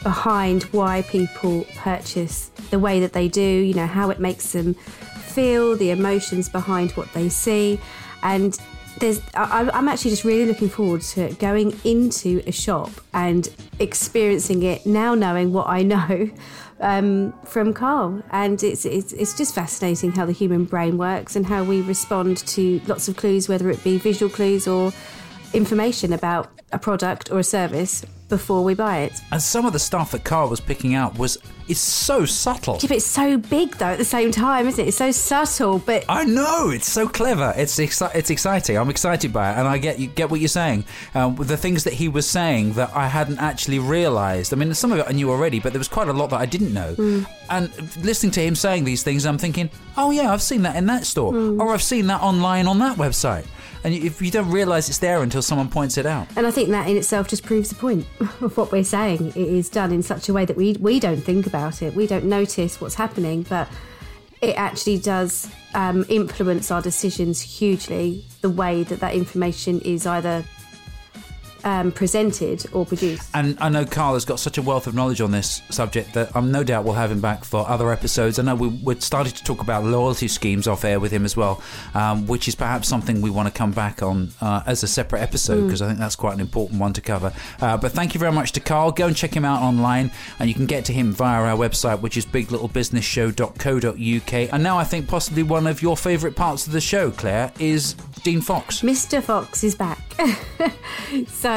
behind 0.03 0.65
why 0.65 1.03
people 1.03 1.65
purchase 1.77 2.51
the 2.71 2.79
way 2.79 3.01
that 3.01 3.13
they 3.13 3.29
do, 3.29 3.41
you 3.41 3.73
know, 3.73 3.87
how 3.87 4.11
it 4.11 4.21
makes 4.21 4.53
them 4.53 4.75
feel, 4.75 5.77
the 5.77 5.91
emotions 5.91 6.49
behind 6.49 6.91
what 6.93 7.11
they 7.15 7.29
see. 7.29 7.81
And 8.23 8.59
there's, 8.99 9.21
I, 9.35 9.71
I'm 9.73 9.89
actually 9.89 10.11
just 10.11 10.25
really 10.25 10.45
looking 10.45 10.69
forward 10.69 11.03
to 11.03 11.33
going 11.35 11.79
into 11.85 12.43
a 12.47 12.53
shop 12.53 12.91
and 13.15 13.49
experiencing 13.79 14.63
it 14.65 14.85
now, 14.85 15.15
knowing 15.15 15.53
what 15.53 15.69
I 15.69 15.83
know 15.83 16.31
um, 16.81 17.33
from 17.45 17.73
Carl. 17.73 18.23
And 18.31 18.63
it's, 18.63 18.85
it's, 18.85 19.13
it's 19.13 19.37
just 19.37 19.55
fascinating 19.55 20.13
how 20.13 20.27
the 20.27 20.33
human 20.33 20.65
brain 20.65 20.99
works 20.99 21.37
and 21.37 21.47
how 21.47 21.65
we 21.65 21.83
respond 21.83 22.39
to 22.39 22.81
lots 22.87 23.09
of 23.09 23.17
clues, 23.17 23.49
whether 23.49 23.71
it 23.71 23.83
be 23.85 23.99
visual 23.99 24.31
clues 24.31 24.67
or 24.67 24.93
information 25.53 26.13
about 26.13 26.51
a 26.73 26.79
product 26.79 27.31
or 27.31 27.39
a 27.39 27.45
service 27.45 28.05
before 28.31 28.65
we 28.65 28.75
buy 28.75 28.99
it. 29.01 29.21
And 29.33 29.43
some 29.43 29.67
of 29.67 29.73
the 29.75 29.79
stuff 29.79 30.13
that 30.13 30.25
Carl 30.25 30.49
was 30.49 30.61
picking 30.61 30.95
out 30.95 31.19
was 31.19 31.37
is 31.69 31.79
so 31.79 32.25
subtle. 32.25 32.75
Yeah, 32.81 32.89
but 32.89 32.97
it's 32.97 33.07
so 33.07 33.39
big 33.39 33.77
though 33.77 33.87
at 33.87 33.99
the 33.99 34.05
same 34.05 34.33
time, 34.33 34.67
isn't 34.67 34.83
it? 34.83 34.89
It's 34.89 34.97
so 34.97 35.13
subtle, 35.13 35.79
but 35.79 36.05
I 36.09 36.25
know 36.25 36.71
it's 36.71 36.91
so 36.91 37.07
clever. 37.07 37.53
It's 37.57 37.79
exci- 37.79 38.15
it's 38.15 38.31
exciting. 38.31 38.77
I'm 38.77 38.91
excited 38.91 39.33
by 39.33 39.53
it, 39.53 39.59
and 39.59 39.69
I 39.69 39.79
get 39.79 39.99
you 39.99 40.07
get 40.09 40.31
what 40.31 40.41
you're 40.41 40.49
saying. 40.49 40.85
Um, 41.15 41.37
the 41.37 41.57
things 41.57 41.85
that 41.85 41.93
he 41.93 42.09
was 42.09 42.29
saying 42.29 42.73
that 42.75 42.91
I 42.95 43.07
hadn't 43.07 43.39
actually 43.39 43.79
realised. 43.79 44.53
I 44.53 44.57
mean, 44.57 44.73
some 44.75 44.91
of 44.93 44.99
it 44.99 45.07
I 45.09 45.13
knew 45.13 45.31
already, 45.31 45.61
but 45.61 45.73
there 45.73 45.79
was 45.79 45.89
quite 45.89 46.09
a 46.09 46.13
lot 46.13 46.31
that 46.31 46.41
I 46.41 46.47
didn't 46.47 46.73
know. 46.73 46.95
And 47.51 47.71
listening 48.05 48.33
to 48.33 48.41
him 48.41 48.55
saying 48.55 48.85
these 48.85 49.03
things, 49.03 49.27
I'm 49.27 49.39
thinking, 49.39 49.71
oh 49.97 50.11
yeah, 50.13 50.33
I've 50.33 50.43
seen 50.43 50.63
that 50.63 50.77
in 50.77 50.87
that 50.87 51.05
store, 51.05 51.35
or 51.35 51.73
I've 51.73 51.83
seen 51.83 52.07
that 52.09 52.21
online 52.23 52.67
on 52.67 52.79
that 52.79 52.97
website. 52.97 53.47
And 53.85 53.95
if 53.95 54.21
you 54.21 54.31
don't 54.31 54.51
realise 54.51 54.89
it's 54.89 54.99
there 54.99 55.23
until 55.23 55.43
someone 55.43 55.69
points 55.69 55.97
it 55.97 56.07
out. 56.07 56.29
and 56.37 56.47
I 56.47 56.51
think 56.51 56.69
that 56.71 56.89
in 56.89 56.97
itself 56.97 57.29
just 57.29 57.45
proves 57.45 57.71
the 57.71 57.75
point 57.75 58.07
of 58.41 58.57
what 58.57 58.73
we're 58.73 58.85
saying. 58.85 59.29
It 59.29 59.37
is 59.37 59.69
done 59.69 59.93
in 59.93 60.03
such 60.03 60.29
a 60.29 60.33
way 60.33 60.45
that 60.45 60.57
we 60.57 60.75
we 60.81 61.01
don't 61.01 61.21
think 61.21 61.47
about 61.47 61.83
it, 61.83 61.95
we 61.95 62.07
don't 62.07 62.25
notice 62.25 62.81
what's 62.81 62.95
happening, 62.95 63.43
but 63.49 63.69
it 64.41 64.57
actually 64.57 64.99
does 64.99 65.51
um, 65.75 66.05
influence 66.09 66.71
our 66.71 66.83
decisions 66.83 67.41
hugely. 67.41 68.25
The 68.41 68.51
way 68.51 68.83
that 68.85 69.01
that 69.01 69.15
information 69.15 69.81
is 69.81 70.07
either 70.07 70.45
um, 71.65 71.93
presented 71.93 72.67
or 72.73 72.87
produced. 72.87 73.29
And 73.35 73.57
I 73.61 73.69
know 73.69 73.85
Carl 73.85 74.15
has 74.15 74.25
got 74.25 74.41
such 74.41 74.59
a 74.59 74.63
wealth 74.63 74.87
of 74.87 74.95
knowledge 74.95 75.21
on 75.21 75.31
this 75.31 75.63
subject 75.71 76.15
that 76.15 76.35
I'm 76.37 76.53
no 76.53 76.65
doubt 76.65 76.85
we'll 76.85 76.95
have 76.95 77.11
him 77.11 77.21
back 77.21 77.45
for 77.45 77.69
other 77.69 77.93
episodes. 77.93 78.39
I 78.39 78.43
know 78.43 78.55
we, 78.55 78.69
we're 78.69 79.01
starting 79.01 79.33
to 79.33 79.45
talk 79.45 79.61
about 79.61 79.85
loyalty 79.85 80.29
schemes 80.29 80.67
off 80.67 80.85
air 80.85 81.01
with 81.01 81.13
him 81.13 81.25
as 81.25 81.37
well, 81.37 81.63
um, 81.95 82.27
which 82.27 82.49
is 82.49 82.55
perhaps 82.55 82.89
something 82.89 83.21
we 83.21 83.31
want 83.31 83.49
to 83.49 83.55
come 83.55 83.73
back 83.73 84.03
on 84.03 84.31
uh, 84.41 84.63
as 84.67 84.83
a 84.83 84.89
separate 84.89 85.21
episode 85.21 85.65
because 85.65 85.83
I 85.83 85.87
think 85.87 85.99
that's 85.99 86.17
quite 86.17 86.35
an 86.35 86.41
important 86.41 86.81
one 86.81 86.93
to 86.95 87.01
cover. 87.01 87.33
Uh, 87.61 87.77
but 87.77 87.93
thank 87.93 88.15
you 88.15 88.21
very 88.21 88.33
much 88.33 88.53
to 88.53 88.61
Carl. 88.61 88.93
Go 88.93 89.07
and 89.07 89.17
check 89.17 89.35
him 89.35 89.45
out 89.45 89.63
online, 89.63 90.11
and 90.39 90.49
you 90.49 90.55
can 90.55 90.67
get 90.67 90.85
to 90.87 90.93
him 90.93 91.13
via 91.13 91.43
our 91.43 91.57
website, 91.57 92.01
which 92.01 92.17
is 92.17 92.25
biglittlebusinessshow.co.uk. 92.27 94.53
And 94.53 94.63
now 94.63 94.79
I 94.79 94.85
think 94.85 95.09
possibly 95.09 95.43
one 95.43 95.67
of 95.67 95.83
your 95.83 95.97
favourite 95.97 96.37
parts 96.37 96.67
of 96.67 96.73
the 96.73 96.81
show, 96.81 97.11
Claire, 97.11 97.53
is 97.59 97.95
Dean 98.23 98.41
Fox. 98.41 98.83
Mr. 98.83 99.21
Fox 99.23 99.65
is 99.65 99.75
back. 99.75 99.99
so, 101.29 101.50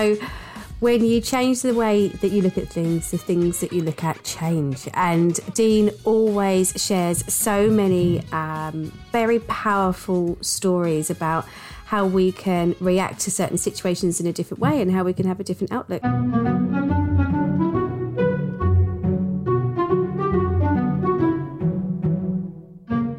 when 0.84 1.06
you 1.06 1.22
change 1.22 1.62
the 1.62 1.74
way 1.74 2.10
that 2.10 2.30
you 2.30 2.42
look 2.42 2.58
at 2.58 2.68
things, 2.68 3.12
the 3.12 3.18
things 3.18 3.62
that 3.62 3.72
you 3.72 3.82
look 3.82 4.04
at 4.04 4.22
change. 4.24 4.90
And 4.94 5.40
Dean 5.54 5.92
always 6.04 6.74
shares 6.76 7.24
so 7.34 7.70
many 7.70 8.22
um, 8.34 8.92
very 9.14 9.40
powerful 9.40 10.38
stories 10.42 11.10
about 11.10 11.48
how 11.86 12.06
we 12.06 12.34
can 12.34 12.76
react 12.82 13.22
to 13.22 13.32
certain 13.32 13.58
situations 13.58 14.20
in 14.20 14.28
a 14.28 14.34
different 14.34 14.60
way 14.60 14.82
and 14.82 14.92
how 14.92 15.06
we 15.06 15.14
can 15.14 15.26
have 15.26 15.40
a 15.40 15.44
different 15.44 15.72
outlook. 15.72 16.02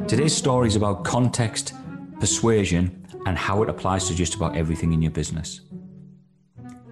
Today's 0.07 0.37
story 0.37 0.69
is 0.69 0.77
about 0.77 1.05
context, 1.05 1.73
persuasion, 2.21 3.07
and 3.25 3.39
how 3.39 3.63
it 3.63 3.71
applies 3.71 4.07
to 4.09 4.15
just 4.15 4.35
about 4.35 4.55
everything 4.55 4.93
in 4.93 5.01
your 5.01 5.11
business. 5.11 5.63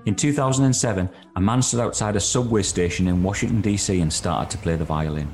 In 0.04 0.16
2007, 0.16 1.08
a 1.36 1.40
man 1.40 1.62
stood 1.62 1.78
outside 1.78 2.16
a 2.16 2.20
subway 2.20 2.62
station 2.62 3.06
in 3.06 3.22
Washington, 3.22 3.60
D.C., 3.60 4.00
and 4.00 4.12
started 4.12 4.50
to 4.50 4.58
play 4.58 4.74
the 4.74 4.84
violin. 4.84 5.30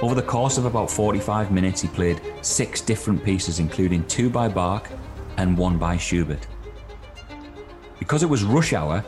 Over 0.00 0.14
the 0.14 0.22
course 0.22 0.56
of 0.56 0.64
about 0.64 0.90
45 0.90 1.52
minutes, 1.52 1.82
he 1.82 1.88
played 1.88 2.22
six 2.40 2.80
different 2.80 3.22
pieces, 3.22 3.58
including 3.58 4.06
two 4.06 4.30
by 4.30 4.48
Bach 4.48 4.88
and 5.36 5.58
one 5.58 5.76
by 5.76 5.98
Schubert. 5.98 6.46
Because 7.98 8.22
it 8.22 8.28
was 8.28 8.42
rush 8.42 8.72
hour, 8.72 9.04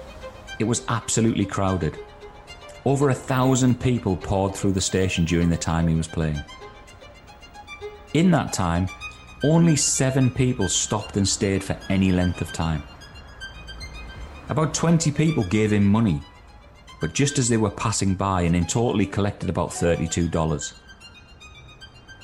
it 0.58 0.64
was 0.64 0.84
absolutely 0.88 1.46
crowded. 1.46 1.98
Over 2.84 3.08
a 3.08 3.14
thousand 3.14 3.80
people 3.80 4.18
poured 4.18 4.54
through 4.54 4.72
the 4.72 4.80
station 4.82 5.24
during 5.24 5.48
the 5.48 5.56
time 5.56 5.88
he 5.88 5.94
was 5.94 6.06
playing. 6.06 6.42
In 8.12 8.30
that 8.32 8.52
time, 8.52 8.88
only 9.42 9.74
seven 9.74 10.30
people 10.30 10.68
stopped 10.68 11.16
and 11.16 11.26
stayed 11.26 11.64
for 11.64 11.78
any 11.88 12.12
length 12.12 12.42
of 12.42 12.52
time. 12.52 12.82
About 14.52 14.74
20 14.74 15.10
people 15.12 15.44
gave 15.44 15.72
him 15.72 15.86
money, 15.86 16.20
but 17.00 17.14
just 17.14 17.38
as 17.38 17.48
they 17.48 17.56
were 17.56 17.70
passing 17.70 18.14
by 18.14 18.42
and 18.42 18.54
in 18.54 18.66
total 18.66 18.98
he 18.98 19.06
collected 19.06 19.48
about 19.48 19.70
$32. 19.70 20.74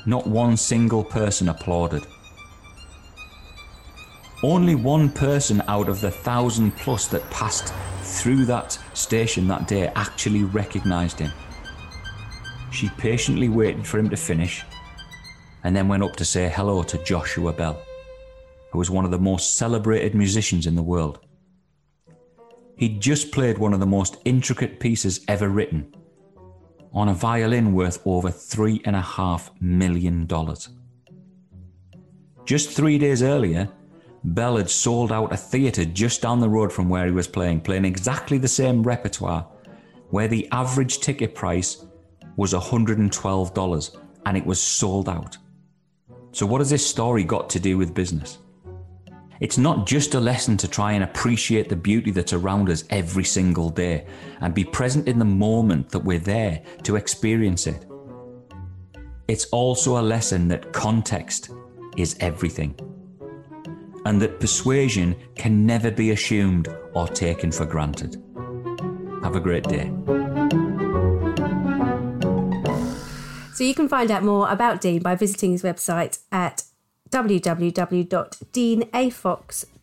Not 0.05 0.27
one 0.27 0.59
single 0.59 1.03
person 1.03 1.49
applauded. 1.49 2.07
Only 4.43 4.75
one 4.75 5.09
person 5.09 5.63
out 5.69 5.89
of 5.89 6.03
the 6.03 6.11
thousand 6.11 6.77
plus 6.77 7.07
that 7.09 7.31
passed 7.31 7.73
through 8.03 8.45
that 8.45 8.79
station 8.93 9.49
that 9.49 9.67
day 9.67 9.91
actually 9.97 10.45
recognized 10.45 11.19
him. 11.19 11.33
She 12.71 12.91
patiently 12.99 13.49
waited 13.49 13.87
for 13.87 13.99
him 13.99 14.11
to 14.11 14.19
finish 14.19 14.65
and 15.65 15.75
then 15.75 15.89
went 15.89 16.03
up 16.03 16.15
to 16.17 16.27
say 16.27 16.53
hello 16.55 16.83
to 16.83 17.03
Joshua 17.05 17.55
Bell, 17.55 17.81
who 18.71 18.79
was 18.79 18.91
one 18.91 19.07
of 19.07 19.13
the 19.13 19.19
most 19.19 19.57
celebrated 19.57 20.15
musicians 20.15 20.67
in 20.67 20.75
the 20.75 20.83
world. 20.83 21.21
He'd 22.79 23.01
just 23.01 23.33
played 23.33 23.59
one 23.59 23.75
of 23.75 23.81
the 23.81 23.87
most 23.87 24.19
intricate 24.25 24.79
pieces 24.79 25.25
ever 25.27 25.49
written 25.49 25.95
on 26.93 27.09
a 27.09 27.15
violin 27.15 27.75
worth 27.75 28.01
over 28.07 28.31
three 28.31 28.81
and 28.85 28.95
a 28.95 29.01
half 29.01 29.51
million 29.61 30.27
dollars. 30.27 30.69
Just 32.45 32.71
three 32.71 32.97
days 32.97 33.23
earlier, 33.23 33.69
Bell 34.25 34.57
had 34.57 34.71
sold 34.71 35.13
out 35.13 35.33
a 35.33 35.37
theatre 35.37 35.85
just 35.85 36.23
down 36.23 36.41
the 36.41 36.49
road 36.49 36.73
from 36.73 36.89
where 36.89 37.07
he 37.07 37.13
was 37.13 37.27
playing, 37.27 37.61
playing 37.61 37.85
exactly 37.85 38.39
the 38.39 38.49
same 38.49 38.83
repertoire, 38.83 39.47
where 40.11 40.29
the 40.29 40.49
average 40.53 41.01
ticket 41.01 41.35
price 41.35 41.85
was 42.37 42.55
$112 42.55 43.97
and 44.25 44.37
it 44.37 44.47
was 44.47 44.61
sold 44.61 45.09
out. 45.09 45.37
So, 46.31 46.47
what 46.47 46.61
has 46.61 46.71
this 46.71 46.87
story 46.87 47.25
got 47.25 47.51
to 47.51 47.61
do 47.61 47.77
with 47.77 47.93
business? 47.93 48.39
It's 49.41 49.59
not 49.59 49.87
just 49.87 50.15
a 50.15 50.21
lesson 50.21 50.57
to 50.59 50.69
try 50.69 50.93
and 50.93 51.05
appreciate 51.05 51.69
the 51.69 51.77
beauty 51.77 52.11
that's 52.11 52.33
around 52.33 52.69
us 52.71 52.85
every 52.91 53.25
single 53.25 53.71
day 53.71 54.07
and 54.41 54.53
be 54.55 54.65
present 54.65 55.07
in 55.07 55.19
the 55.19 55.25
moment 55.25 55.91
that 55.91 56.01
we're 56.01 56.19
there 56.19 56.63
to 56.83 56.97
experience 56.97 57.67
it. 57.67 57.87
It's 59.29 59.47
also 59.47 60.01
a 60.01 60.03
lesson 60.03 60.49
that 60.49 60.73
context 60.73 61.51
is 61.97 62.17
everything 62.21 62.75
and 64.07 64.21
that 64.23 64.41
persuasion 64.41 65.15
can 65.35 65.67
never 65.67 65.91
be 65.91 66.11
assumed 66.11 66.69
or 66.95 67.07
taken 67.07 67.53
for 67.53 67.67
granted. 67.67 68.17
Have 69.23 69.37
a 69.37 69.41
great 69.41 69.65
day. 69.65 69.93
So 73.55 73.65
you 73.65 73.75
can 73.75 73.89
find 73.89 74.11
out 74.11 74.23
more 74.23 74.49
about 74.51 74.81
Dean 74.81 75.03
by 75.03 75.15
visiting 75.15 75.53
his 75.53 75.63
website 75.63 76.21
at 76.33 76.63
www.deanafox.com. 77.11 79.78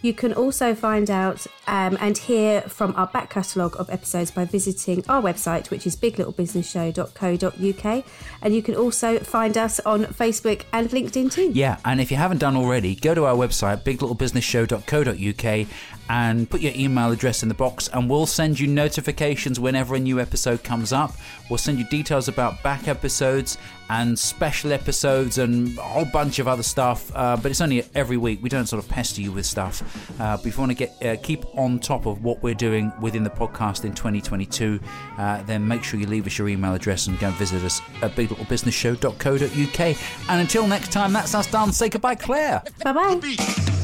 You 0.00 0.14
can 0.14 0.32
also 0.32 0.74
find 0.74 1.10
out 1.10 1.46
um, 1.66 1.98
and 2.00 2.16
hear 2.16 2.62
from 2.62 2.94
our 2.96 3.08
back 3.08 3.30
catalogue 3.30 3.74
of 3.78 3.90
episodes 3.90 4.30
by 4.30 4.44
visiting 4.44 5.04
our 5.08 5.20
website, 5.20 5.70
which 5.70 5.86
is 5.86 5.96
biglittlebusinessshow.co.uk. 5.96 8.04
And 8.42 8.54
you 8.54 8.62
can 8.62 8.76
also 8.76 9.18
find 9.18 9.58
us 9.58 9.80
on 9.80 10.04
Facebook 10.06 10.62
and 10.72 10.88
LinkedIn 10.90 11.32
too. 11.32 11.50
Yeah, 11.52 11.78
and 11.84 12.00
if 12.00 12.10
you 12.10 12.16
haven't 12.16 12.38
done 12.38 12.56
already, 12.56 12.94
go 12.94 13.14
to 13.14 13.24
our 13.24 13.34
website, 13.34 13.82
biglittlebusinessshow.co.uk, 13.82 15.66
and 16.10 16.48
put 16.48 16.60
your 16.60 16.72
email 16.74 17.10
address 17.10 17.42
in 17.42 17.48
the 17.48 17.54
box, 17.54 17.88
and 17.88 18.08
we'll 18.08 18.26
send 18.26 18.58
you 18.58 18.66
notifications 18.66 19.60
whenever 19.60 19.94
a 19.94 20.00
new 20.00 20.20
episode 20.20 20.62
comes 20.62 20.92
up. 20.92 21.12
We'll 21.50 21.58
send 21.58 21.78
you 21.78 21.84
details 21.84 22.28
about 22.28 22.62
back 22.62 22.88
episodes 22.88 23.58
and 23.90 24.18
special 24.18 24.72
episodes 24.72 25.38
and 25.38 25.76
a 25.78 25.82
whole 25.82 26.04
bunch 26.06 26.38
of 26.38 26.48
other 26.48 26.62
stuff, 26.62 27.10
uh, 27.14 27.36
but 27.36 27.50
it's 27.50 27.60
only 27.60 27.84
every 27.94 28.16
week. 28.16 28.42
We 28.42 28.48
don't 28.48 28.66
sort 28.66 28.82
of 28.82 28.88
pester 28.98 29.20
you 29.20 29.30
with 29.30 29.46
stuff. 29.46 29.80
Uh, 30.20 30.36
but 30.36 30.44
if 30.44 30.56
you 30.56 30.60
want 30.60 30.72
to 30.72 30.76
get 30.76 30.90
uh, 31.06 31.16
keep 31.22 31.44
on 31.56 31.78
top 31.78 32.04
of 32.04 32.24
what 32.24 32.42
we're 32.42 32.52
doing 32.52 32.92
within 33.00 33.22
the 33.22 33.30
podcast 33.30 33.84
in 33.84 33.94
2022, 33.94 34.80
uh, 35.18 35.40
then 35.44 35.66
make 35.66 35.84
sure 35.84 36.00
you 36.00 36.06
leave 36.08 36.26
us 36.26 36.36
your 36.36 36.48
email 36.48 36.74
address 36.74 37.06
and 37.06 37.16
go 37.20 37.30
visit 37.30 37.62
us 37.62 37.80
at 38.02 38.10
biglittlebusinessshow.co.uk. 38.16 39.80
And 40.28 40.40
until 40.40 40.66
next 40.66 40.90
time, 40.90 41.12
that's 41.12 41.32
us 41.32 41.48
done. 41.48 41.70
Say 41.70 41.88
goodbye, 41.88 42.16
Claire. 42.16 42.64
Bye 42.82 42.92
bye. 42.92 43.77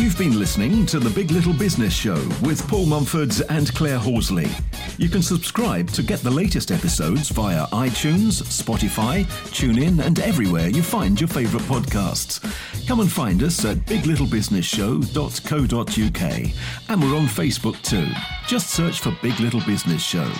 You've 0.00 0.16
been 0.16 0.38
listening 0.38 0.86
to 0.86 0.98
The 0.98 1.10
Big 1.10 1.30
Little 1.30 1.52
Business 1.52 1.92
Show 1.92 2.14
with 2.42 2.66
Paul 2.68 2.86
Mumfords 2.86 3.42
and 3.50 3.70
Claire 3.74 3.98
Horsley. 3.98 4.48
You 4.96 5.10
can 5.10 5.20
subscribe 5.20 5.90
to 5.90 6.02
get 6.02 6.20
the 6.20 6.30
latest 6.30 6.70
episodes 6.70 7.28
via 7.28 7.66
iTunes, 7.66 8.42
Spotify, 8.44 9.26
TuneIn, 9.50 10.02
and 10.02 10.18
everywhere 10.20 10.68
you 10.68 10.82
find 10.82 11.20
your 11.20 11.28
favourite 11.28 11.66
podcasts. 11.66 12.40
Come 12.88 13.00
and 13.00 13.12
find 13.12 13.42
us 13.42 13.62
at 13.66 13.76
biglittlebusinessshow.co.uk. 13.76 16.52
And 16.88 17.02
we're 17.02 17.18
on 17.18 17.26
Facebook 17.26 17.82
too. 17.82 18.08
Just 18.46 18.70
search 18.70 19.00
for 19.00 19.14
Big 19.20 19.38
Little 19.38 19.60
Business 19.66 20.02
Show. 20.02 20.32